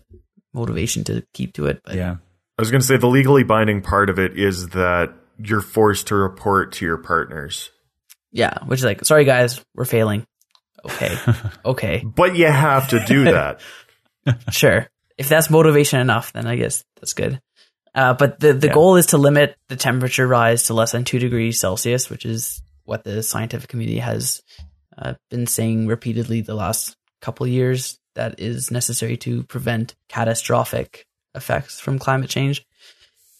motivation 0.53 1.03
to 1.05 1.23
keep 1.33 1.53
to 1.53 1.67
it? 1.67 1.81
But 1.85 1.95
Yeah. 1.95 2.15
I 2.61 2.63
was 2.63 2.71
going 2.71 2.81
to 2.81 2.87
say 2.87 2.97
the 2.97 3.07
legally 3.07 3.43
binding 3.43 3.81
part 3.81 4.09
of 4.11 4.19
it 4.19 4.37
is 4.37 4.69
that 4.69 5.13
you're 5.39 5.61
forced 5.61 6.07
to 6.07 6.15
report 6.15 6.73
to 6.73 6.85
your 6.85 6.97
partners, 6.97 7.71
yeah, 8.31 8.59
which 8.65 8.79
is 8.79 8.85
like, 8.85 9.03
sorry 9.03 9.25
guys, 9.25 9.59
we're 9.73 9.85
failing. 9.85 10.25
Okay, 10.85 11.17
okay, 11.65 12.03
but 12.05 12.35
you 12.35 12.45
have 12.45 12.89
to 12.89 13.03
do 13.05 13.23
that. 13.31 13.61
sure. 14.51 14.87
If 15.17 15.27
that's 15.29 15.49
motivation 15.49 15.99
enough, 15.99 16.33
then 16.33 16.45
I 16.47 16.55
guess 16.55 16.83
that's 16.99 17.13
good. 17.13 17.41
Uh, 17.95 18.13
but 18.13 18.39
the, 18.39 18.53
the 18.53 18.67
Yeah. 18.67 18.73
goal 18.73 18.95
is 18.95 19.07
to 19.07 19.17
limit 19.17 19.55
the 19.67 19.75
temperature 19.75 20.27
rise 20.27 20.63
to 20.65 20.73
less 20.73 20.91
than 20.93 21.03
two 21.03 21.19
degrees 21.19 21.59
Celsius, 21.59 22.09
which 22.09 22.25
is 22.25 22.61
what 22.85 23.03
the 23.03 23.21
scientific 23.23 23.69
community 23.69 23.99
has 23.99 24.41
uh, 24.97 25.15
been 25.31 25.47
saying 25.47 25.87
repeatedly 25.87 26.41
the 26.41 26.55
last 26.55 26.95
couple 27.21 27.45
of 27.45 27.51
years 27.51 27.99
that 28.15 28.39
is 28.39 28.69
necessary 28.71 29.17
to 29.17 29.43
prevent 29.43 29.95
catastrophic 30.07 31.05
effects 31.35 31.79
from 31.79 31.99
climate 31.99 32.29
change. 32.29 32.65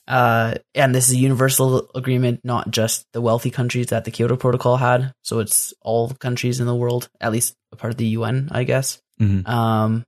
Uh, 0.08 0.56
and 0.76 0.94
this 0.94 1.08
is 1.08 1.14
a 1.14 1.20
universal 1.20 1.90
agreement, 1.96 2.42
not 2.44 2.72
just 2.72 3.06
the 3.14 3.22
wealthy 3.22 3.50
countries 3.50 3.88
that 3.88 4.04
the 4.04 4.12
Kyoto 4.12 4.36
Protocol 4.36 4.78
had. 4.78 5.14
So 5.22 5.40
it's 5.40 5.74
all 5.82 6.10
countries 6.10 6.60
in 6.60 6.66
the 6.66 6.76
world, 6.76 7.10
at 7.22 7.32
least 7.32 7.56
a 7.72 7.76
part 7.76 7.92
of 7.94 7.98
the 7.98 8.08
UN, 8.08 8.50
I 8.52 8.64
guess. 8.64 9.02
Mhm. 9.20 9.48
Um, 9.48 10.04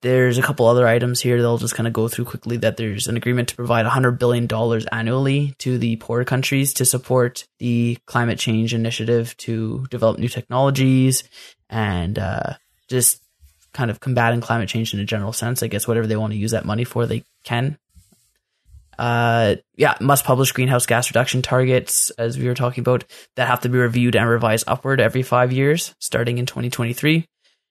there's 0.00 0.38
a 0.38 0.42
couple 0.42 0.66
other 0.66 0.86
items 0.86 1.20
here 1.20 1.40
that 1.40 1.48
I'll 1.48 1.58
just 1.58 1.74
kind 1.74 1.86
of 1.88 1.92
go 1.92 2.06
through 2.06 2.26
quickly. 2.26 2.56
That 2.58 2.76
there's 2.76 3.08
an 3.08 3.16
agreement 3.16 3.48
to 3.48 3.56
provide 3.56 3.84
100 3.84 4.12
billion 4.12 4.46
dollars 4.46 4.86
annually 4.86 5.54
to 5.58 5.76
the 5.78 5.96
poor 5.96 6.24
countries 6.24 6.72
to 6.74 6.84
support 6.84 7.44
the 7.58 7.98
climate 8.06 8.38
change 8.38 8.74
initiative 8.74 9.36
to 9.38 9.86
develop 9.90 10.18
new 10.18 10.28
technologies 10.28 11.24
and 11.68 12.16
uh, 12.18 12.54
just 12.88 13.22
kind 13.78 13.90
of 13.92 14.00
combating 14.00 14.40
climate 14.40 14.68
change 14.68 14.92
in 14.92 14.98
a 14.98 15.04
general 15.04 15.32
sense. 15.32 15.62
I 15.62 15.68
guess 15.68 15.86
whatever 15.86 16.06
they 16.08 16.16
want 16.16 16.32
to 16.32 16.38
use 16.38 16.50
that 16.50 16.64
money 16.64 16.82
for, 16.84 17.06
they 17.06 17.22
can. 17.44 17.78
Uh, 18.98 19.54
yeah, 19.76 19.94
must 20.00 20.24
publish 20.24 20.50
greenhouse 20.50 20.84
gas 20.84 21.08
reduction 21.08 21.40
targets, 21.40 22.10
as 22.18 22.36
we 22.36 22.48
were 22.48 22.54
talking 22.54 22.82
about, 22.82 23.04
that 23.36 23.46
have 23.46 23.60
to 23.60 23.68
be 23.68 23.78
reviewed 23.78 24.16
and 24.16 24.28
revised 24.28 24.64
upward 24.66 25.00
every 25.00 25.22
five 25.22 25.52
years, 25.52 25.94
starting 26.00 26.38
in 26.38 26.46
2023 26.46 27.28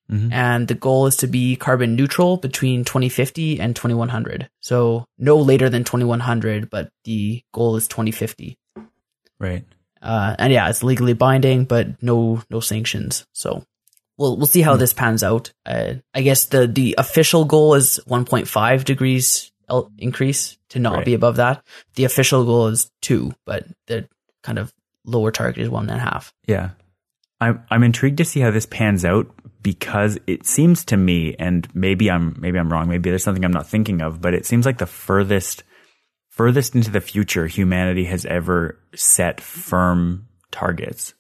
Mhm. 0.10 0.32
and 0.32 0.70
the 0.70 0.74
goal 0.74 1.05
is 1.08 1.18
to 1.18 1.28
be 1.28 1.58
carbon 1.58 1.97
neutral 1.97 2.38
between 2.38 2.86
2050 2.86 3.60
and 3.60 3.76
2100. 3.76 4.47
So 4.62 5.03
no 5.18 5.36
later 5.36 5.70
than 5.70 5.84
2100, 5.84 6.70
but 6.70 6.89
the 7.03 7.41
goal 7.53 7.76
is 7.76 7.89
2050. 7.89 8.58
Right. 9.38 9.66
Uh, 10.01 10.34
and 10.39 10.53
yeah, 10.53 10.70
it's 10.70 10.82
legally 10.82 11.12
binding, 11.12 11.66
but 11.66 12.01
no 12.01 12.41
no 12.49 12.62
sanctions. 12.62 13.26
So 13.34 13.66
we'll 14.18 14.38
we'll 14.38 14.45
see 14.47 14.61
how 14.61 14.76
this 14.76 14.93
pans 14.93 15.24
out. 15.24 15.51
Uh, 15.65 15.95
I 16.13 16.22
guess 16.22 16.45
the 16.45 16.68
the 16.68 16.95
official 16.97 17.45
goal 17.45 17.76
is 17.76 17.99
1.5 18.07 18.84
degrees 18.86 19.51
el- 19.70 19.91
increase 19.97 20.57
to 20.70 20.80
not 20.80 20.95
Right. 20.97 21.05
be 21.05 21.13
above 21.13 21.38
that. 21.38 21.63
The 21.95 22.05
official 22.05 22.45
goal 22.45 22.68
is 22.68 22.89
two, 23.01 23.34
but 23.45 23.65
the 23.88 24.07
kind 24.43 24.59
of 24.59 24.74
lower 25.05 25.32
target 25.32 25.61
is 25.63 25.70
one 25.70 25.89
and 25.89 25.99
a 25.99 26.03
half. 26.03 26.34
Yeah. 26.47 26.72
I'm 27.39 27.63
I'm 27.70 27.84
intrigued 27.84 28.18
to 28.18 28.26
see 28.26 28.39
how 28.39 28.49
this 28.51 28.65
pans 28.65 29.05
out 29.05 29.28
because 29.61 30.18
it 30.28 30.45
seems 30.45 30.86
to 30.86 30.97
me, 30.97 31.36
and 31.38 31.68
maybe 31.76 32.09
I'm 32.09 32.36
maybe 32.39 32.57
I'm 32.57 32.72
wrong, 32.72 32.88
maybe 32.89 33.09
there's 33.09 33.24
something 33.24 33.45
I'm 33.45 33.51
not 33.51 33.68
thinking 33.68 34.01
of, 34.01 34.20
but 34.22 34.34
it 34.34 34.45
seems 34.45 34.65
like 34.65 34.80
the 34.80 34.86
furthest 34.88 35.63
furthest 36.30 36.76
into 36.76 36.91
the 36.91 37.01
future 37.01 37.47
humanity 37.47 38.05
has 38.05 38.26
ever 38.26 38.80
set 38.95 39.41
firm 39.41 40.28
targets. 40.51 41.13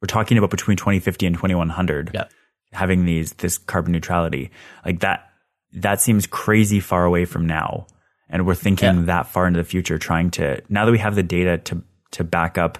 We're 0.00 0.06
talking 0.06 0.38
about 0.38 0.50
between 0.50 0.76
2050 0.76 1.26
and 1.26 1.34
2100 1.36 2.10
Yeah. 2.14 2.24
Having 2.72 3.04
these 3.04 3.32
this 3.34 3.58
carbon 3.58 3.92
neutrality. 3.92 4.50
Like 4.84 5.00
that 5.00 5.30
that 5.74 6.00
seems 6.00 6.26
crazy 6.26 6.80
far 6.80 7.04
away 7.04 7.24
from 7.24 7.46
now. 7.46 7.86
And 8.30 8.46
we're 8.46 8.54
thinking 8.54 8.96
Yeah. 8.96 9.02
that 9.06 9.26
far 9.26 9.46
into 9.46 9.58
the 9.58 9.64
future 9.64 9.98
trying 9.98 10.30
to 10.32 10.60
now 10.68 10.84
that 10.84 10.92
we 10.92 10.98
have 10.98 11.14
the 11.14 11.22
data 11.22 11.58
to 11.58 11.82
to 12.12 12.24
back 12.24 12.58
up 12.58 12.78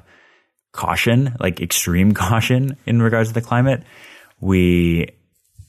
caution, 0.73 1.35
like 1.41 1.61
extreme 1.61 2.13
caution 2.25 2.77
in 2.87 3.01
regards 3.03 3.31
to 3.31 3.35
the 3.35 3.41
climate, 3.41 3.83
we 4.41 5.09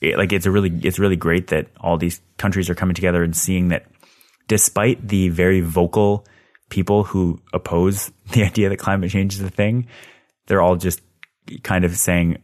it, 0.00 0.16
like 0.16 0.32
it's 0.32 0.46
a 0.46 0.50
really 0.50 0.70
it's 0.82 0.98
really 0.98 1.16
great 1.16 1.48
that 1.48 1.66
all 1.80 1.96
these 1.98 2.20
countries 2.38 2.70
are 2.70 2.74
coming 2.74 2.94
together 2.94 3.22
and 3.22 3.36
seeing 3.36 3.68
that 3.68 3.86
despite 4.48 5.06
the 5.06 5.28
very 5.28 5.60
vocal 5.60 6.26
people 6.70 7.04
who 7.04 7.40
oppose 7.52 8.10
the 8.32 8.42
idea 8.44 8.68
that 8.68 8.78
climate 8.78 9.10
change 9.10 9.34
is 9.34 9.40
a 9.40 9.50
thing, 9.50 9.86
they're 10.46 10.62
all 10.62 10.76
just 10.76 11.00
kind 11.62 11.84
of 11.84 11.96
saying, 11.96 12.36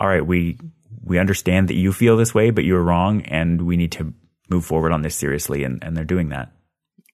"All 0.00 0.06
right, 0.08 0.24
we 0.26 0.58
we 1.04 1.18
understand 1.18 1.68
that 1.68 1.74
you 1.76 1.92
feel 1.92 2.16
this 2.16 2.34
way, 2.34 2.50
but 2.50 2.64
you're 2.64 2.82
wrong, 2.82 3.22
and 3.22 3.62
we 3.62 3.76
need 3.76 3.92
to 3.92 4.12
move 4.50 4.64
forward 4.64 4.92
on 4.92 5.02
this 5.02 5.16
seriously." 5.16 5.64
And 5.64 5.82
and 5.84 5.96
they're 5.96 6.04
doing 6.04 6.30
that. 6.30 6.52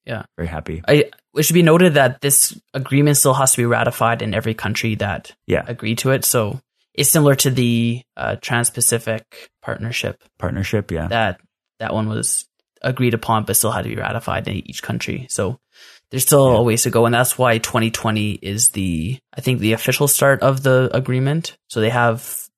Yeah. 0.07 0.25
Very 0.37 0.49
happy. 0.49 0.83
I, 0.89 1.11
it 1.37 1.43
should 1.45 1.55
be 1.55 1.63
noted 1.63 1.95
that 1.95 2.21
this 2.21 2.59
agreement 2.75 3.17
still 3.17 3.35
has 3.35 3.53
to 3.53 3.59
be 3.59 3.67
ratified 3.67 4.23
in 4.23 4.35
every 4.35 4.55
country 4.55 4.97
that 4.97 5.33
Yeah, 5.47 5.63
agreed 5.67 5.99
to 5.99 6.11
it. 6.11 6.25
So 6.25 6.61
it's 6.95 7.11
similar 7.11 7.35
to 7.37 7.51
the 7.51 8.03
uh, 8.17 8.37
Trans-Pacific 8.41 9.51
Partnership. 9.63 10.23
partnership. 10.39 10.91
Yeah, 10.91 11.09
That 11.09 11.41
that 11.79 11.95
one 11.95 12.09
was 12.09 12.47
agreed 12.83 13.15
upon, 13.15 13.45
but 13.45 13.57
still 13.57 13.71
had 13.71 13.83
to 13.83 13.89
be 13.91 13.97
ratified 13.97 14.49
in 14.49 14.57
each 14.69 14.83
country. 14.83 15.27
So 15.31 15.61
there's 16.11 16.25
still 16.25 16.57
a 16.57 16.63
ways 16.63 16.83
to 16.85 16.91
go, 16.91 17.07
and 17.07 17.15
that's 17.15 17.39
why 17.39 17.59
2020 17.59 18.33
is 18.33 18.71
the 18.71 19.19
I 19.37 19.41
think 19.41 19.61
the 19.61 19.75
official 19.75 20.09
start 20.09 20.41
of 20.43 20.63
the 20.63 20.91
agreement. 20.93 21.57
So 21.69 21.81
they 21.81 21.91
have 21.91 22.49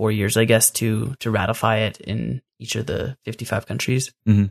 four 0.00 0.10
years, 0.10 0.38
I 0.38 0.46
guess, 0.46 0.70
to 0.70 1.14
to 1.18 1.30
ratify 1.30 1.80
it 1.80 2.00
in 2.00 2.40
each 2.58 2.74
of 2.74 2.86
the 2.86 3.18
55 3.26 3.66
countries. 3.66 4.10
Mm-hmm. 4.26 4.46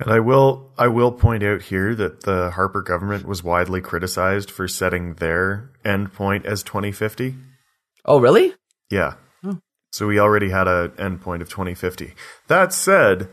And 0.00 0.12
I 0.12 0.18
will 0.18 0.72
I 0.76 0.88
will 0.88 1.12
point 1.12 1.44
out 1.44 1.62
here 1.62 1.94
that 1.94 2.24
the 2.24 2.50
Harper 2.50 2.82
government 2.82 3.24
was 3.24 3.44
widely 3.44 3.80
criticized 3.80 4.50
for 4.50 4.66
setting 4.66 5.14
their 5.14 5.70
endpoint 5.84 6.44
as 6.44 6.64
2050. 6.64 7.36
Oh, 8.04 8.18
really? 8.18 8.52
Yeah. 8.90 9.14
Oh. 9.44 9.60
So 9.92 10.08
we 10.08 10.18
already 10.18 10.50
had 10.50 10.66
a 10.66 10.88
endpoint 10.96 11.40
of 11.40 11.48
2050. 11.48 12.14
That 12.48 12.72
said, 12.72 13.28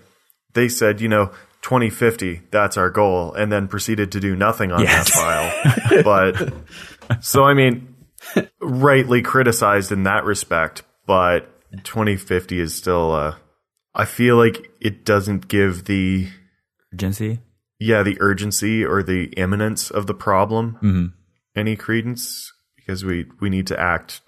they 0.54 0.70
said, 0.70 1.02
you 1.02 1.08
know, 1.08 1.32
2050, 1.64 2.44
that's 2.52 2.78
our 2.78 2.92
goal, 2.92 3.34
and 3.34 3.52
then 3.52 3.68
proceeded 3.68 4.12
to 4.12 4.20
do 4.20 4.36
nothing 4.36 4.72
on 4.72 4.82
Yes. 4.82 5.12
that 5.12 5.64
file. 5.90 6.04
but 6.04 6.54
so 7.24 7.44
I 7.44 7.56
mean, 7.56 7.96
rightly 8.62 9.24
criticized 9.24 9.92
in 9.92 10.04
that 10.04 10.24
respect, 10.24 10.84
but 11.06 11.52
2050 11.84 12.60
is 12.60 12.74
still 12.76 13.12
uh 13.14 13.36
I 13.94 14.06
feel 14.06 14.36
like 14.38 14.70
it 14.82 15.06
doesn't 15.06 15.48
give 15.48 15.86
the 15.86 16.28
urgency. 16.94 17.40
yeah, 17.80 18.04
the 18.04 18.18
urgency 18.20 18.84
or 18.84 19.02
the 19.04 19.26
imminence 19.38 19.90
of 19.90 20.08
the 20.08 20.14
problem 20.14 20.78
Mhm. 20.84 21.14
any 21.56 21.76
credence 21.76 22.52
because 22.76 23.04
we 23.06 23.26
we 23.40 23.50
need 23.50 23.68
to 23.68 23.80
act 23.80 24.22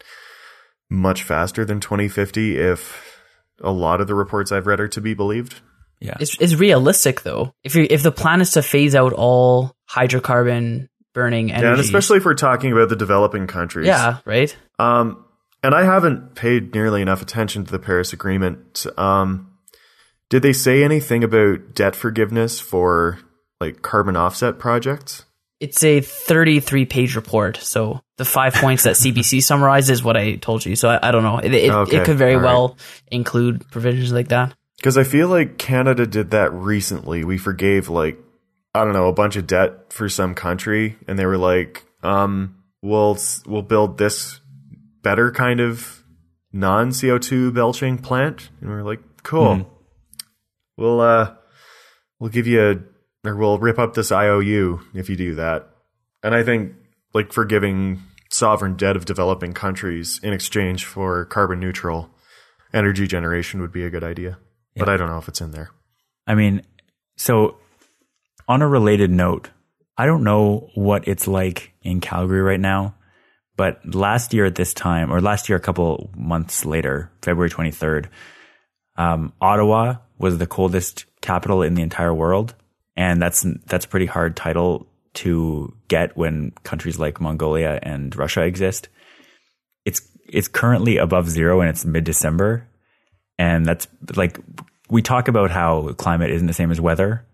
much 0.90 1.24
faster 1.24 1.66
than 1.66 1.80
2050 1.80 2.58
if 2.58 3.20
a 3.62 3.72
lot 3.72 4.00
of 4.02 4.08
the 4.08 4.16
reports 4.16 4.52
I've 4.52 4.68
read 4.68 4.80
are 4.80 4.88
to 4.88 5.02
be 5.02 5.14
believed. 5.14 5.62
Yeah, 6.00 6.16
It's 6.20 6.38
it's 6.40 6.56
realistic 6.56 7.24
though. 7.24 7.54
If 7.64 7.76
you 7.76 7.88
if 7.90 8.04
the 8.04 8.12
plan 8.12 8.40
is 8.40 8.52
to 8.52 8.62
phase 8.62 8.96
out 8.96 9.14
all 9.14 9.74
hydrocarbon 9.90 10.88
burning 11.14 11.52
energy, 11.52 11.66
Yeah, 11.66 11.72
and 11.72 11.80
especially 11.82 12.18
if 12.18 12.26
we're 12.26 12.36
talking 12.36 12.72
about 12.72 12.90
the 12.90 12.96
developing 12.96 13.48
countries. 13.48 13.88
yeah, 13.88 14.18
right. 14.26 14.56
Um, 14.80 15.26
and 15.64 15.74
I 15.74 15.84
haven't 15.84 16.36
paid 16.36 16.74
nearly 16.74 17.02
enough 17.02 17.22
attention 17.22 17.66
to 17.66 17.72
the 17.72 17.80
Paris 17.80 18.14
Agreement. 18.14 18.86
Um, 18.98 19.52
did 20.30 20.42
they 20.42 20.54
say 20.54 20.84
anything 20.84 21.24
about 21.24 21.74
debt 21.74 21.96
forgiveness 21.96 22.60
for 22.60 23.20
like 23.60 23.82
carbon 23.82 24.16
offset 24.16 24.60
projects? 24.60 25.26
It's 25.60 25.84
a 25.84 26.02
33 26.02 26.86
page 26.86 27.16
report. 27.16 27.58
So 27.58 28.02
the 28.18 28.26
five 28.26 28.54
points 28.54 28.84
that 28.84 28.96
CBC 28.96 29.42
summarizes 29.44 30.04
what 30.04 30.16
I 30.16 30.36
told 30.36 30.66
you. 30.66 30.76
So 30.76 30.90
I, 30.90 31.08
I 31.08 31.12
don't 31.12 31.24
know. 31.24 31.40
It, 31.40 31.54
it, 31.54 31.72
Okay, 31.72 31.98
it 31.98 32.06
could 32.06 32.18
very 32.18 32.36
all 32.36 32.42
right. 32.42 32.46
well 32.46 32.78
include 33.08 33.70
provisions 33.72 34.12
like 34.12 34.28
that. 34.28 34.54
Because 34.78 34.98
I 34.98 35.04
feel 35.04 35.28
like 35.28 35.58
Canada 35.58 36.06
did 36.06 36.32
that 36.32 36.54
recently. 36.54 37.24
We 37.24 37.40
forgave 37.40 37.90
like 37.90 38.20
I 38.76 38.84
don't 38.84 38.94
know 38.94 39.08
a 39.08 39.14
bunch 39.14 39.36
of 39.36 39.48
debt 39.48 39.92
for 39.92 40.08
some 40.08 40.36
country, 40.36 40.98
and 41.08 41.18
they 41.18 41.26
were 41.26 41.38
like, 41.38 41.84
um, 42.04 42.58
"We'll 42.84 43.18
we'll 43.48 43.64
build 43.64 43.98
this 43.98 44.40
better 45.02 45.32
kind 45.32 45.60
of 45.60 46.04
non 46.52 46.94
CO 46.94 47.18
two 47.18 47.52
belching 47.52 47.98
plant," 47.98 48.50
and 48.62 48.70
we 48.70 48.76
are 48.76 48.84
like, 48.84 49.02
"Cool, 49.24 49.70
we'll 50.78 51.02
uh, 51.02 51.36
we'll 52.20 52.30
give 52.30 52.48
you 52.48 52.62
a, 52.62 53.28
or 53.28 53.36
we'll 53.36 53.60
rip 53.60 53.80
up 53.80 53.94
this 53.94 54.12
IOU 54.12 54.82
if 54.94 55.10
you 55.10 55.16
do 55.16 55.36
that." 55.36 55.70
And 56.24 56.36
I 56.36 56.44
think 56.44 56.74
like 57.14 57.32
forgiving 57.32 58.02
sovereign 58.30 58.76
debt 58.76 58.96
of 58.96 59.06
developing 59.06 59.54
countries 59.54 60.20
in 60.24 60.34
exchange 60.34 60.86
for 60.86 61.26
carbon 61.26 61.60
neutral 61.60 62.10
energy 62.74 63.08
generation 63.08 63.62
would 63.62 63.72
be 63.72 63.84
a 63.84 63.90
good 63.90 64.04
idea. 64.04 64.38
But 64.76 64.90
I 64.90 64.98
don't 64.98 65.10
know 65.10 65.18
if 65.18 65.28
it's 65.28 65.42
in 65.42 65.52
there. 65.52 65.72
I 66.28 66.36
mean, 66.36 66.62
so 67.16 67.58
on 68.48 68.62
a 68.62 68.68
related 68.68 69.10
note, 69.10 69.50
I 69.98 70.06
don't 70.06 70.24
know 70.24 70.70
what 70.76 71.08
it's 71.08 71.28
like 71.28 71.74
in 71.82 72.00
Calgary 72.00 72.42
right 72.42 72.60
now, 72.60 72.94
but 73.58 73.84
last 73.94 74.34
year 74.34 74.46
at 74.46 74.56
this 74.56 74.74
time, 74.74 75.12
or 75.12 75.20
last 75.20 75.50
year 75.50 75.58
a 75.58 75.62
couple 75.62 76.12
months 76.16 76.64
later, 76.64 77.12
February 77.24 77.50
23rd, 77.50 78.08
um, 78.96 79.34
Ottawa 79.42 79.96
was 80.20 80.38
the 80.38 80.48
coldest 80.48 81.06
capital 81.22 81.64
in 81.64 81.74
the 81.74 81.82
entire 81.82 82.14
world. 82.14 82.54
And 82.96 83.22
that's, 83.22 83.46
that's 83.66 83.86
a 83.86 83.88
pretty 83.88 84.06
hard 84.06 84.36
title 84.36 84.88
to 85.16 85.74
get 85.88 86.16
when 86.16 86.52
countries 86.64 87.00
like 87.00 87.20
Mongolia 87.20 87.80
and 87.82 88.16
Russia 88.16 88.44
exist. 88.44 88.90
It's, 89.86 90.02
it's 90.28 90.48
currently 90.48 90.98
above 90.98 91.30
zero 91.30 91.60
and 91.60 91.70
it's 91.70 91.84
mid 91.84 92.04
December. 92.04 92.68
And 93.40 93.66
that's 93.66 93.88
like, 94.16 94.40
we 94.90 95.02
talk 95.02 95.28
about 95.28 95.50
how 95.52 95.94
climate 95.94 96.32
isn't 96.32 96.48
the 96.48 96.54
same 96.54 96.72
as 96.72 96.80
weather. 96.80 97.26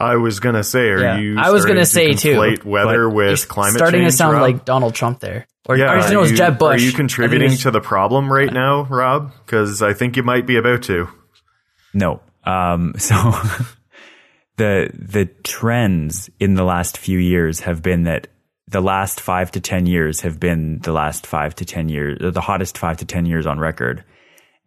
I 0.00 0.16
was 0.16 0.40
gonna 0.40 0.64
say, 0.64 0.88
are 0.88 1.00
Yeah. 1.00 1.18
you? 1.18 1.36
I 1.38 1.50
was 1.50 1.66
gonna 1.66 1.84
starting 1.84 2.16
say, 2.16 2.30
to 2.30 2.34
too, 2.34 2.40
conflate 2.40 2.64
weather 2.64 3.08
with 3.08 3.40
You're 3.40 3.46
climate 3.46 3.76
starting 3.76 4.00
change. 4.02 4.12
to 4.12 4.16
sound 4.16 4.32
Rob? 4.34 4.42
like 4.42 4.64
Donald 4.64 4.94
Trump 4.94 5.20
there. 5.20 5.46
Or, 5.66 5.76
yeah. 5.76 5.92
or 5.92 5.98
no, 5.98 6.04
it 6.06 6.14
are 6.14 6.18
was 6.20 6.30
you- 6.30 6.36
Jeb 6.38 6.58
Bush. 6.58 6.80
Are 6.80 6.84
you 6.84 6.92
contributing 6.92 7.56
to 7.58 7.70
the 7.70 7.80
problem 7.80 8.32
right 8.32 8.52
now, 8.52 8.84
Rob? 8.84 9.32
Because 9.44 9.82
I 9.82 9.92
think 9.92 10.16
you 10.16 10.22
might 10.22 10.46
be 10.46 10.56
about 10.56 10.82
to. 10.84 11.08
No. 11.94 12.20
Um, 12.44 12.94
so 12.98 13.14
the 14.56 14.90
the 14.94 15.26
trends 15.44 16.30
in 16.38 16.54
the 16.54 16.64
last 16.64 16.98
few 16.98 17.18
years 17.18 17.60
have 17.60 17.82
been 17.82 18.04
that 18.04 18.28
the 18.68 18.80
last 18.80 19.20
five 19.20 19.50
to 19.52 19.60
ten 19.60 19.86
years 19.86 20.20
have 20.20 20.38
been 20.38 20.78
the 20.80 20.92
last 20.92 21.26
five 21.26 21.54
to 21.56 21.64
ten 21.64 21.88
years, 21.88 22.18
the 22.20 22.40
hottest 22.40 22.78
five 22.78 22.98
to 22.98 23.04
ten 23.04 23.26
years 23.26 23.46
on 23.46 23.58
record, 23.58 24.04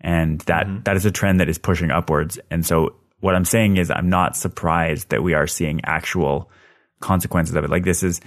and 0.01 0.41
that, 0.41 0.67
that 0.85 0.97
is 0.97 1.05
a 1.05 1.11
trend 1.11 1.39
that 1.39 1.47
is 1.49 1.57
pushing 1.57 1.89
upwards. 1.89 2.37
And 2.51 2.65
so, 2.65 2.95
what 3.23 3.35
I'm 3.35 3.45
saying 3.45 3.77
is, 3.77 3.89
I'm 3.89 4.09
not 4.09 4.35
surprised 4.35 5.09
that 5.09 5.23
we 5.23 5.33
are 5.33 5.47
seeing 5.47 5.79
actual 5.85 6.49
consequences 6.99 7.55
of 7.55 7.63
it. 7.63 7.69
Like 7.69 7.83
this 7.83 8.03
is, 8.03 8.19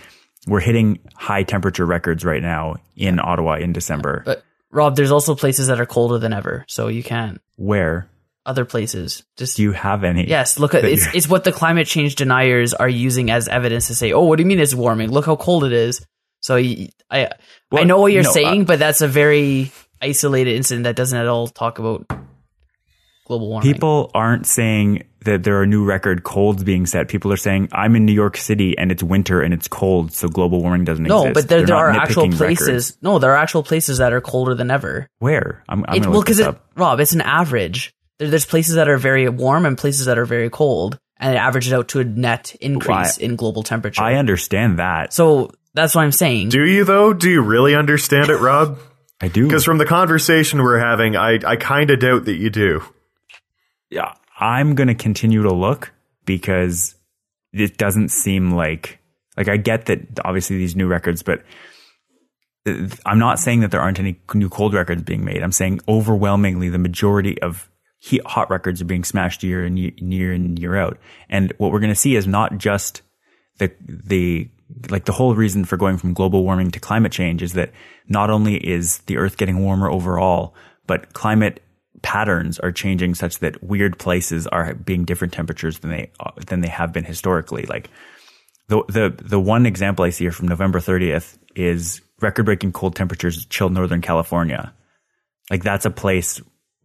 we're 0.47 0.61
hitting 0.61 0.99
high 1.15 1.43
temperature 1.43 1.85
records 1.85 2.25
right 2.25 2.43
now 2.43 2.77
in 2.97 3.21
Ottawa 3.21 3.57
in 3.57 3.73
December. 3.73 4.23
But 4.25 4.43
Rob, 4.71 4.97
there's 4.97 5.11
also 5.11 5.35
places 5.35 5.67
that 5.69 5.81
are 5.81 5.87
colder 5.87 6.19
than 6.19 6.33
ever, 6.33 6.65
so 6.69 6.89
you 6.89 7.03
can't. 7.03 7.41
Where 7.57 8.09
Other 8.45 8.65
places, 8.65 9.23
just 9.37 9.57
do 9.57 9.63
you 9.65 9.73
have 9.73 10.03
any? 10.05 10.27
yes. 10.29 10.59
Look 10.59 10.75
at 10.75 10.85
it's 10.85 11.05
you're- 11.07 11.17
it's 11.19 11.29
what 11.29 11.45
the 11.45 11.53
climate 11.53 11.87
change 11.87 12.15
deniers 12.15 12.75
are 12.75 12.89
using 12.89 13.31
as 13.31 13.49
evidence 13.49 13.89
to 13.89 13.95
say, 13.95 14.13
oh, 14.13 14.25
what 14.25 14.37
do 14.37 14.43
you 14.43 14.47
mean 14.47 14.61
it's 14.61 14.75
warming? 14.75 15.11
Look 15.11 15.27
how 15.27 15.37
cold 15.37 15.65
it 15.65 15.73
is. 15.73 16.05
So 16.41 16.57
I, 16.57 17.31
Well, 17.71 17.85
know 17.85 18.01
what 18.01 18.13
you're 18.13 18.23
no, 18.23 18.31
uh, 18.31 18.33
saying, 18.33 18.65
but 18.67 18.79
that's 18.79 19.01
a 19.03 19.09
very 19.09 19.73
isolated 20.01 20.55
incident 20.57 20.85
that 20.85 20.97
doesn't 20.97 21.19
at 21.19 21.27
all 21.27 21.49
talk 21.49 21.79
about 21.81 22.07
global 23.27 23.49
warming. 23.49 23.73
People 23.73 24.11
aren't 24.15 24.47
saying 24.47 25.05
that 25.25 25.43
there 25.43 25.61
are 25.61 25.67
new 25.67 25.85
record 25.85 26.23
colds 26.23 26.65
being 26.65 26.87
set. 26.87 27.09
People 27.09 27.33
are 27.33 27.37
saying 27.37 27.69
I'm 27.73 27.97
in 27.97 28.07
New 28.07 28.13
York 28.13 28.37
City 28.37 28.79
and 28.79 28.91
it's 28.91 29.03
winter 29.03 29.43
and 29.43 29.53
it's 29.53 29.69
cold, 29.69 30.13
so 30.13 30.29
global 30.29 30.63
warming 30.63 30.85
doesn't 30.85 31.05
no, 31.05 31.23
exist. 31.23 31.29
No, 31.29 31.35
but 31.35 31.49
there, 31.49 31.59
They're 31.59 31.67
there 31.67 31.77
are 31.77 31.91
actual 31.91 32.31
places. 32.31 32.67
records. 32.67 32.99
No, 33.03 33.19
there 33.19 33.33
are 33.33 33.37
actual 33.37 33.63
places 33.63 33.99
that 33.99 34.13
are 34.13 34.21
colder 34.21 34.55
than 34.55 34.71
ever. 34.71 35.09
Where? 35.19 35.63
I'm, 35.69 35.85
I'm 35.89 36.03
It, 36.03 36.07
well, 36.07 36.23
because 36.23 36.41
up. 36.41 36.65
Rob, 36.77 37.01
it's 37.01 37.13
an 37.13 37.21
average. 37.21 37.93
There, 38.19 38.31
there's 38.31 38.47
places 38.47 38.77
that 38.77 38.89
are 38.89 38.99
very 38.99 39.29
warm 39.29 39.67
and 39.67 39.77
places 39.77 40.07
that 40.07 40.19
are 40.19 40.25
very 40.25 40.49
cold, 40.49 40.99
and 41.19 41.35
it 41.35 41.39
averages 41.39 41.73
out 41.73 41.89
to 41.89 42.01
a 42.01 42.05
net 42.05 42.55
increase 42.61 43.19
in 43.19 43.37
global 43.37 43.63
temperature. 43.63 44.03
I 44.03 44.15
understand 44.15 44.79
that. 44.79 45.13
so 45.13 45.51
that's 45.75 45.95
what 45.95 46.03
I'm 46.03 46.13
saying. 46.13 46.49
Do 46.49 46.65
you 46.65 46.85
though? 46.85 47.13
Do 47.13 47.29
you 47.29 47.43
really 47.43 47.75
understand 47.75 48.31
it, 48.31 48.39
Rob? 48.39 48.79
I 49.21 49.29
do. 49.29 49.45
Because 49.47 49.65
from 49.65 49.79
the 49.79 49.87
conversation 49.87 50.63
we're 50.63 50.79
having, 50.79 51.17
I, 51.17 51.39
I 51.45 51.57
kind 51.57 51.91
of 51.91 52.01
doubt 52.01 52.27
that 52.27 52.37
you 52.37 52.51
do. 52.51 52.83
I'm 54.39 54.75
going 54.75 54.89
to 54.89 54.95
continue 54.95 55.43
to 55.43 55.53
look 55.53 55.93
because 56.25 56.95
it 57.53 57.79
doesn't 57.79 58.11
seem 58.11 58.53
like 58.53 58.99
like 59.37 59.49
I 59.49 59.57
get 59.57 59.87
that 59.87 60.01
obviously 60.25 60.57
these 60.57 60.77
new 60.77 60.87
records, 60.87 61.23
but 61.23 61.43
I'm 63.05 63.19
not 63.19 63.39
saying 63.39 63.61
that 63.61 63.71
there 63.71 63.81
aren't 63.81 64.01
any 64.01 64.21
new 64.35 64.49
cold 64.49 64.75
records 64.75 65.03
being 65.03 65.25
made. 65.25 65.43
I'm 65.43 65.53
saying 65.53 65.81
overwhelmingly 65.89 66.69
the 66.69 66.79
majority 66.79 67.41
of 67.41 67.71
heat, 67.99 68.27
hot 68.27 68.51
records 68.51 68.81
are 68.81 68.87
being 68.87 69.05
smashed 69.05 69.43
year 69.43 69.65
and 69.65 69.79
year, 69.79 70.33
in 70.33 70.57
year 70.57 70.77
out. 70.77 70.99
And 71.29 71.53
what 71.59 71.71
we're 71.71 71.81
going 71.81 71.93
to 71.93 71.97
see 71.97 72.17
is 72.17 72.27
not 72.27 72.59
just 72.59 73.03
the 73.59 73.73
the 73.81 74.49
like 74.91 75.05
the 75.05 75.13
whole 75.13 75.35
reason 75.35 75.65
for 75.65 75.77
going 75.77 75.97
from 75.97 76.13
global 76.13 76.43
warming 76.43 76.73
to 76.73 76.81
climate 76.81 77.13
change 77.13 77.41
is 77.41 77.53
that 77.53 77.71
not 78.09 78.31
only 78.31 78.57
is 78.57 78.99
the 79.07 79.17
earth 79.17 79.37
getting 79.37 79.63
warmer 79.63 79.89
overall, 79.89 80.55
but 80.89 81.13
climate 81.13 81.63
patterns 82.07 82.61
are 82.61 82.71
changing 82.71 83.17
such 83.17 83.41
that 83.41 83.61
weird 83.65 83.99
places 83.99 84.47
are 84.47 84.75
being 84.75 85.05
different 85.05 85.35
temperatures 85.35 85.81
than 85.81 85.91
they 85.91 86.09
than 86.47 86.61
they 86.61 86.69
have 86.69 86.93
been 86.93 87.03
historically. 87.03 87.65
Like 87.65 87.91
the 88.69 88.85
the 88.87 89.13
the 89.21 89.41
one 89.41 89.67
example 89.67 90.05
I 90.05 90.11
see 90.11 90.23
here 90.23 90.31
from 90.31 90.47
November 90.47 90.79
30th 90.79 91.37
is 91.57 92.01
record-breaking 92.21 92.71
cold 92.71 92.95
temperatures 92.95 93.45
chilled 93.47 93.73
Northern 93.73 94.03
California. 94.03 94.73
Like 95.51 95.65
that's 95.65 95.85
a 95.85 95.91
place 95.91 96.41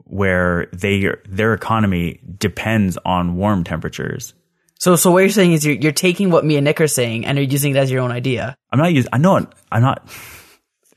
where 0.05 0.65
they 0.73 1.13
their 1.29 1.53
economy 1.53 2.19
depends 2.39 2.97
on 3.05 3.35
warm 3.35 3.63
temperatures. 3.63 4.33
So, 4.79 4.95
so 4.95 5.11
what 5.11 5.19
you're 5.19 5.29
saying 5.29 5.53
is 5.53 5.63
you're, 5.63 5.75
you're 5.75 5.91
taking 5.91 6.31
what 6.31 6.43
me 6.43 6.57
and 6.57 6.65
Nick 6.65 6.81
are 6.81 6.87
saying 6.87 7.27
and 7.27 7.37
you're 7.37 7.45
using 7.45 7.75
it 7.75 7.77
as 7.77 7.91
your 7.91 8.01
own 8.01 8.11
idea. 8.11 8.55
I'm 8.71 8.79
not 8.79 8.91
using. 8.91 9.11
I 9.13 9.19
know. 9.19 9.47
I'm 9.71 9.83
not. 9.83 10.09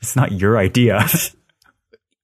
It's 0.03 0.16
not 0.16 0.33
your 0.33 0.59
idea. 0.59 1.07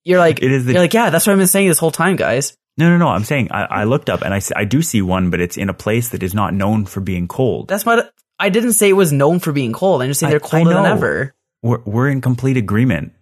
You're 0.03 0.19
like, 0.19 0.41
It 0.41 0.51
is 0.51 0.65
the- 0.65 0.73
you're 0.73 0.81
like, 0.81 0.93
yeah, 0.93 1.09
that's 1.09 1.25
what 1.27 1.33
I've 1.33 1.39
been 1.39 1.47
saying 1.47 1.67
this 1.67 1.77
whole 1.79 1.91
time, 1.91 2.15
guys. 2.15 2.57
no, 2.77 2.89
no, 2.89 2.97
no. 2.97 3.07
I'm 3.09 3.23
saying 3.23 3.49
I, 3.51 3.63
I 3.65 3.83
looked 3.83 4.09
up 4.09 4.21
and 4.23 4.33
I, 4.33 4.41
I 4.55 4.65
do 4.65 4.81
see 4.81 5.01
one, 5.01 5.29
but 5.29 5.39
it's 5.39 5.57
in 5.57 5.69
a 5.69 5.73
place 5.73 6.09
that 6.09 6.23
is 6.23 6.33
not 6.33 6.53
known 6.53 6.85
for 6.85 6.99
being 7.01 7.27
cold. 7.27 7.67
That's 7.67 7.85
what 7.85 8.11
I 8.39 8.49
didn't 8.49 8.73
say 8.73 8.89
it 8.89 8.93
was 8.93 9.11
known 9.11 9.39
for 9.39 9.51
being 9.51 9.73
cold. 9.73 10.01
I'm 10.01 10.07
just 10.09 10.19
saying 10.19 10.31
they're 10.31 10.39
colder 10.39 10.73
than 10.73 10.85
ever. 10.85 11.35
We're 11.61 11.81
we're 11.85 12.09
in 12.09 12.21
complete 12.21 12.57
agreement. 12.57 13.13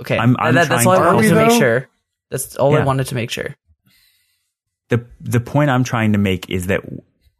Okay, 0.00 0.16
I'm- 0.16 0.36
I'm 0.38 0.54
that, 0.54 0.68
that's 0.68 0.84
trying 0.84 0.86
all 0.86 1.02
I 1.06 1.10
to- 1.10 1.14
wanted 1.16 1.28
to 1.28 1.34
make 1.34 1.50
sure. 1.60 1.88
That's 2.30 2.56
all 2.56 2.74
I 2.74 2.82
wanted 2.84 3.08
to 3.08 3.14
make 3.14 3.30
sure. 3.30 3.54
the 4.88 5.04
The 5.20 5.40
point 5.40 5.68
I'm 5.70 5.84
trying 5.84 6.12
to 6.12 6.18
make 6.18 6.48
is 6.48 6.68
that 6.68 6.80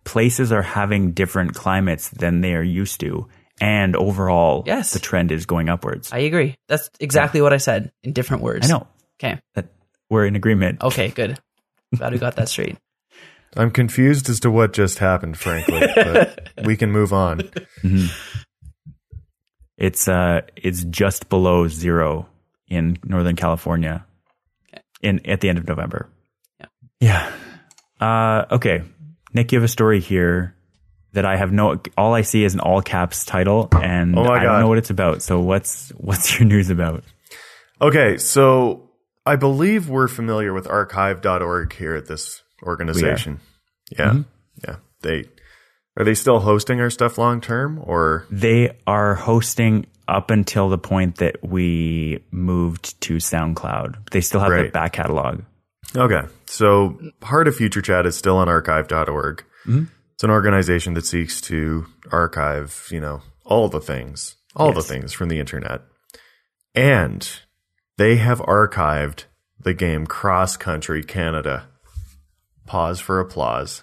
places 0.05 0.53
are 0.53 0.63
having 0.63 1.13
different 1.13 1.55
climates 1.55 2.11
than 2.11 2.41
they 2.43 2.55
are 2.55 2.63
used 2.63 3.01
to, 3.01 3.29
and 3.63 3.95
overall, 3.95 4.65
Yes. 4.67 4.93
the 4.93 4.99
trend 4.99 5.31
is 5.31 5.47
going 5.47 5.69
upwards. 5.69 6.13
I 6.13 6.19
agree. 6.19 6.57
That's 6.67 6.91
exactly 6.99 7.41
what 7.41 7.53
I 7.53 7.59
said 7.59 7.93
in 8.03 8.13
different 8.13 8.43
words. 8.43 8.69
I 8.69 8.75
know 8.75 8.89
Okay. 9.23 9.41
that 9.55 9.67
we're 10.11 10.27
in 10.27 10.35
agreement. 10.35 10.83
Okay. 10.83 11.09
Good. 11.11 11.39
Glad 11.97 12.13
we 12.13 12.19
got 12.19 12.35
that 12.37 12.49
straight. 12.49 12.77
I'm 13.57 13.71
confused 13.71 14.29
as 14.29 14.41
to 14.41 14.51
what 14.51 14.73
just 14.73 14.99
happened, 14.99 15.39
frankly, 15.39 15.81
but 15.95 16.49
we 16.65 16.77
can 16.77 16.91
move 16.91 17.13
on. 17.13 17.51
It's 19.79 20.09
uh, 20.09 20.41
it's 20.57 20.85
just 20.85 21.29
below 21.29 21.69
zero 21.69 22.27
in 22.69 22.99
Northern 23.05 23.37
California, 23.37 24.05
in 25.03 25.25
at 25.27 25.41
the 25.41 25.49
end 25.49 25.59
of 25.59 25.67
November. 25.69 26.09
Yeah. 26.61 26.67
Yeah. 27.01 27.33
Uh, 28.01 28.47
okay, 28.57 28.83
Nick, 29.35 29.53
you 29.53 29.59
have 29.59 29.65
a 29.65 29.69
story 29.69 30.01
here 30.01 30.55
that 31.13 31.25
I 31.25 31.37
have 31.37 31.53
no. 31.53 31.81
All 31.97 32.15
I 32.15 32.23
see 32.23 32.45
is 32.45 32.55
an 32.55 32.61
all 32.61 32.83
caps 32.83 33.25
title, 33.25 33.69
and 33.73 34.19
Oh 34.19 34.23
I 34.23 34.39
God. 34.39 34.43
don't 34.43 34.61
know 34.61 34.69
what 34.69 34.79
it's 34.79 34.91
about. 34.91 35.23
So 35.23 35.41
what's 35.41 35.91
what's 35.91 36.39
your 36.39 36.47
news 36.49 36.71
about? 36.71 37.05
Okay, 37.81 38.19
so 38.19 38.91
I 39.27 39.37
believe 39.37 39.89
we're 39.89 40.09
familiar 40.09 40.53
with 40.53 40.67
archive.org 40.69 41.73
here 41.75 41.95
at 41.97 42.07
this 42.07 42.43
organization. 42.63 43.41
Yeah. 43.97 44.11
Mm-hmm. 44.11 44.23
Yeah. 44.65 44.77
They 45.03 45.25
are 45.99 46.05
they 46.05 46.15
still 46.15 46.41
hosting 46.41 46.81
our 46.81 46.91
stuff 46.91 47.19
long 47.19 47.41
term 47.41 47.81
or 47.85 48.27
They 48.31 48.79
are 48.87 49.15
hosting 49.15 49.87
up 50.09 50.31
until 50.31 50.69
the 50.69 50.79
point 50.79 51.17
that 51.17 51.43
we 51.47 52.25
moved 52.31 53.01
to 53.03 53.17
SoundCloud. 53.17 54.11
They 54.11 54.21
still 54.21 54.41
have 54.41 54.51
the 54.51 54.71
back 54.71 54.93
catalog. 54.95 55.43
Okay. 55.95 56.23
So 56.47 56.99
part 57.21 57.49
of 57.49 57.57
Future 57.57 57.83
Chat 57.83 58.07
is 58.07 58.17
still 58.17 58.37
on 58.37 58.49
archive.org. 58.49 59.45
It's 60.23 60.25
an 60.29 60.31
organization 60.31 60.95
that 60.95 61.05
seeks 61.05 61.41
to 61.41 61.85
archive, 62.13 62.87
you 62.93 63.01
know, 63.01 63.23
all 63.45 63.69
the 63.69 63.81
things, 63.81 64.37
all 64.55 64.73
the 64.73 64.81
things 64.81 65.13
from 65.13 65.29
the 65.29 65.41
internet. 65.41 65.81
And 66.77 67.29
they 67.99 68.19
have 68.19 68.39
archived 68.39 69.25
the 69.59 69.75
game 69.75 70.07
Cross 70.07 70.59
Country 70.59 71.03
Canada. 71.03 71.67
Pause 72.67 73.01
for 73.01 73.19
applause. 73.19 73.83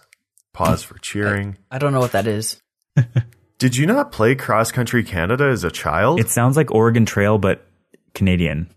Pause 0.54 0.84
for 0.84 0.98
cheering. 1.00 1.58
I 1.70 1.78
don't 1.78 1.92
know 1.92 2.00
what 2.00 2.14
that 2.14 2.26
is. 2.26 2.62
Did 3.58 3.76
you 3.76 3.86
not 3.86 4.14
play 4.14 4.34
Cross 4.34 4.72
Country 4.72 5.04
Canada 5.04 5.44
as 5.44 5.66
a 5.66 5.70
child? 5.70 6.22
It 6.22 6.30
sounds 6.30 6.56
like 6.56 6.72
Oregon 6.72 7.06
Trail, 7.06 7.38
but 7.38 7.68
Canadian. 8.14 8.74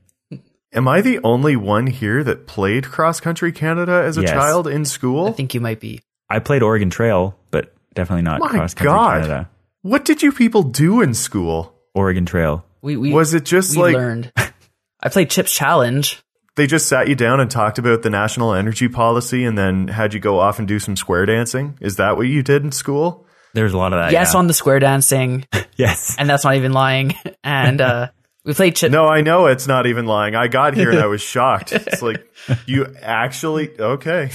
Am 0.73 0.89
I 0.89 1.01
the 1.01 1.21
only 1.23 1.55
one 1.55 1.87
here 1.87 2.25
that 2.25 2.49
played 2.49 2.87
Cross 2.87 3.21
Country 3.21 3.53
Canada 3.53 4.03
as 4.05 4.19
a 4.19 4.23
Yes. 4.23 4.31
child 4.31 4.67
in 4.67 4.85
school? 4.85 5.29
I 5.29 5.31
think 5.31 5.55
you 5.55 5.61
might 5.61 5.79
be. 5.79 6.01
I 6.33 6.39
played 6.39 6.63
Oregon 6.63 6.89
Trail, 6.89 7.39
but 7.51 7.75
definitely 7.95 8.23
not 8.23 8.41
My 8.41 8.49
cross 8.49 8.73
country 8.75 8.87
God. 8.87 9.23
Canada. 9.23 9.51
What 9.83 10.05
did 10.05 10.23
you 10.23 10.33
people 10.33 10.63
do 10.63 11.03
in 11.03 11.13
school? 11.13 11.75
Oregon 11.95 12.25
Trail. 12.25 12.65
We 12.81 12.97
we 12.97 13.13
Was 13.13 13.35
it 13.35 13.45
just 13.45 13.77
we 13.77 13.83
like 13.83 13.95
learned. 13.95 14.33
I 15.01 15.09
played 15.09 15.29
Chips 15.31 15.53
Challenge. 15.53 16.23
they 16.57 16.67
just 16.67 16.89
sat 16.89 17.09
you 17.09 17.15
down 17.15 17.41
and 17.41 17.51
talked 17.51 17.79
about 17.79 18.03
the 18.03 18.09
national 18.11 18.55
energy 18.55 18.89
policy 18.89 19.45
and 19.45 19.59
then 19.59 19.89
had 19.89 20.15
you 20.15 20.21
go 20.21 20.39
off 20.39 20.59
and 20.59 20.67
do 20.67 20.79
some 20.79 20.97
square 20.97 21.27
dancing? 21.27 21.77
Is 21.81 21.97
that 21.97 22.17
what 22.17 22.29
you 22.29 22.43
did 22.43 22.65
in 22.65 22.73
school? 22.73 23.27
There's 23.53 23.75
a 23.75 23.77
lot 23.77 23.93
of 23.93 23.99
that. 23.99 24.13
yes, 24.13 24.33
yeah. 24.33 24.39
on 24.39 24.47
the 24.47 24.55
square 24.55 24.79
dancing, 24.79 25.45
yes. 25.77 26.17
and 26.19 26.31
that's 26.31 26.45
not 26.45 26.57
even 26.57 26.73
lying. 26.73 27.15
And 27.45 27.81
uh, 27.81 28.09
we 28.45 28.55
played 28.55 28.77
Chips. 28.77 28.93
No, 28.93 29.07
I 29.07 29.21
know 29.21 29.47
it's 29.47 29.67
not 29.67 29.87
even 29.87 30.07
lying. 30.07 30.37
I 30.37 30.47
got 30.47 30.75
here 30.75 30.91
and 30.91 31.01
I 31.01 31.07
was 31.07 31.21
shocked. 31.21 31.73
It's 31.73 32.01
like 32.01 32.25
you 32.67 32.87
actually 33.03 33.79
okay. 33.79 34.31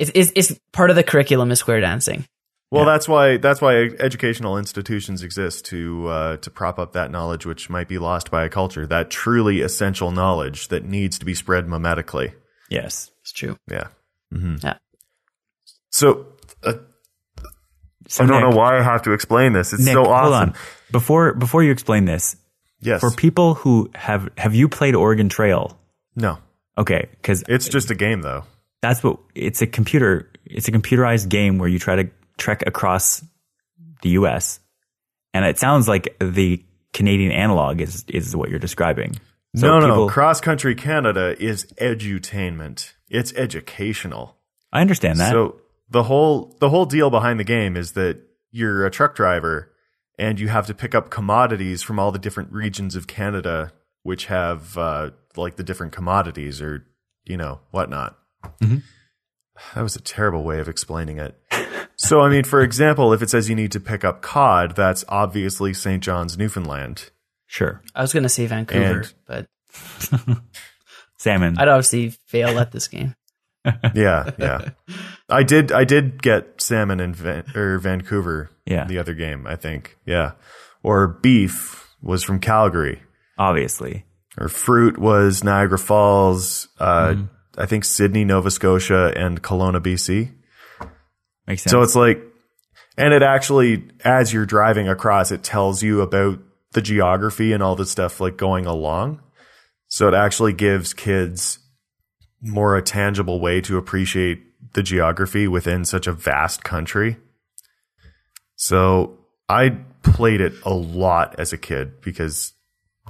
It's, 0.00 0.10
it's 0.14 0.32
it's 0.34 0.60
part 0.72 0.90
of 0.90 0.96
the 0.96 1.02
curriculum 1.04 1.50
is 1.50 1.58
square 1.60 1.80
dancing. 1.80 2.24
Well, 2.72 2.84
that's 2.84 3.08
why 3.08 3.36
that's 3.36 3.60
why 3.60 3.74
educational 3.98 4.56
institutions 4.56 5.22
exist 5.22 5.64
to 5.66 6.06
uh, 6.08 6.36
to 6.38 6.50
prop 6.50 6.78
up 6.78 6.92
that 6.92 7.10
knowledge 7.10 7.44
which 7.44 7.68
might 7.68 7.88
be 7.88 7.98
lost 7.98 8.30
by 8.30 8.44
a 8.44 8.48
culture. 8.48 8.86
That 8.86 9.10
truly 9.10 9.60
essential 9.60 10.10
knowledge 10.12 10.68
that 10.68 10.84
needs 10.84 11.18
to 11.18 11.24
be 11.24 11.34
spread 11.34 11.66
mimetically. 11.66 12.32
Yes. 12.68 13.10
It's 13.22 13.32
true. 13.32 13.56
Yeah. 13.70 13.88
Yeah. 14.32 14.78
So 15.90 16.26
uh, 16.62 16.74
So 18.08 18.24
I 18.24 18.26
don't 18.26 18.40
Nick- 18.40 18.50
know 18.50 18.56
why 18.56 18.78
I 18.78 18.82
have 18.82 19.02
to 19.02 19.12
explain 19.12 19.52
this. 19.52 19.72
It's 19.72 19.84
Nick, 19.84 19.94
so 19.94 20.04
awesome. 20.04 20.22
hold 20.22 20.34
on. 20.34 20.54
Before 20.92 21.34
before 21.34 21.62
you 21.64 21.72
explain 21.72 22.04
this, 22.04 22.36
Yes. 22.80 23.00
for 23.00 23.10
people 23.10 23.54
who 23.54 23.90
have 23.94 24.28
have 24.38 24.54
you 24.54 24.68
played 24.68 24.94
Oregon 24.94 25.28
Trail? 25.28 25.76
no, 26.16 26.38
Okay, 26.78 27.08
because 27.20 27.44
it's 27.48 27.68
just 27.68 27.90
a 27.90 27.94
game 27.94 28.22
though. 28.22 28.44
That's 28.82 29.02
what 29.02 29.18
it's 29.34 29.62
a 29.62 29.66
computer. 29.66 30.30
It's 30.44 30.68
a 30.68 30.72
computerized 30.72 31.28
game 31.28 31.58
where 31.58 31.68
you 31.68 31.78
try 31.78 31.96
to 31.96 32.10
trek 32.38 32.62
across 32.66 33.22
the 34.02 34.10
U.S. 34.10 34.60
And 35.34 35.44
it 35.44 35.58
sounds 35.58 35.86
like 35.86 36.16
the 36.18 36.64
Canadian 36.92 37.32
analog 37.32 37.80
is 37.80 38.04
is 38.08 38.34
what 38.34 38.50
you're 38.50 38.58
describing. 38.58 39.16
So 39.56 39.80
no, 39.80 39.86
no. 39.86 40.08
Cross 40.08 40.40
Country 40.40 40.74
Canada 40.74 41.36
is 41.38 41.66
edutainment. 41.80 42.92
It's 43.08 43.32
educational. 43.34 44.36
I 44.72 44.80
understand 44.80 45.18
that. 45.18 45.32
So 45.32 45.60
the 45.88 46.04
whole 46.04 46.56
the 46.60 46.70
whole 46.70 46.86
deal 46.86 47.10
behind 47.10 47.40
the 47.40 47.44
game 47.44 47.76
is 47.76 47.92
that 47.92 48.20
you're 48.52 48.86
a 48.86 48.90
truck 48.90 49.14
driver 49.14 49.72
and 50.18 50.38
you 50.38 50.48
have 50.48 50.66
to 50.66 50.74
pick 50.74 50.94
up 50.94 51.10
commodities 51.10 51.82
from 51.82 51.98
all 51.98 52.12
the 52.12 52.18
different 52.18 52.52
regions 52.52 52.94
of 52.94 53.06
Canada, 53.06 53.72
which 54.02 54.26
have 54.26 54.76
uh, 54.78 55.10
like 55.36 55.56
the 55.56 55.64
different 55.64 55.92
commodities 55.92 56.60
or 56.60 56.86
you 57.24 57.36
know 57.36 57.60
whatnot. 57.70 58.16
That 58.60 59.82
was 59.82 59.94
a 59.96 60.00
terrible 60.00 60.42
way 60.42 60.58
of 60.60 60.68
explaining 60.68 61.18
it. 61.18 61.38
So 61.96 62.20
I 62.20 62.30
mean, 62.30 62.44
for 62.44 62.62
example, 62.62 63.12
if 63.12 63.20
it 63.22 63.28
says 63.30 63.48
you 63.48 63.54
need 63.54 63.72
to 63.72 63.80
pick 63.80 64.04
up 64.04 64.22
cod, 64.22 64.74
that's 64.74 65.04
obviously 65.08 65.74
St. 65.74 66.02
John's, 66.02 66.38
Newfoundland. 66.38 67.10
sure, 67.46 67.82
I 67.94 68.00
was 68.02 68.12
gonna 68.12 68.28
say 68.30 68.46
Vancouver, 68.46 69.00
And- 69.00 69.14
but 69.26 69.46
salmon. 71.18 71.58
I'd 71.58 71.68
obviously 71.68 72.10
fail 72.26 72.58
at 72.58 72.72
this 72.72 72.88
game. 72.88 73.14
Yeah, 73.94 74.30
yeah. 74.38 74.70
I 75.28 75.42
did. 75.42 75.70
I 75.70 75.84
did 75.84 76.22
get 76.22 76.62
salmon 76.62 76.98
in 76.98 77.12
Van, 77.12 77.44
or 77.54 77.78
Vancouver. 77.78 78.48
Yeah. 78.64 78.86
the 78.86 78.96
other 78.98 79.12
game. 79.12 79.46
I 79.46 79.56
think. 79.56 79.98
Yeah, 80.06 80.32
or 80.82 81.06
beef 81.06 81.86
was 82.00 82.22
from 82.22 82.40
Calgary, 82.40 83.02
obviously. 83.36 84.06
or 84.38 84.48
fruit 84.48 84.96
was 84.96 85.44
Niagara 85.44 85.76
Falls. 85.78 86.68
Uh, 86.78 87.16
I 87.60 87.66
think 87.66 87.84
Sydney, 87.84 88.24
Nova 88.24 88.50
Scotia, 88.50 89.12
and 89.14 89.42
Kelowna, 89.42 89.80
BC. 89.80 90.32
Makes 91.46 91.62
sense. 91.62 91.70
So 91.70 91.82
it's 91.82 91.94
like, 91.94 92.22
and 92.96 93.12
it 93.12 93.22
actually, 93.22 93.88
as 94.02 94.32
you're 94.32 94.46
driving 94.46 94.88
across, 94.88 95.30
it 95.30 95.42
tells 95.42 95.82
you 95.82 96.00
about 96.00 96.38
the 96.72 96.80
geography 96.80 97.52
and 97.52 97.62
all 97.62 97.76
the 97.76 97.86
stuff 97.86 98.20
like 98.20 98.36
going 98.36 98.66
along. 98.66 99.20
So 99.88 100.08
it 100.08 100.14
actually 100.14 100.52
gives 100.52 100.94
kids 100.94 101.58
more 102.40 102.76
a 102.76 102.82
tangible 102.82 103.40
way 103.40 103.60
to 103.62 103.76
appreciate 103.76 104.40
the 104.72 104.82
geography 104.82 105.46
within 105.46 105.84
such 105.84 106.06
a 106.06 106.12
vast 106.12 106.64
country. 106.64 107.18
So 108.56 109.18
I 109.48 109.76
played 110.02 110.40
it 110.40 110.54
a 110.64 110.72
lot 110.72 111.34
as 111.38 111.52
a 111.52 111.58
kid 111.58 112.00
because 112.00 112.52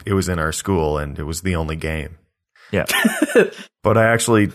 it 0.04 0.14
was 0.14 0.28
in 0.28 0.38
our 0.38 0.52
school 0.52 0.98
and 0.98 1.18
it 1.18 1.24
was 1.24 1.42
the 1.42 1.54
only 1.54 1.76
game 1.76 2.16
yeah, 2.72 2.86
but 3.82 3.96
I 3.96 4.12
actually 4.12 4.50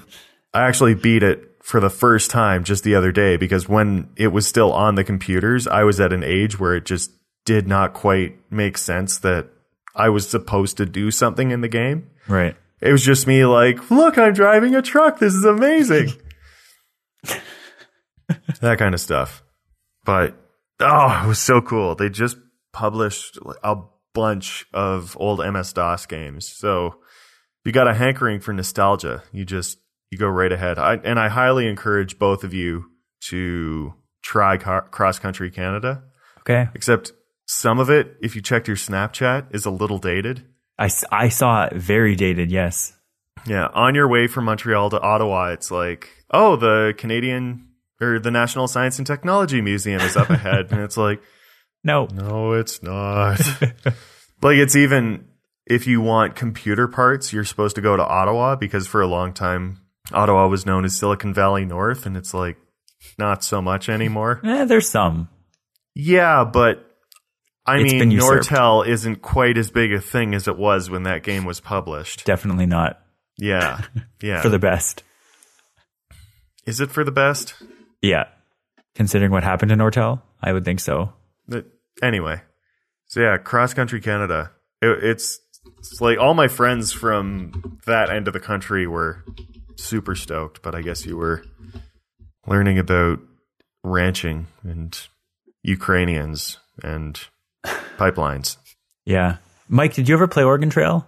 I 0.54 0.68
actually 0.68 0.96
beat 0.96 1.24
it 1.24 1.52
for 1.62 1.80
the 1.80 1.90
first 1.90 2.30
time 2.30 2.64
just 2.64 2.84
the 2.84 2.96
other 2.96 3.12
day 3.12 3.38
because 3.38 3.68
when 3.68 4.10
it 4.16 4.28
was 4.28 4.46
still 4.46 4.72
on 4.72 4.96
the 4.96 5.04
computers, 5.04 5.68
I 5.68 5.84
was 5.84 6.00
at 6.00 6.14
an 6.14 6.24
age 6.24 6.60
where 6.60 6.76
it 6.76 6.86
just 6.86 7.12
did 7.44 7.68
not 7.68 7.94
quite 7.94 8.38
make 8.52 8.78
sense 8.78 9.18
that 9.20 9.48
I 9.96 10.10
was 10.10 10.30
supposed 10.30 10.78
to 10.78 10.86
do 10.86 11.10
something 11.12 11.52
in 11.52 11.62
the 11.62 11.68
game. 11.68 12.10
right. 12.28 12.56
It 12.82 12.92
was 12.92 13.04
just 13.04 13.26
me 13.26 13.46
like, 13.46 13.90
look, 13.90 14.18
I'm 14.18 14.34
driving 14.34 14.76
a 14.76 14.82
truck. 14.82 15.18
This 15.18 15.34
is 15.34 15.46
amazing. 15.46 16.12
that 18.62 18.78
kind 18.78 18.94
of 18.94 19.00
stuff. 19.00 19.44
But 20.04 20.36
oh, 20.80 21.22
it 21.24 21.28
was 21.28 21.40
so 21.40 21.62
cool. 21.62 21.96
They 21.96 22.10
just 22.10 22.38
published 22.74 23.40
a 23.64 23.78
bunch 24.14 24.66
of 24.74 25.18
old 25.20 25.40
MS 25.40 25.74
DOS 25.74 26.06
games. 26.06 26.48
So 26.48 26.98
you 27.66 27.72
got 27.72 27.88
a 27.88 27.94
hankering 27.94 28.40
for 28.40 28.54
nostalgia, 28.54 29.24
you 29.32 29.46
just 29.46 29.80
you 30.12 30.18
go 30.18 30.28
right 30.28 30.52
ahead. 30.52 30.78
I, 30.78 30.96
and 30.96 31.20
I 31.20 31.30
highly 31.30 31.68
encourage 31.68 32.20
both 32.20 32.44
of 32.44 32.54
you 32.54 32.86
to 33.30 33.94
try 34.22 34.58
Cross 34.58 35.20
Country 35.20 35.52
Canada. 35.52 36.04
Okay. 36.42 36.70
Except 36.76 37.12
some 37.48 37.80
of 37.80 37.90
it, 37.90 38.16
if 38.22 38.36
you 38.36 38.42
checked 38.42 38.68
your 38.68 38.78
Snapchat, 38.78 39.54
is 39.54 39.66
a 39.66 39.72
little 39.72 39.98
dated. 39.98 40.46
I, 40.78 40.90
I 41.12 41.30
saw 41.30 41.66
it 41.66 41.74
very 41.74 42.16
dated. 42.16 42.52
Yes. 42.52 42.94
Yeah, 43.48 43.68
on 43.74 43.94
your 43.96 44.08
way 44.08 44.28
from 44.28 44.46
Montreal 44.46 44.90
to 44.92 45.00
Ottawa, 45.00 45.52
it's 45.52 45.70
like, 45.70 46.10
oh, 46.32 46.56
the 46.56 46.94
Canadian 46.98 47.68
or 48.02 48.20
the 48.20 48.32
National 48.32 48.68
Science 48.68 48.98
and 48.98 49.06
Technology 49.06 49.62
Museum 49.62 50.02
is 50.02 50.18
up 50.18 50.30
ahead, 50.30 50.72
and 50.72 50.82
it's 50.82 50.98
like, 50.98 51.22
No. 51.84 52.08
no, 52.12 52.54
it's 52.54 52.82
not. 52.82 53.40
like 54.42 54.58
it's 54.58 54.76
even 54.76 55.26
if 55.66 55.88
you 55.88 56.02
want 56.02 56.36
computer 56.36 56.88
parts, 56.88 57.34
you're 57.34 57.44
supposed 57.46 57.76
to 57.76 57.82
go 57.82 57.96
to 57.98 58.06
Ottawa 58.06 58.56
because 58.56 58.88
for 58.88 59.02
a 59.02 59.08
long 59.08 59.34
time 59.34 59.80
Ottawa 60.14 60.48
was 60.48 60.66
known 60.66 60.86
as 60.86 60.96
Silicon 60.98 61.34
Valley 61.34 61.66
North, 61.66 62.06
and 62.06 62.16
it's 62.16 62.34
like 62.34 62.58
not 63.18 63.44
so 63.44 63.62
much 63.62 63.90
anymore. 63.90 64.40
Eh, 64.46 64.66
there's 64.66 64.90
some. 64.90 65.30
yeah, 65.96 66.44
but 66.44 66.86
I 67.66 67.80
It's 67.80 67.94
mean. 67.94 68.12
Nortel 68.12 68.86
isn't 68.88 69.22
quite 69.24 69.58
as 69.58 69.72
big 69.72 69.92
a 69.92 70.00
thing 70.00 70.36
as 70.36 70.48
it 70.48 70.58
was 70.58 70.90
when 70.90 71.04
that 71.04 71.24
game 71.24 71.46
was 71.46 71.60
published. 71.60 72.26
Definitely 72.26 72.68
not 72.68 73.00
Yeah, 73.38 73.82
yeah. 74.22 74.42
for 74.42 74.50
the 74.50 74.60
best. 74.60 75.04
Is 76.68 76.80
it 76.80 76.92
for 76.92 77.04
the 77.04 77.12
best? 77.12 77.56
Yeah. 78.02 78.26
Considering 78.96 79.32
what 79.32 79.44
happened 79.44 79.70
to 79.70 79.76
Nortel, 79.76 80.22
I 80.42 80.54
would 80.54 80.64
think 80.66 80.80
so. 80.80 81.14
But 81.48 81.66
anyway, 82.02 82.42
so 83.08 83.22
yeah, 83.22 83.38
cross 83.38 83.74
country 83.74 84.00
Canada. 84.02 84.52
It, 84.82 85.04
it's, 85.04 85.40
it's 85.92 86.02
like 86.02 86.18
all 86.20 86.34
my 86.34 86.48
friends 86.48 86.92
from 86.92 87.80
that 87.86 88.10
end 88.10 88.28
of 88.28 88.34
the 88.34 88.40
country 88.40 88.88
were 88.88 89.24
super 89.76 90.16
stoked, 90.16 90.62
but 90.62 90.76
I 90.76 90.82
guess 90.82 91.06
you 91.06 91.18
were 91.18 91.44
learning 92.48 92.80
about 92.80 93.20
ranching 93.84 94.48
and 94.64 94.98
Ukrainians 95.64 96.60
and 96.84 97.20
pipelines. 97.98 98.58
Yeah. 99.06 99.38
Mike, 99.68 99.94
did 99.94 100.08
you 100.10 100.16
ever 100.16 100.28
play 100.28 100.44
Oregon 100.44 100.70
Trail? 100.70 101.08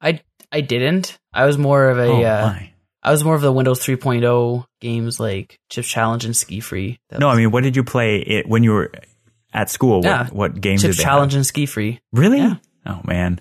I 0.00 0.20
I 0.50 0.60
didn't. 0.60 1.18
I 1.32 1.46
was 1.46 1.56
more 1.58 1.88
of 1.88 1.98
a 1.98 2.06
oh, 2.06 2.22
uh. 2.22 2.58
I 3.04 3.10
was 3.10 3.24
more 3.24 3.34
of 3.34 3.40
the 3.42 3.50
Windows 3.52 3.80
3.0 3.80 4.64
games 4.80 5.18
like 5.18 5.58
Chip 5.70 5.84
Challenge 5.84 6.24
and 6.24 6.36
Ski 6.36 6.60
Free. 6.60 7.00
That 7.08 7.18
No, 7.18 7.28
I 7.28 7.36
mean, 7.36 7.50
what 7.50 7.64
did 7.64 7.74
you 7.74 7.82
play 7.82 8.18
it 8.18 8.48
when 8.48 8.62
you 8.62 8.72
were 8.72 8.92
at 9.52 9.70
school? 9.70 9.96
What, 9.96 10.04
Yeah. 10.04 10.26
what 10.28 10.60
games 10.60 10.82
Chips 10.82 10.96
did 10.96 11.00
they 11.00 11.04
Challenge 11.08 11.32
have? 11.32 11.38
and 11.38 11.46
Ski 11.46 11.66
Free. 11.66 12.00
Really? 12.12 12.38
Yeah. 12.38 12.56
Oh 12.86 13.00
man. 13.04 13.40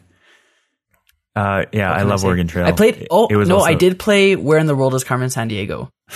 Uh, 1.36 1.66
yeah, 1.72 1.92
I 1.92 2.04
love 2.04 2.20
say? 2.22 2.28
Oregon 2.28 2.48
Trail. 2.48 2.66
I 2.66 2.72
played. 2.74 3.08
Oh 3.10 3.28
it 3.28 3.36
was 3.36 3.48
no, 3.48 3.56
also- 3.56 3.68
I 3.68 3.74
did 3.74 3.98
play 4.00 4.36
Where 4.36 4.60
in 4.60 4.66
the 4.68 4.76
World 4.76 4.94
is 4.96 5.04
Carmen 5.04 5.30
Sandiego. 5.30 5.90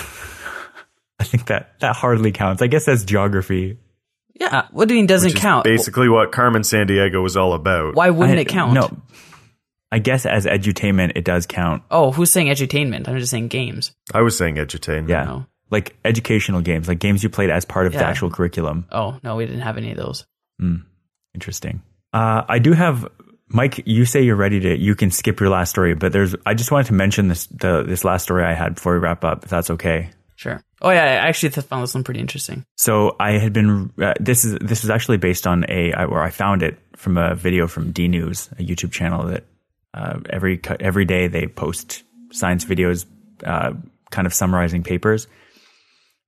I 1.19 1.23
think 1.23 1.47
that 1.47 1.79
that 1.79 1.95
hardly 1.95 2.31
counts. 2.31 2.61
I 2.61 2.67
guess 2.67 2.85
that's 2.85 3.03
geography. 3.05 3.77
Yeah, 4.39 4.67
what 4.71 4.87
do 4.89 4.93
you 4.93 4.99
mean 4.99 5.07
doesn't 5.07 5.27
Which 5.27 5.35
is 5.35 5.41
count? 5.41 5.63
Basically, 5.63 6.09
what 6.09 6.31
Carmen 6.33 6.63
Sandiego 6.63 7.23
was 7.23 7.37
all 7.37 7.53
about. 7.53 7.95
Why 7.95 8.09
wouldn't 8.09 8.37
I- 8.37 8.41
it 8.41 8.47
count? 8.49 8.73
No. 8.73 8.89
I 9.91 9.99
guess 9.99 10.25
as 10.25 10.45
edutainment, 10.45 11.13
it 11.15 11.23
does 11.23 11.45
count. 11.45 11.83
Oh, 11.89 12.11
who's 12.11 12.29
saying 12.31 12.47
edutainment? 12.47 13.07
I'm 13.07 13.17
just 13.17 13.31
saying 13.31 13.47
games. 13.47 13.93
I 14.13 14.21
was 14.21 14.37
saying 14.37 14.55
edutainment. 14.55 15.07
Yeah. 15.07 15.23
No. 15.23 15.45
Like 15.71 15.95
educational 16.03 16.59
games, 16.61 16.89
like 16.89 16.99
games 16.99 17.23
you 17.23 17.29
played 17.29 17.49
as 17.49 17.63
part 17.63 17.87
of 17.87 17.93
the 17.93 18.03
actual 18.03 18.29
curriculum. 18.29 18.85
Oh 18.91 19.17
no, 19.23 19.37
we 19.37 19.45
didn't 19.45 19.61
have 19.61 19.77
any 19.77 19.91
of 19.91 19.97
those. 19.97 20.25
Interesting. 21.33 21.81
Uh, 22.13 22.43
I 22.47 22.59
do 22.59 22.73
have 22.73 23.07
Mike. 23.47 23.83
You 23.85 24.05
say 24.05 24.23
you're 24.23 24.35
ready 24.35 24.59
to. 24.61 24.77
You 24.77 24.95
can 24.95 25.11
skip 25.11 25.39
your 25.39 25.49
last 25.49 25.69
story, 25.69 25.93
but 25.93 26.11
there's. 26.11 26.35
I 26.45 26.53
just 26.53 26.71
wanted 26.71 26.87
to 26.87 26.93
mention 26.93 27.27
this. 27.27 27.47
The 27.47 27.83
this 27.83 28.03
last 28.03 28.23
story 28.23 28.43
I 28.43 28.53
had 28.53 28.75
before 28.75 28.93
we 28.93 28.99
wrap 28.99 29.23
up. 29.23 29.43
If 29.43 29.49
that's 29.49 29.69
okay. 29.71 30.09
Sure. 30.35 30.61
Oh 30.81 30.89
yeah, 30.89 31.03
I 31.03 31.27
actually 31.27 31.49
found 31.49 31.83
this 31.83 31.93
one 31.93 32.03
pretty 32.03 32.19
interesting. 32.19 32.65
So 32.75 33.15
I 33.19 33.33
had 33.33 33.53
been. 33.53 33.91
Uh, 34.01 34.13
this 34.19 34.45
is 34.45 34.57
this 34.59 34.83
was 34.83 34.89
actually 34.89 35.17
based 35.17 35.47
on 35.47 35.65
a, 35.69 35.91
where 36.07 36.21
I 36.21 36.29
found 36.29 36.63
it 36.63 36.77
from 36.95 37.17
a 37.17 37.35
video 37.35 37.67
from 37.67 37.93
DNews, 37.93 38.51
a 38.59 38.63
YouTube 38.63 38.91
channel 38.91 39.27
that 39.27 39.45
uh, 39.93 40.19
every 40.29 40.59
every 40.79 41.05
day 41.05 41.27
they 41.27 41.47
post 41.47 42.03
science 42.31 42.65
videos, 42.65 43.05
uh, 43.45 43.73
kind 44.11 44.27
of 44.27 44.33
summarizing 44.33 44.83
papers. 44.83 45.27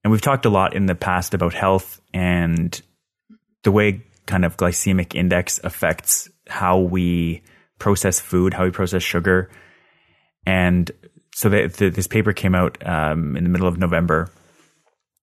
And 0.04 0.12
we've 0.12 0.22
talked 0.22 0.46
a 0.46 0.50
lot 0.50 0.76
in 0.76 0.86
the 0.86 0.96
past 0.96 1.34
about 1.34 1.54
health 1.54 2.00
and 2.14 2.80
the 3.64 3.72
way 3.72 4.04
kind 4.26 4.46
of 4.46 4.56
glycemic 4.56 5.16
index 5.16 5.60
affects 5.64 6.30
how 6.50 6.80
we 6.80 7.44
process 7.80 8.20
food, 8.20 8.54
how 8.54 8.66
we 8.66 8.72
process 8.72 9.04
sugar. 9.04 9.50
And 10.46 10.90
so 11.36 11.50
this 11.50 12.08
paper 12.08 12.34
came 12.34 12.56
out 12.56 12.78
um, 12.88 13.36
in 13.38 13.44
the 13.44 13.50
middle 13.50 13.68
of 13.68 13.78
November 13.78 14.32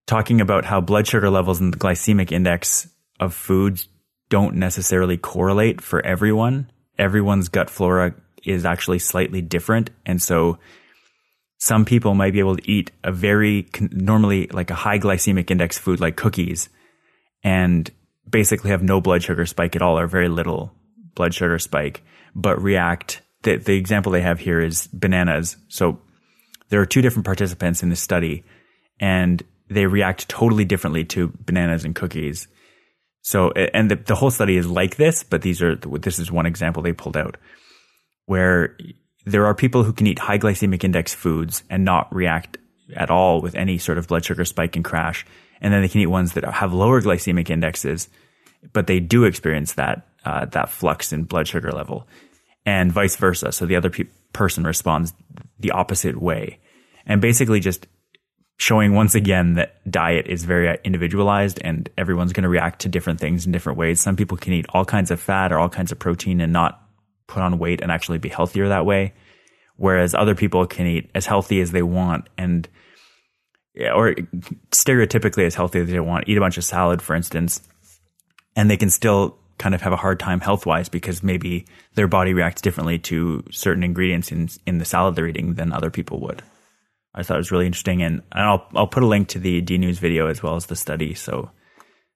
talking 0.06 0.40
about 0.40 0.64
how 0.64 0.80
blood 0.80 1.06
sugar 1.06 1.30
levels 1.30 1.60
and 1.60 1.72
the 1.72 1.78
glycemic 1.78 2.30
index 2.30 2.88
of 3.18 3.34
foods 3.34 3.88
don't 4.28 4.56
necessarily 4.56 5.16
correlate 5.16 5.80
for 5.80 6.04
everyone. 6.04 6.70
Everyone's 6.98 7.48
gut 7.48 7.70
flora 7.70 8.14
is 8.44 8.64
actually 8.64 8.98
slightly 8.98 9.40
different. 9.40 9.90
And 10.04 10.20
so 10.20 10.58
some 11.58 11.84
people 11.84 12.14
might 12.14 12.32
be 12.32 12.40
able 12.40 12.56
to 12.56 12.70
eat 12.70 12.90
a 13.02 13.10
very 13.10 13.66
normally 13.90 14.48
like 14.48 14.70
a 14.70 14.74
high 14.74 14.98
glycemic 14.98 15.50
index 15.50 15.78
food 15.78 16.00
like 16.00 16.16
cookies 16.16 16.68
and 17.42 17.90
basically 18.28 18.70
have 18.70 18.82
no 18.82 19.00
blood 19.00 19.22
sugar 19.22 19.46
spike 19.46 19.76
at 19.76 19.82
all 19.82 19.98
or 19.98 20.06
very 20.06 20.28
little 20.28 20.72
blood 21.14 21.34
sugar 21.34 21.58
spike, 21.58 22.02
but 22.34 22.60
react. 22.60 23.20
The, 23.42 23.56
the 23.56 23.76
example 23.76 24.12
they 24.12 24.22
have 24.22 24.40
here 24.40 24.60
is 24.60 24.86
bananas. 24.86 25.56
So 25.68 25.98
there 26.70 26.80
are 26.80 26.86
two 26.86 27.02
different 27.02 27.26
participants 27.26 27.82
in 27.82 27.90
the 27.90 27.96
study, 27.96 28.44
and 28.98 29.42
they 29.68 29.86
react 29.86 30.28
totally 30.28 30.64
differently 30.64 31.04
to 31.06 31.32
bananas 31.40 31.84
and 31.84 31.94
cookies. 31.94 32.48
So, 33.22 33.50
and 33.52 33.90
the, 33.90 33.96
the 33.96 34.14
whole 34.14 34.30
study 34.30 34.56
is 34.56 34.66
like 34.66 34.96
this, 34.96 35.22
but 35.22 35.42
these 35.42 35.62
are 35.62 35.76
this 35.76 36.18
is 36.18 36.30
one 36.30 36.46
example 36.46 36.82
they 36.82 36.92
pulled 36.92 37.16
out 37.16 37.36
where 38.26 38.76
there 39.24 39.46
are 39.46 39.54
people 39.54 39.84
who 39.84 39.92
can 39.92 40.06
eat 40.06 40.18
high 40.18 40.38
glycemic 40.38 40.84
index 40.84 41.14
foods 41.14 41.62
and 41.70 41.84
not 41.84 42.14
react 42.14 42.58
at 42.96 43.10
all 43.10 43.40
with 43.40 43.54
any 43.54 43.78
sort 43.78 43.98
of 43.98 44.08
blood 44.08 44.24
sugar 44.24 44.44
spike 44.44 44.76
and 44.76 44.84
crash, 44.84 45.24
and 45.60 45.72
then 45.72 45.82
they 45.82 45.88
can 45.88 46.00
eat 46.00 46.06
ones 46.06 46.32
that 46.34 46.44
have 46.44 46.72
lower 46.72 47.00
glycemic 47.00 47.50
indexes, 47.50 48.08
but 48.72 48.86
they 48.86 49.00
do 49.00 49.24
experience 49.24 49.74
that 49.74 50.06
uh, 50.24 50.46
that 50.46 50.70
flux 50.70 51.12
in 51.12 51.24
blood 51.24 51.48
sugar 51.48 51.72
level, 51.72 52.06
and 52.64 52.92
vice 52.92 53.16
versa. 53.16 53.52
So 53.52 53.66
the 53.66 53.76
other 53.76 53.90
pe- 53.90 54.08
person 54.32 54.64
responds 54.64 55.12
the 55.58 55.72
opposite 55.72 56.20
way, 56.20 56.58
and 57.06 57.20
basically 57.20 57.60
just 57.60 57.86
showing 58.56 58.94
once 58.94 59.14
again 59.14 59.54
that 59.54 59.90
diet 59.90 60.26
is 60.26 60.44
very 60.44 60.78
individualized 60.84 61.58
and 61.62 61.88
everyone's 61.98 62.32
going 62.32 62.44
to 62.44 62.48
react 62.48 62.82
to 62.82 62.88
different 62.88 63.20
things 63.20 63.46
in 63.46 63.52
different 63.52 63.78
ways. 63.78 64.00
Some 64.00 64.16
people 64.16 64.36
can 64.36 64.52
eat 64.52 64.66
all 64.68 64.84
kinds 64.84 65.10
of 65.10 65.20
fat 65.20 65.52
or 65.52 65.58
all 65.58 65.68
kinds 65.68 65.90
of 65.90 65.98
protein 65.98 66.40
and 66.40 66.52
not 66.52 66.80
put 67.26 67.42
on 67.42 67.58
weight 67.58 67.80
and 67.80 67.90
actually 67.90 68.18
be 68.18 68.28
healthier 68.28 68.68
that 68.68 68.86
way. 68.86 69.12
Whereas 69.76 70.14
other 70.14 70.36
people 70.36 70.66
can 70.66 70.86
eat 70.86 71.10
as 71.14 71.26
healthy 71.26 71.60
as 71.60 71.72
they 71.72 71.82
want 71.82 72.28
and, 72.38 72.68
or 73.76 74.14
stereotypically 74.70 75.46
as 75.46 75.56
healthy 75.56 75.80
as 75.80 75.88
they 75.88 75.98
want, 75.98 76.28
eat 76.28 76.36
a 76.36 76.40
bunch 76.40 76.56
of 76.56 76.64
salad, 76.64 77.02
for 77.02 77.16
instance, 77.16 77.60
and 78.54 78.70
they 78.70 78.76
can 78.76 78.88
still 78.88 79.36
kind 79.58 79.74
of 79.74 79.82
have 79.82 79.92
a 79.92 79.96
hard 79.96 80.18
time 80.18 80.40
health 80.40 80.66
wise 80.66 80.88
because 80.88 81.22
maybe 81.22 81.66
their 81.94 82.08
body 82.08 82.34
reacts 82.34 82.62
differently 82.62 82.98
to 82.98 83.44
certain 83.50 83.82
ingredients 83.82 84.32
in, 84.32 84.48
in 84.66 84.78
the 84.78 84.84
salad 84.84 85.14
they're 85.14 85.28
eating 85.28 85.54
than 85.54 85.72
other 85.72 85.90
people 85.90 86.20
would. 86.20 86.42
I 87.14 87.22
thought 87.22 87.36
it 87.36 87.38
was 87.38 87.52
really 87.52 87.66
interesting, 87.66 88.02
and, 88.02 88.22
I'll 88.32 88.66
I'll 88.74 88.88
put 88.88 89.04
a 89.04 89.06
link 89.06 89.28
to 89.28 89.38
the 89.38 89.62
DNews 89.62 89.98
video 89.98 90.26
as 90.26 90.42
well 90.42 90.56
as 90.56 90.66
the 90.66 90.74
study, 90.76 91.14
so 91.14 91.50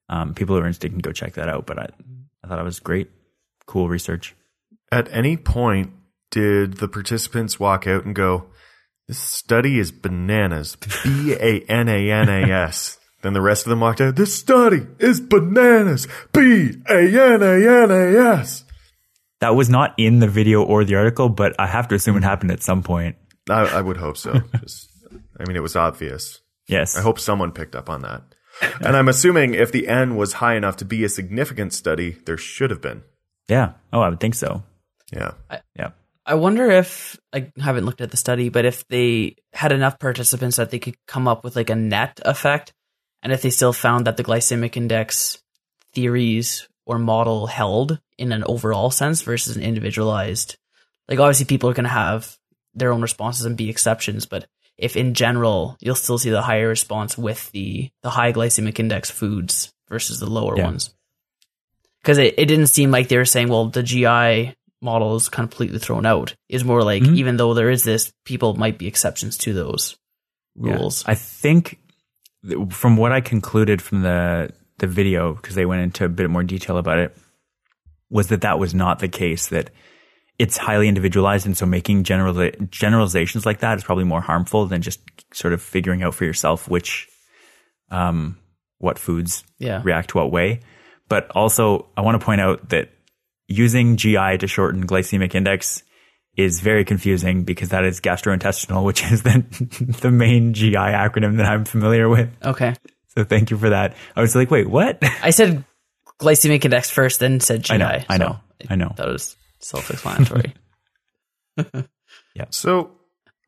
um, 0.09 0.35
people 0.35 0.57
who 0.57 0.63
are 0.63 0.67
interested 0.67 0.91
can 0.91 0.99
go 0.99 1.13
check 1.13 1.35
that 1.35 1.49
out. 1.49 1.67
But 1.67 1.79
I 1.79 1.89
I 2.43 2.49
thought 2.49 2.59
it 2.59 2.65
was 2.65 2.81
great, 2.81 3.09
cool 3.67 3.89
research. 3.89 4.35
At 4.91 5.09
any 5.13 5.37
point, 5.37 5.93
did 6.33 6.79
the 6.79 6.89
participants 6.89 7.61
walk 7.61 7.87
out 7.87 8.05
and 8.07 8.15
go, 8.15 8.47
"This 9.07 9.19
study 9.21 9.79
is 9.79 9.93
bananas"? 9.93 10.77
B 11.05 11.33
a 11.33 11.61
n 11.69 11.89
a 11.89 12.11
n 12.11 12.29
a 12.29 12.51
s. 12.51 12.98
Then 13.23 13.33
the 13.33 13.41
rest 13.41 13.67
of 13.67 13.71
them 13.71 13.81
walked 13.81 14.01
out. 14.01 14.17
This 14.17 14.35
study 14.35 14.87
is 14.99 15.21
bananas. 15.21 16.07
B 16.33 16.73
a 16.89 17.35
n 17.35 17.43
a 17.43 17.83
n 17.83 17.91
a 17.91 18.39
s. 18.39 18.65
That 19.41 19.55
was 19.57 19.69
not 19.69 19.95
in 19.99 20.19
the 20.19 20.29
video 20.29 20.63
or 20.63 20.85
the 20.85 20.97
article, 20.97 21.29
but 21.29 21.55
I 21.59 21.67
have 21.67 21.89
to 21.89 21.95
assume 21.95 22.17
it 22.17 22.25
happened 22.25 22.51
at 22.51 22.63
some 22.63 22.83
point. 22.83 23.17
I, 23.49 23.63
I 23.63 23.81
would 23.81 23.97
hope 23.97 24.17
so. 24.17 24.41
Just, 24.61 24.91
I 25.39 25.45
mean, 25.47 25.57
it 25.57 25.63
was 25.63 25.77
obvious. 25.77 26.41
Yes. 26.67 26.97
I 26.97 27.01
hope 27.01 27.19
someone 27.19 27.53
picked 27.53 27.75
up 27.75 27.89
on 27.89 28.03
that. 28.03 28.23
And 28.81 28.97
I'm 28.97 29.09
assuming 29.09 29.55
if 29.55 29.71
the 29.71 29.87
N 29.89 30.17
was 30.17 30.35
high 30.35 30.57
enough 30.57 30.77
to 30.79 30.85
be 30.85 31.05
a 31.05 31.09
significant 31.09 31.73
study, 31.73 32.17
there 32.27 32.37
should 32.37 32.71
have 32.71 32.81
been. 32.81 33.03
Yeah. 33.49 33.73
Oh, 33.93 34.01
I 34.01 34.09
would 34.09 34.21
think 34.21 34.35
so. 34.35 34.65
Yeah. 35.13 35.33
Yeah. 35.77 35.91
I 36.27 36.35
wonder 36.35 36.71
if 36.71 37.19
I 37.33 37.51
haven't 37.59 37.87
looked 37.87 38.03
at 38.03 38.11
the 38.11 38.19
study, 38.19 38.51
but 38.51 38.67
if 38.67 38.87
they 38.89 39.37
had 39.55 39.73
enough 39.73 39.99
participants 39.99 40.57
that 40.57 40.71
they 40.71 40.79
could 40.79 40.97
come 41.07 41.27
up 41.27 41.43
with 41.43 41.57
like 41.57 41.71
a 41.71 41.75
net 41.75 42.21
effect, 42.25 42.75
and 43.23 43.33
if 43.33 43.43
they 43.43 43.51
still 43.51 43.73
found 43.73 44.07
that 44.07 44.17
the 44.17 44.25
glycemic 44.25 44.77
index 44.77 45.39
theories 45.93 46.69
or 46.87 46.99
model 46.99 47.47
held 47.47 48.01
in 48.17 48.33
an 48.33 48.45
overall 48.45 48.91
sense 48.91 49.23
versus 49.23 49.57
an 49.57 49.63
individualized. 49.63 50.57
Like 51.09 51.19
obviously, 51.19 51.47
people 51.47 51.69
are 51.71 51.75
going 51.75 51.85
to 51.85 51.91
have 51.91 52.37
their 52.75 52.93
own 52.93 53.03
responses 53.03 53.45
and 53.45 53.57
be 53.57 53.71
exceptions, 53.71 54.27
but 54.27 54.47
if 54.77 54.97
in 54.97 55.15
general 55.15 55.77
you'll 55.81 55.95
still 55.95 56.19
see 56.19 56.31
the 56.31 56.43
higher 56.43 56.69
response 56.69 57.19
with 57.19 57.51
the 57.53 57.91
the 58.03 58.11
high 58.11 58.33
glycemic 58.33 58.79
index 58.79 59.11
foods 59.11 59.73
versus 59.89 60.21
the 60.21 60.27
lower 60.31 60.57
Yeah. 60.57 60.65
ones. 60.67 60.95
Because 62.03 62.19
it, 62.19 62.35
it 62.39 62.47
didn't 62.47 62.69
seem 62.69 62.91
like 62.91 63.09
they 63.09 63.17
were 63.17 63.25
saying, 63.25 63.49
well, 63.49 63.67
the 63.67 63.83
GI 63.83 64.55
model 64.81 65.17
is 65.17 65.29
completely 65.29 65.79
thrown 65.81 66.07
out. 66.07 66.37
It's 66.49 66.63
more 66.65 66.83
like 66.83 67.03
Mhm. 67.03 67.17
even 67.17 67.37
though 67.37 67.55
there 67.55 67.71
is 67.71 67.83
this, 67.83 68.13
people 68.25 68.55
might 68.55 68.79
be 68.79 68.87
exceptions 68.87 69.37
to 69.39 69.53
those 69.53 69.97
Yeah. 70.57 70.75
rules. 70.75 71.05
I 71.07 71.15
think 71.17 71.71
th- 71.71 71.81
from 72.71 72.97
what 72.97 73.13
I 73.13 73.21
concluded 73.21 73.83
from 73.83 74.03
the 74.03 74.51
the 74.79 74.87
video 74.87 75.35
because 75.35 75.55
they 75.57 75.67
went 75.67 75.83
into 75.83 76.05
a 76.05 76.09
bit 76.09 76.31
more 76.31 76.45
detail 76.45 76.79
about 76.79 76.99
it 76.99 77.17
was 78.11 78.29
that 78.29 78.43
that 78.43 78.59
was 78.59 78.75
not 78.75 79.01
the 79.01 79.09
case 79.09 79.49
that 79.49 79.71
it's 80.39 80.57
highly 80.57 80.87
individualized 80.87 81.47
and 81.47 81.57
so 81.57 81.67
making 81.67 82.05
general 82.05 82.51
generalizations 82.71 83.45
like 83.45 83.59
that 83.59 83.77
is 83.77 83.83
probably 83.85 84.05
more 84.05 84.21
harmful 84.21 84.67
than 84.67 84.81
just 84.83 85.01
sort 85.35 85.53
of 85.53 85.61
figuring 85.61 86.03
out 86.05 86.15
for 86.15 86.25
yourself 86.25 86.69
which 86.69 87.09
um 87.91 88.39
what 88.79 88.99
foods 88.99 89.43
Yeah. 89.59 89.83
react 89.85 90.15
what 90.15 90.31
way 90.31 90.61
but 91.09 91.29
also 91.33 91.89
I 91.97 92.03
want 92.03 92.21
to 92.21 92.25
point 92.25 92.41
out 92.41 92.69
that 92.69 92.91
using 93.49 93.97
GI 93.97 94.39
to 94.39 94.47
shorten 94.47 94.87
glycemic 94.87 95.35
index 95.35 95.83
is 96.39 96.61
very 96.61 96.85
confusing 96.85 97.43
because 97.43 97.71
that 97.71 97.85
is 97.85 98.01
gastrointestinal, 98.01 98.85
which 98.85 99.03
is 99.11 99.25
the 99.25 99.45
the 100.01 100.11
main 100.11 100.55
GI 100.55 100.73
acronym 100.75 101.37
that 101.39 101.47
I'm 101.47 101.65
familiar 101.65 102.09
with. 102.09 102.31
Okay. 102.43 102.75
So 103.09 103.25
thank 103.25 103.51
you 103.51 103.59
for 103.59 103.71
that. 103.71 103.97
I 104.15 104.21
was 104.21 104.37
like, 104.37 104.49
wait, 104.51 104.71
what? 104.71 104.99
I 105.23 105.31
said 105.31 105.65
glycemic 106.21 106.65
index 106.65 106.89
first, 106.91 107.19
then 107.19 107.41
said 107.41 107.65
GI. 107.65 107.75
I 107.75 107.77
know, 107.77 107.87
I 108.09 108.17
so 108.17 108.25
know, 108.25 108.37
I 108.71 108.77
know. 108.77 108.93
That 108.97 109.09
was 109.09 109.37
self-explanatory. 109.59 110.55
Yeah. 112.35 112.45
So 112.51 112.93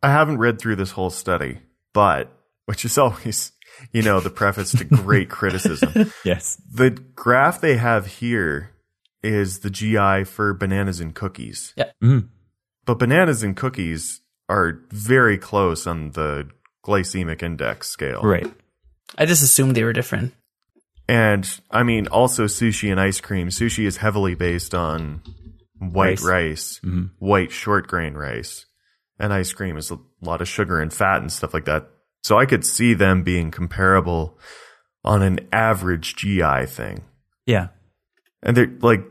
I 0.03 0.11
haven't 0.11 0.39
read 0.39 0.59
through 0.59 0.75
this 0.75 0.91
whole 0.91 1.11
study, 1.11 1.61
but 1.93 2.29
which 2.67 2.85
is 2.85 2.99
always, 2.99 3.53
you 3.93 4.03
know, 4.03 4.19
the 4.19 4.31
preface 4.31 4.73
to 4.73 4.85
great 4.85 5.31
criticism. 5.31 6.13
Yes. 6.25 6.61
The 6.73 6.91
graph 6.91 7.61
they 7.61 7.77
have 7.77 8.07
here 8.07 8.73
is 9.23 9.61
the 9.61 9.71
GI 9.71 10.25
for 10.25 10.55
bananas 10.55 10.99
and 10.99 11.15
cookies. 11.15 11.73
yeah. 11.77 11.93
Mm. 12.03 12.31
But 12.91 12.99
bananas 12.99 13.45
and 13.45 13.57
cookies 13.57 14.21
are 14.49 14.81
very 14.91 15.39
close 15.39 15.87
on 15.87 16.11
the 16.11 16.51
glycemic 16.85 17.41
index 17.41 17.89
scale. 17.89 18.21
Right. 18.21 18.53
I 19.17 19.27
just 19.27 19.45
assumed 19.45 19.77
they 19.77 19.85
were 19.85 19.93
different. 19.93 20.35
And 21.07 21.49
I 21.71 21.85
mean, 21.85 22.09
also 22.09 22.47
sushi 22.47 22.91
and 22.91 22.99
ice 22.99 23.21
cream. 23.21 23.47
Sushi 23.47 23.87
is 23.87 23.99
heavily 23.99 24.35
based 24.35 24.75
on 24.75 25.23
white 25.79 26.21
rice, 26.21 26.81
Mhm. 26.85 27.11
white 27.21 27.53
short 27.53 27.87
grain 27.87 28.15
rice. 28.15 28.67
And 29.21 29.33
ice 29.33 29.53
cream 29.53 29.77
is 29.77 29.93
a 29.93 30.01
lot 30.21 30.41
of 30.41 30.49
sugar 30.49 30.81
and 30.81 30.93
fat 30.93 31.19
and 31.19 31.31
stuff 31.31 31.55
like 31.55 31.67
that. 31.67 31.89
So 32.25 32.41
I 32.41 32.45
could 32.45 32.67
see 32.67 32.93
them 32.95 33.23
being 33.23 33.53
comparable 33.53 34.37
on 35.05 35.23
an 35.23 35.47
average 35.53 36.17
GI 36.17 36.67
thing. 36.67 37.05
Yeah. 37.47 37.69
And 38.43 38.57
they're 38.57 38.77
like, 38.81 39.05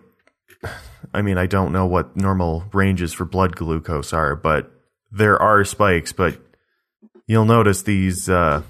I 1.14 1.22
mean, 1.22 1.38
I 1.38 1.46
don't 1.48 1.72
know 1.72 1.86
what 1.86 2.16
normal 2.16 2.66
ranges 2.74 3.14
for 3.14 3.26
blood 3.26 3.56
glucose 3.56 4.14
are, 4.14 4.36
but 4.36 4.72
there 5.12 5.42
are 5.42 5.64
spikes. 5.64 6.12
But 6.12 6.40
you'll 7.28 7.46
notice 7.46 7.84
these 7.84 8.30
uh, 8.30 8.62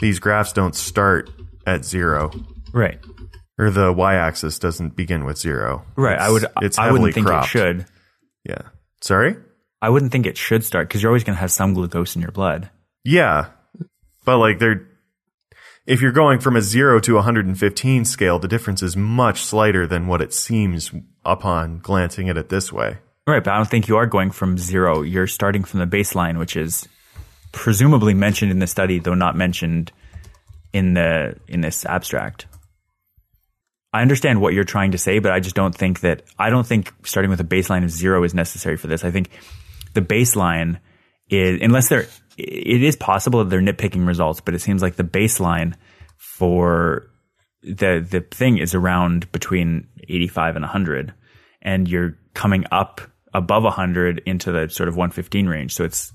these 0.00 0.18
graphs 0.18 0.52
don't 0.52 0.74
start 0.74 1.30
at 1.66 1.84
zero, 1.84 2.30
Right. 2.72 2.98
or 3.58 3.70
the 3.70 3.92
y-axis 3.92 4.58
doesn't 4.58 4.96
begin 4.96 5.24
with 5.24 5.38
zero. 5.38 5.84
Right. 5.96 6.18
I 6.18 6.30
would. 6.30 6.46
It's 6.62 6.78
I 6.78 6.90
wouldn't 6.90 7.14
think 7.14 7.26
cropped. 7.26 7.46
it 7.46 7.50
should. 7.50 7.86
Yeah. 8.44 8.62
Sorry. 9.00 9.36
I 9.80 9.88
wouldn't 9.90 10.12
think 10.12 10.26
it 10.26 10.36
should 10.36 10.64
start 10.64 10.88
because 10.88 11.02
you're 11.02 11.10
always 11.10 11.24
going 11.24 11.36
to 11.36 11.40
have 11.40 11.50
some 11.52 11.74
glucose 11.74 12.14
in 12.16 12.22
your 12.22 12.30
blood. 12.32 12.70
Yeah, 13.04 13.46
but 14.24 14.38
like 14.38 14.58
they're. 14.58 14.88
If 15.84 16.00
you're 16.00 16.12
going 16.12 16.38
from 16.38 16.54
a 16.54 16.62
zero 16.62 17.00
to 17.00 17.14
115 17.14 18.04
scale, 18.04 18.38
the 18.38 18.46
difference 18.46 18.82
is 18.82 18.96
much 18.96 19.42
slighter 19.42 19.84
than 19.86 20.06
what 20.06 20.22
it 20.22 20.32
seems 20.32 20.92
upon 21.24 21.78
glancing 21.78 22.28
at 22.28 22.36
it 22.36 22.48
this 22.48 22.72
way. 22.72 22.98
Right, 23.26 23.42
but 23.42 23.52
I 23.52 23.56
don't 23.56 23.68
think 23.68 23.88
you 23.88 23.96
are 23.96 24.06
going 24.06 24.30
from 24.30 24.58
zero. 24.58 25.02
You're 25.02 25.26
starting 25.26 25.64
from 25.64 25.80
the 25.80 25.86
baseline, 25.86 26.38
which 26.38 26.56
is 26.56 26.88
presumably 27.50 28.14
mentioned 28.14 28.52
in 28.52 28.60
the 28.60 28.66
study, 28.68 29.00
though 29.00 29.14
not 29.14 29.36
mentioned 29.36 29.90
in 30.72 30.94
the 30.94 31.36
in 31.48 31.60
this 31.60 31.84
abstract. 31.84 32.46
I 33.92 34.02
understand 34.02 34.40
what 34.40 34.54
you're 34.54 34.64
trying 34.64 34.92
to 34.92 34.98
say, 34.98 35.18
but 35.18 35.32
I 35.32 35.40
just 35.40 35.56
don't 35.56 35.74
think 35.74 36.00
that 36.00 36.22
I 36.38 36.48
don't 36.50 36.66
think 36.66 36.92
starting 37.04 37.30
with 37.30 37.40
a 37.40 37.44
baseline 37.44 37.84
of 37.84 37.90
zero 37.90 38.22
is 38.22 38.34
necessary 38.34 38.76
for 38.76 38.86
this. 38.86 39.04
I 39.04 39.10
think 39.10 39.30
the 39.94 40.00
baseline 40.00 40.78
is 41.28 41.60
unless 41.60 41.88
they're 41.88 42.06
it 42.38 42.82
is 42.82 42.96
possible 42.96 43.40
that 43.40 43.50
they're 43.50 43.60
nitpicking 43.60 44.06
results, 44.06 44.40
but 44.40 44.54
it 44.54 44.60
seems 44.60 44.82
like 44.82 44.96
the 44.96 45.04
baseline 45.04 45.74
for 46.18 47.10
the 47.62 48.04
the 48.08 48.20
thing 48.20 48.58
is 48.58 48.74
around 48.74 49.30
between 49.32 49.86
85 50.08 50.56
and 50.56 50.62
100 50.64 51.14
and 51.62 51.88
you're 51.88 52.18
coming 52.34 52.64
up 52.72 53.00
above 53.34 53.62
100 53.62 54.22
into 54.26 54.50
the 54.50 54.68
sort 54.68 54.88
of 54.88 54.96
115 54.96 55.46
range 55.46 55.72
so 55.72 55.84
it's 55.84 56.12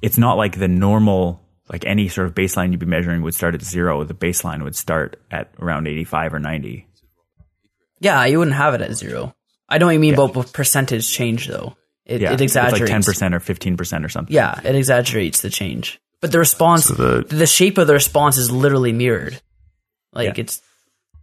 it's 0.00 0.16
not 0.16 0.38
like 0.38 0.58
the 0.58 0.68
normal 0.68 1.42
like 1.70 1.84
any 1.84 2.08
sort 2.08 2.26
of 2.26 2.34
baseline 2.34 2.70
you'd 2.70 2.80
be 2.80 2.86
measuring 2.86 3.20
would 3.20 3.34
start 3.34 3.54
at 3.54 3.60
zero 3.62 4.04
the 4.04 4.14
baseline 4.14 4.62
would 4.64 4.74
start 4.74 5.20
at 5.30 5.52
around 5.58 5.86
85 5.86 6.34
or 6.34 6.38
90 6.38 6.88
Yeah, 8.00 8.24
you 8.26 8.38
wouldn't 8.38 8.56
have 8.56 8.74
it 8.74 8.80
at 8.80 8.94
zero. 8.94 9.34
I 9.68 9.78
know 9.78 9.86
what 9.86 9.92
you 9.92 9.98
mean 9.98 10.14
about 10.14 10.34
with 10.34 10.52
percentage 10.52 11.10
change 11.10 11.48
though. 11.48 11.76
It, 12.08 12.20
Yeah, 12.22 12.32
it 12.32 12.40
exaggerates. 12.40 12.72
It's 12.74 12.80
like 12.80 12.90
ten 12.90 13.02
percent 13.02 13.34
or 13.34 13.40
fifteen 13.40 13.76
percent 13.76 14.04
or 14.04 14.08
something. 14.08 14.34
Yeah, 14.34 14.58
it 14.64 14.74
exaggerates 14.74 15.42
the 15.42 15.50
change. 15.50 16.00
But 16.20 16.32
the 16.32 16.38
response, 16.40 16.86
So 16.86 16.94
the- 16.94 17.24
the, 17.36 17.46
shape 17.46 17.78
of 17.78 17.86
the 17.86 17.92
response 17.92 18.38
is 18.38 18.50
literally 18.50 18.92
mirrored. 18.92 19.40
Like 20.12 20.36
Yeah. 20.36 20.42
it's 20.44 20.62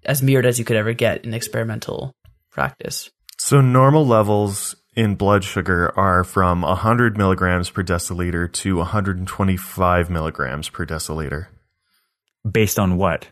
as 0.06 0.22
mirrored 0.22 0.46
as 0.46 0.60
you 0.60 0.64
could 0.66 0.78
ever 0.78 0.94
get 0.94 1.26
in 1.26 1.34
experimental 1.34 2.14
practice. 2.52 3.10
So 3.38 3.60
normal 3.60 4.06
levels 4.08 4.76
in 4.96 5.16
blood 5.16 5.44
sugar 5.44 5.92
are 6.00 6.24
from 6.24 6.62
100 6.62 7.18
milligrams 7.18 7.70
per 7.70 7.84
deciliter 7.84 8.50
to 8.54 8.78
125 8.78 10.10
milligrams 10.10 10.70
per 10.70 10.86
deciliter. 10.86 11.48
Based 12.50 12.80
on 12.80 12.96
what? 12.98 13.28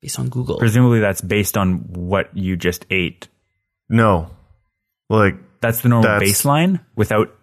Based 0.00 0.18
on 0.18 0.28
Google. 0.30 0.58
Presumably, 0.58 1.00
that's 1.00 1.20
based 1.20 1.56
on 1.56 1.84
what 1.92 2.36
you 2.36 2.56
just 2.56 2.84
ate. 2.90 3.28
No, 3.88 4.30
like 5.08 5.36
That's 5.64 5.80
the 5.80 5.88
normal 5.88 6.10
That's- 6.10 6.30
baseline 6.30 6.80
without. 6.94 7.34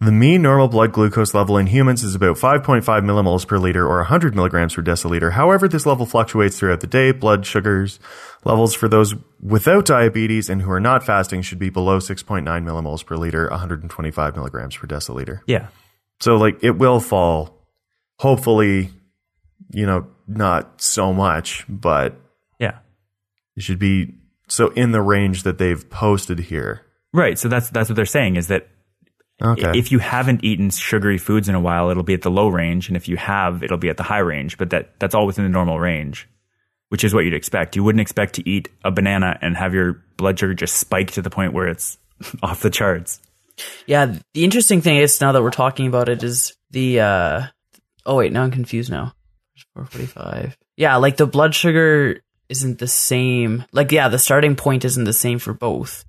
the 0.00 0.10
mean 0.10 0.40
normal 0.42 0.66
blood 0.66 0.90
glucose 0.92 1.32
level 1.34 1.56
in 1.58 1.66
humans 1.68 2.02
is 2.02 2.14
about 2.14 2.36
5.5 2.36 2.82
millimoles 3.04 3.46
per 3.46 3.58
liter 3.58 3.86
or 3.86 3.98
100 3.98 4.34
milligrams 4.34 4.74
per 4.74 4.82
deciliter. 4.82 5.32
However, 5.32 5.68
this 5.68 5.84
level 5.86 6.06
fluctuates 6.06 6.58
throughout 6.58 6.80
the 6.80 6.86
day. 6.88 7.12
Blood 7.12 7.44
sugars 7.46 8.00
levels 8.44 8.74
for 8.74 8.88
those 8.88 9.14
without 9.40 9.84
diabetes 9.84 10.48
and 10.50 10.62
who 10.62 10.70
are 10.72 10.80
not 10.80 11.04
fasting 11.04 11.42
should 11.42 11.58
be 11.60 11.68
below 11.70 11.98
6.9 11.98 12.42
millimoles 12.64 13.04
per 13.04 13.16
liter, 13.16 13.48
125 13.50 14.34
milligrams 14.36 14.76
per 14.76 14.86
deciliter. 14.88 15.40
Yeah. 15.46 15.68
So 16.20 16.36
like 16.36 16.58
it 16.64 16.78
will 16.78 16.98
fall. 16.98 17.58
Hopefully, 18.18 18.90
you 19.70 19.84
know, 19.86 20.06
not 20.26 20.80
so 20.80 21.12
much, 21.12 21.64
but 21.68 22.16
Yeah. 22.58 22.78
it 23.56 23.62
should 23.62 23.78
be 23.78 24.14
so 24.52 24.68
in 24.68 24.92
the 24.92 25.00
range 25.00 25.44
that 25.44 25.56
they've 25.58 25.88
posted 25.88 26.38
here. 26.38 26.82
Right. 27.12 27.38
So 27.38 27.48
that's 27.48 27.70
that's 27.70 27.88
what 27.88 27.96
they're 27.96 28.06
saying 28.06 28.36
is 28.36 28.48
that 28.48 28.68
Okay. 29.42 29.76
if 29.76 29.90
you 29.90 29.98
haven't 29.98 30.44
eaten 30.44 30.70
sugary 30.70 31.18
foods 31.18 31.48
in 31.48 31.54
a 31.54 31.60
while, 31.60 31.90
it'll 31.90 32.02
be 32.04 32.14
at 32.14 32.22
the 32.22 32.30
low 32.30 32.48
range, 32.48 32.86
and 32.88 32.96
if 32.96 33.08
you 33.08 33.16
have, 33.16 33.62
it'll 33.64 33.78
be 33.78 33.88
at 33.88 33.96
the 33.96 34.02
high 34.04 34.18
range. 34.20 34.56
But 34.58 34.70
that 34.70 34.98
that's 35.00 35.14
all 35.14 35.26
within 35.26 35.44
the 35.44 35.48
normal 35.50 35.80
range, 35.80 36.28
which 36.90 37.02
is 37.02 37.12
what 37.14 37.24
you'd 37.24 37.34
expect. 37.34 37.74
You 37.74 37.82
wouldn't 37.82 38.00
expect 38.02 38.34
to 38.34 38.48
eat 38.48 38.68
a 38.84 38.90
banana 38.92 39.38
and 39.42 39.56
have 39.56 39.74
your 39.74 40.04
blood 40.16 40.38
sugar 40.38 40.54
just 40.54 40.76
spike 40.76 41.10
to 41.12 41.22
the 41.22 41.30
point 41.30 41.54
where 41.54 41.66
it's 41.66 41.98
off 42.42 42.60
the 42.60 42.70
charts. 42.70 43.20
yeah, 43.86 44.14
the 44.34 44.44
interesting 44.44 44.80
thing 44.80 44.98
is 44.98 45.20
now 45.20 45.32
that 45.32 45.42
we're 45.42 45.50
talking 45.50 45.86
about 45.88 46.08
it 46.08 46.22
is 46.22 46.54
the 46.70 47.00
uh 47.00 47.42
oh 48.06 48.16
wait, 48.16 48.32
now 48.32 48.42
I'm 48.44 48.50
confused 48.52 48.90
now. 48.92 49.12
445. 49.74 50.56
Yeah, 50.76 50.96
like 50.96 51.16
the 51.16 51.26
blood 51.26 51.54
sugar 51.54 52.20
isn't 52.52 52.78
the 52.78 52.86
same. 52.86 53.64
Like 53.72 53.90
yeah, 53.90 54.08
the 54.08 54.18
starting 54.18 54.54
point 54.54 54.84
isn't 54.84 55.04
the 55.04 55.12
same 55.12 55.38
for 55.40 55.52
both. 55.52 56.04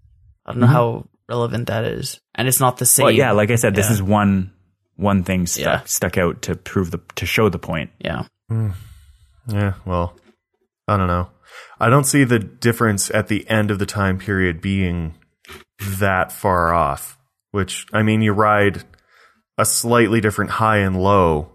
I 0.46 0.52
don't 0.52 0.60
know 0.60 0.68
mm-hmm. 0.68 0.76
how 0.76 1.08
relevant 1.30 1.68
that 1.68 1.86
is. 1.86 2.20
And 2.36 2.48
it's 2.48 2.60
not 2.60 2.78
the 2.78 2.86
same. 2.86 3.06
Well, 3.06 3.14
yeah, 3.14 3.32
like 3.32 3.50
I 3.50 3.56
said, 3.56 3.74
this 3.74 3.88
Yeah. 3.88 3.94
is 3.94 4.04
one 4.04 4.52
one 4.96 5.24
thing 5.24 5.48
stuck 5.48 5.64
Yeah. 5.66 5.82
stuck 5.86 6.18
out 6.18 6.44
to 6.44 6.56
prove 6.56 6.92
the 6.92 7.00
to 7.16 7.26
show 7.26 7.50
the 7.50 7.60
point. 7.60 7.90
yeah. 8.00 8.26
Hmm. 8.50 8.72
yeah, 9.48 9.74
well, 9.86 10.16
I 10.88 10.98
don't 10.98 11.08
know. 11.08 11.30
I 11.80 11.90
don't 11.90 12.04
see 12.04 12.26
the 12.26 12.40
difference 12.40 13.10
at 13.10 13.28
the 13.30 13.50
end 13.50 13.72
of 13.72 13.80
the 13.80 13.86
time 13.86 14.20
period 14.20 14.62
being 14.62 15.16
that 15.80 16.32
far 16.32 16.74
off, 16.74 17.18
which 17.52 17.88
I 17.94 18.04
mean, 18.04 18.22
you 18.22 18.34
ride 18.34 18.84
a 19.58 19.66
slightly 19.66 20.20
different 20.20 20.52
high 20.52 20.80
and 20.80 21.02
low, 21.02 21.50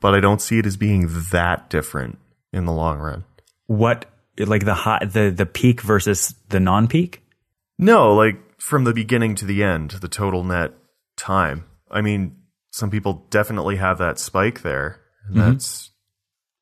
but 0.00 0.14
I 0.14 0.20
don't 0.20 0.42
see 0.42 0.58
it 0.58 0.66
as 0.66 0.76
being 0.76 1.08
that 1.30 1.70
different 1.70 2.18
in 2.52 2.64
the 2.64 2.72
long 2.72 2.98
run. 2.98 3.24
What 3.66 4.06
like 4.38 4.64
the 4.64 4.74
high 4.74 5.04
the 5.04 5.30
the 5.30 5.46
peak 5.46 5.80
versus 5.82 6.34
the 6.48 6.60
non 6.60 6.88
peak? 6.88 7.22
No, 7.78 8.14
like 8.14 8.36
from 8.60 8.84
the 8.84 8.92
beginning 8.92 9.34
to 9.36 9.44
the 9.44 9.62
end, 9.62 9.90
the 9.92 10.08
total 10.08 10.44
net 10.44 10.72
time. 11.16 11.64
I 11.90 12.00
mean, 12.00 12.36
some 12.70 12.90
people 12.90 13.26
definitely 13.30 13.76
have 13.76 13.98
that 13.98 14.18
spike 14.18 14.62
there. 14.62 15.00
And 15.28 15.36
Mm-hmm. 15.36 15.52
that's 15.52 15.90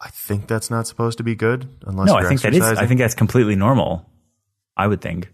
I 0.00 0.08
think 0.10 0.46
that's 0.48 0.70
not 0.70 0.86
supposed 0.86 1.18
to 1.18 1.24
be 1.24 1.34
good 1.34 1.68
unless 1.86 2.06
No, 2.08 2.14
you're 2.18 2.26
I 2.26 2.28
think 2.28 2.40
that 2.42 2.54
is. 2.54 2.62
I 2.62 2.86
think 2.86 3.00
that's 3.00 3.14
completely 3.14 3.54
normal. 3.56 4.06
I 4.76 4.86
would 4.86 5.00
think 5.02 5.30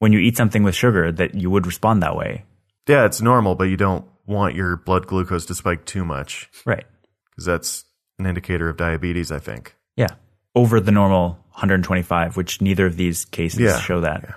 when 0.00 0.12
you 0.12 0.18
eat 0.18 0.36
something 0.36 0.62
with 0.64 0.74
sugar 0.74 1.12
that 1.12 1.34
you 1.34 1.48
would 1.50 1.66
respond 1.66 2.02
that 2.02 2.16
way. 2.16 2.44
Yeah, 2.88 3.04
it's 3.06 3.20
normal, 3.22 3.54
but 3.54 3.64
you 3.64 3.76
don't 3.76 4.04
want 4.26 4.54
your 4.56 4.76
blood 4.76 5.06
glucose 5.06 5.46
to 5.46 5.54
spike 5.54 5.84
too 5.84 6.04
much 6.04 6.50
Right. 6.66 6.84
because 7.30 7.44
that's 7.44 7.84
an 8.18 8.26
indicator 8.26 8.68
of 8.68 8.76
diabetes, 8.76 9.30
I 9.32 9.38
think. 9.38 9.76
Yeah. 9.96 10.08
Over 10.54 10.80
the 10.80 10.92
normal 10.92 11.43
125, 11.54 12.36
which 12.36 12.60
neither 12.60 12.86
of 12.86 12.96
these 12.96 13.24
cases 13.26 13.60
Yeah. 13.60 13.78
show 13.80 14.00
that. 14.00 14.34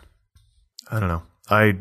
I 0.89 0.99
don't 0.99 1.09
know. 1.09 1.23
I 1.49 1.77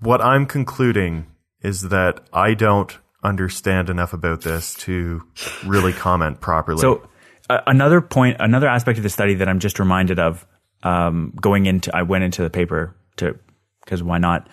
what 0.00 0.20
I'm 0.20 0.46
concluding 0.46 1.26
is 1.62 1.82
that 1.88 2.20
I 2.32 2.54
don't 2.54 2.96
understand 3.22 3.90
enough 3.90 4.12
about 4.12 4.42
this 4.42 4.74
to 4.74 5.22
really 5.64 5.92
comment 5.92 6.40
properly. 6.40 6.80
So 6.80 7.08
uh, 7.50 7.60
another 7.66 8.00
point, 8.00 8.36
another 8.40 8.68
aspect 8.68 8.98
of 8.98 9.02
the 9.02 9.10
study 9.10 9.34
that 9.34 9.48
I'm 9.48 9.58
just 9.58 9.78
reminded 9.78 10.18
of, 10.18 10.46
um, 10.82 11.34
going 11.40 11.66
into, 11.66 11.94
I 11.94 12.02
went 12.02 12.24
into 12.24 12.42
the 12.42 12.50
paper 12.50 12.96
to, 13.16 13.36
because 13.84 14.02
why 14.02 14.18
not, 14.18 14.48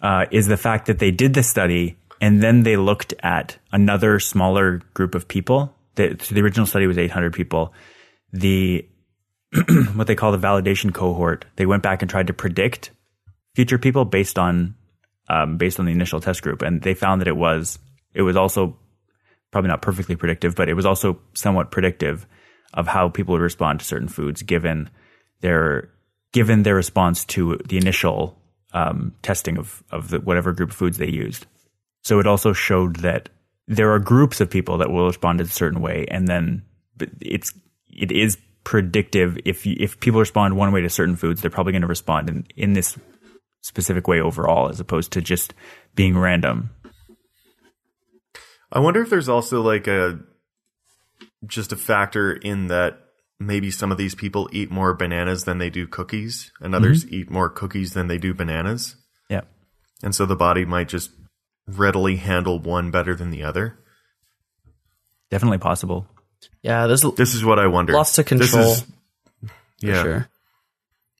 uh, 0.00 0.26
is 0.30 0.46
the 0.46 0.56
fact 0.56 0.86
that 0.86 0.98
they 0.98 1.10
did 1.10 1.34
the 1.34 1.42
study 1.42 1.96
and 2.20 2.42
then 2.42 2.62
they 2.62 2.76
looked 2.76 3.14
at 3.22 3.56
another 3.72 4.20
smaller 4.20 4.82
group 4.94 5.14
of 5.14 5.26
people. 5.26 5.74
The, 5.96 6.16
so 6.20 6.34
the 6.34 6.42
original 6.42 6.66
study 6.66 6.86
was 6.86 6.98
800 6.98 7.32
people. 7.32 7.74
The 8.32 8.86
what 9.94 10.06
they 10.06 10.14
call 10.14 10.32
the 10.32 10.38
validation 10.38 10.94
cohort, 10.94 11.44
they 11.56 11.66
went 11.66 11.82
back 11.82 12.02
and 12.02 12.10
tried 12.10 12.28
to 12.28 12.32
predict 12.32 12.90
future 13.54 13.78
people 13.78 14.04
based 14.04 14.38
on 14.38 14.74
um, 15.28 15.56
based 15.56 15.78
on 15.78 15.86
the 15.86 15.92
initial 15.92 16.20
test 16.20 16.42
group, 16.42 16.62
and 16.62 16.82
they 16.82 16.94
found 16.94 17.20
that 17.20 17.28
it 17.28 17.36
was 17.36 17.78
it 18.14 18.22
was 18.22 18.36
also 18.36 18.76
probably 19.50 19.68
not 19.68 19.82
perfectly 19.82 20.16
predictive, 20.16 20.54
but 20.54 20.68
it 20.68 20.74
was 20.74 20.86
also 20.86 21.20
somewhat 21.34 21.70
predictive 21.70 22.26
of 22.74 22.86
how 22.86 23.08
people 23.08 23.32
would 23.32 23.42
respond 23.42 23.80
to 23.80 23.86
certain 23.86 24.08
foods 24.08 24.42
given 24.42 24.88
their 25.40 25.90
given 26.32 26.62
their 26.62 26.74
response 26.74 27.24
to 27.26 27.58
the 27.66 27.76
initial 27.76 28.38
um, 28.72 29.14
testing 29.22 29.58
of 29.58 29.82
of 29.90 30.08
the, 30.08 30.20
whatever 30.20 30.52
group 30.52 30.70
of 30.70 30.76
foods 30.76 30.96
they 30.96 31.10
used. 31.10 31.46
So 32.02 32.18
it 32.18 32.26
also 32.26 32.52
showed 32.52 32.96
that 32.96 33.28
there 33.68 33.92
are 33.92 33.98
groups 33.98 34.40
of 34.40 34.50
people 34.50 34.78
that 34.78 34.90
will 34.90 35.06
respond 35.06 35.40
in 35.40 35.46
a 35.46 35.50
certain 35.50 35.80
way, 35.80 36.06
and 36.10 36.26
then 36.26 36.62
it's 37.20 37.52
it 37.88 38.10
is 38.10 38.38
predictive. 38.64 39.38
If 39.44 39.66
you, 39.66 39.76
if 39.78 40.00
people 40.00 40.20
respond 40.20 40.56
one 40.56 40.72
way 40.72 40.80
to 40.80 40.90
certain 40.90 41.16
foods, 41.16 41.40
they're 41.40 41.50
probably 41.50 41.72
going 41.72 41.82
to 41.82 41.88
respond 41.88 42.28
in 42.28 42.46
in 42.56 42.72
this 42.72 42.98
specific 43.60 44.08
way 44.08 44.20
overall, 44.20 44.68
as 44.68 44.80
opposed 44.80 45.12
to 45.12 45.20
just 45.20 45.54
being 45.94 46.18
random. 46.18 46.70
I 48.72 48.80
wonder 48.80 49.02
if 49.02 49.10
there's 49.10 49.28
also 49.28 49.62
like 49.62 49.86
a 49.86 50.18
just 51.46 51.72
a 51.72 51.76
factor 51.76 52.32
in 52.32 52.68
that 52.68 52.98
maybe 53.38 53.70
some 53.70 53.90
of 53.90 53.98
these 53.98 54.14
people 54.14 54.48
eat 54.52 54.70
more 54.70 54.94
bananas 54.94 55.44
than 55.44 55.58
they 55.58 55.70
do 55.70 55.86
cookies, 55.86 56.52
and 56.60 56.74
others 56.74 57.04
mm-hmm. 57.04 57.14
eat 57.14 57.30
more 57.30 57.48
cookies 57.48 57.92
than 57.92 58.06
they 58.06 58.18
do 58.18 58.32
bananas. 58.32 58.96
Yeah. 59.28 59.42
And 60.02 60.14
so 60.14 60.26
the 60.26 60.36
body 60.36 60.64
might 60.64 60.88
just 60.88 61.10
readily 61.66 62.16
handle 62.16 62.58
one 62.58 62.90
better 62.90 63.14
than 63.14 63.30
the 63.30 63.42
other. 63.42 63.78
Definitely 65.30 65.58
possible. 65.58 66.06
Yeah, 66.62 66.86
there's 66.86 67.02
This 67.16 67.34
is 67.34 67.44
what 67.44 67.58
I 67.58 67.66
wonder. 67.66 67.92
lots 67.92 68.12
to 68.14 68.22
This 68.22 68.50
control. 68.52 68.72
is- 68.72 68.84
yeah. 69.80 70.02
sure. 70.02 70.28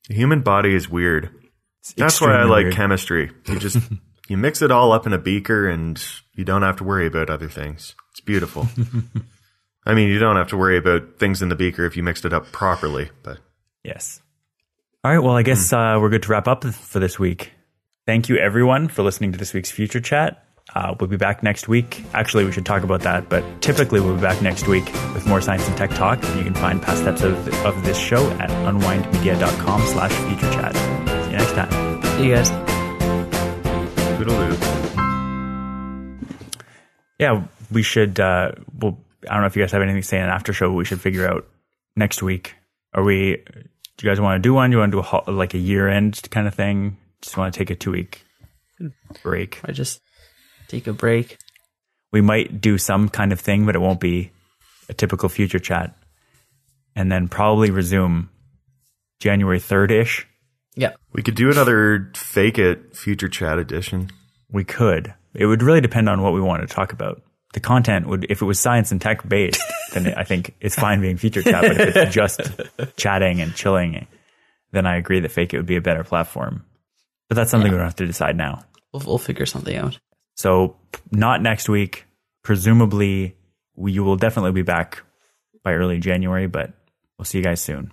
The 0.08 0.14
human 0.14 0.40
body 0.42 0.74
is 0.74 0.88
weird. 0.88 1.30
That's 1.96 2.20
why 2.20 2.28
I 2.28 2.30
extremely 2.34 2.50
like 2.50 2.64
weird. 2.64 2.74
chemistry. 2.74 3.30
You 3.46 3.58
just 3.58 3.78
you 4.28 4.36
mix 4.36 4.62
it 4.62 4.70
all 4.70 4.92
up 4.92 5.06
in 5.06 5.12
a 5.12 5.18
beaker 5.18 5.68
and 5.68 6.02
you 6.34 6.44
don't 6.44 6.62
have 6.62 6.76
to 6.76 6.84
worry 6.84 7.06
about 7.06 7.28
other 7.30 7.48
things. 7.48 7.94
It's 8.12 8.20
beautiful. 8.20 8.68
I 9.84 9.94
mean, 9.94 10.08
you 10.08 10.18
don't 10.20 10.36
have 10.36 10.48
to 10.50 10.56
worry 10.56 10.76
about 10.76 11.18
things 11.18 11.42
in 11.42 11.48
the 11.48 11.56
beaker 11.56 11.84
if 11.84 11.96
you 11.96 12.04
mixed 12.04 12.24
it 12.24 12.32
up 12.32 12.52
properly, 12.52 13.10
but 13.24 13.38
Yes. 13.82 14.20
All 15.02 15.10
right. 15.10 15.18
Well, 15.18 15.34
I 15.34 15.42
guess 15.42 15.72
uh, 15.72 15.98
we're 16.00 16.08
good 16.10 16.22
to 16.22 16.28
wrap 16.30 16.46
up 16.46 16.62
for 16.64 17.00
this 17.00 17.18
week. 17.18 17.50
Thank 18.06 18.28
you, 18.28 18.36
everyone, 18.36 18.86
for 18.86 19.02
listening 19.02 19.32
to 19.32 19.38
this 19.38 19.52
week's 19.52 19.72
Future 19.72 20.00
Chat. 20.00 20.44
Uh, 20.74 20.94
we'll 20.98 21.08
be 21.08 21.16
back 21.16 21.42
next 21.42 21.68
week. 21.68 22.02
Actually, 22.14 22.44
we 22.44 22.52
should 22.52 22.64
talk 22.64 22.82
about 22.82 23.02
that, 23.02 23.28
but 23.28 23.44
typically 23.60 24.00
we'll 24.00 24.14
be 24.14 24.22
back 24.22 24.40
next 24.40 24.66
week 24.66 24.86
with 25.14 25.26
more 25.26 25.40
science 25.40 25.66
and 25.68 25.76
tech 25.76 25.90
talk. 25.90 26.22
And 26.24 26.38
you 26.38 26.44
can 26.44 26.54
find 26.54 26.80
past 26.80 27.04
episodes 27.04 27.46
of, 27.46 27.66
of 27.66 27.84
this 27.84 27.98
show 27.98 28.30
at 28.32 28.48
unwindmedia.com 28.50 29.82
slash 29.82 30.12
future 30.12 30.50
chat. 30.52 30.74
See 31.24 31.30
you 31.30 31.36
next 31.36 31.52
time. 31.52 32.02
See 32.16 32.26
you 32.28 32.34
guys. 32.34 32.50
toodaloo. 34.18 34.72
Yeah, 37.18 37.44
we 37.70 37.82
should, 37.82 38.18
uh, 38.18 38.52
well, 38.80 38.98
I 39.28 39.34
don't 39.34 39.42
know 39.42 39.46
if 39.46 39.56
you 39.56 39.62
guys 39.62 39.72
have 39.72 39.82
anything 39.82 40.00
to 40.00 40.08
say 40.08 40.16
in 40.16 40.24
an 40.24 40.30
after 40.30 40.52
show, 40.52 40.68
but 40.68 40.74
we 40.74 40.84
should 40.84 41.00
figure 41.00 41.28
out 41.28 41.46
next 41.96 42.22
week. 42.22 42.54
Are 42.94 43.04
we, 43.04 43.42
do 43.46 44.06
you 44.06 44.10
guys 44.10 44.20
want 44.20 44.42
to 44.42 44.46
do 44.46 44.54
one? 44.54 44.70
Do 44.70 44.76
you 44.76 44.78
want 44.80 44.92
to 44.92 45.02
do 45.02 45.08
a, 45.26 45.30
like 45.30 45.54
a 45.54 45.58
year 45.58 45.88
end 45.88 46.20
kind 46.30 46.46
of 46.48 46.54
thing? 46.54 46.96
Just 47.20 47.36
want 47.36 47.52
to 47.52 47.58
take 47.58 47.70
a 47.70 47.74
two 47.74 47.92
week 47.92 48.24
break. 49.22 49.60
I 49.64 49.72
just 49.72 50.00
take 50.72 50.86
a 50.86 50.92
break. 50.92 51.38
we 52.12 52.20
might 52.20 52.60
do 52.60 52.78
some 52.78 53.08
kind 53.08 53.32
of 53.32 53.40
thing, 53.40 53.64
but 53.66 53.74
it 53.76 53.80
won't 53.80 54.00
be 54.00 54.30
a 54.88 54.94
typical 54.94 55.28
future 55.28 55.58
chat. 55.58 55.94
And 56.96 57.10
then 57.10 57.28
probably 57.28 57.70
resume 57.70 58.28
January 59.20 59.60
3rd 59.60 59.90
ish 59.92 60.26
Yeah. 60.74 60.92
We 61.12 61.22
could 61.22 61.34
do 61.36 61.50
another 61.50 62.10
fake 62.14 62.58
it 62.58 62.96
future 62.96 63.28
chat 63.28 63.58
edition. 63.58 64.10
We 64.50 64.64
could. 64.64 65.14
It 65.34 65.46
would 65.46 65.62
really 65.62 65.80
depend 65.80 66.08
on 66.08 66.22
what 66.22 66.32
we 66.32 66.40
want 66.40 66.66
to 66.66 66.74
talk 66.74 66.92
about. 66.92 67.22
The 67.54 67.60
content 67.60 68.06
would, 68.06 68.26
if 68.30 68.40
it 68.40 68.44
was 68.46 68.58
science 68.58 68.92
and 68.92 69.00
tech 69.00 69.26
based, 69.28 69.62
then 69.92 70.14
I 70.14 70.24
think 70.24 70.54
it's 70.60 70.74
fine 70.74 71.00
being 71.00 71.18
future 71.18 71.42
chat. 71.42 71.62
But 71.62 71.80
if 71.80 71.96
it's 71.96 72.14
just 72.22 72.40
chatting 72.96 73.40
and 73.40 73.54
chilling, 73.54 74.06
then 74.72 74.86
I 74.86 74.96
agree 74.96 75.20
that 75.20 75.32
fake 75.32 75.52
it 75.52 75.58
would 75.58 75.66
be 75.66 75.76
a 75.76 75.82
better 75.82 76.04
platform. 76.04 76.64
But 77.28 77.36
that's 77.36 77.50
something 77.50 77.70
we 77.70 77.76
don't 77.76 77.86
have 77.86 77.96
to 77.96 78.06
decide 78.06 78.36
now. 78.36 78.64
We'll, 78.92 79.02
we'll 79.06 79.18
figure 79.18 79.46
something 79.46 79.76
out. 79.76 79.98
So 80.42 80.74
not 81.12 81.40
next 81.40 81.68
week. 81.68 82.04
Presumably, 82.42 83.36
we, 83.76 83.92
you 83.92 84.02
will 84.02 84.16
definitely 84.16 84.50
be 84.50 84.62
back 84.62 85.04
by 85.62 85.74
early 85.74 86.00
January, 86.00 86.48
but 86.48 86.72
we'll 87.16 87.26
see 87.26 87.38
you 87.38 87.44
guys 87.44 87.60
soon. 87.60 87.92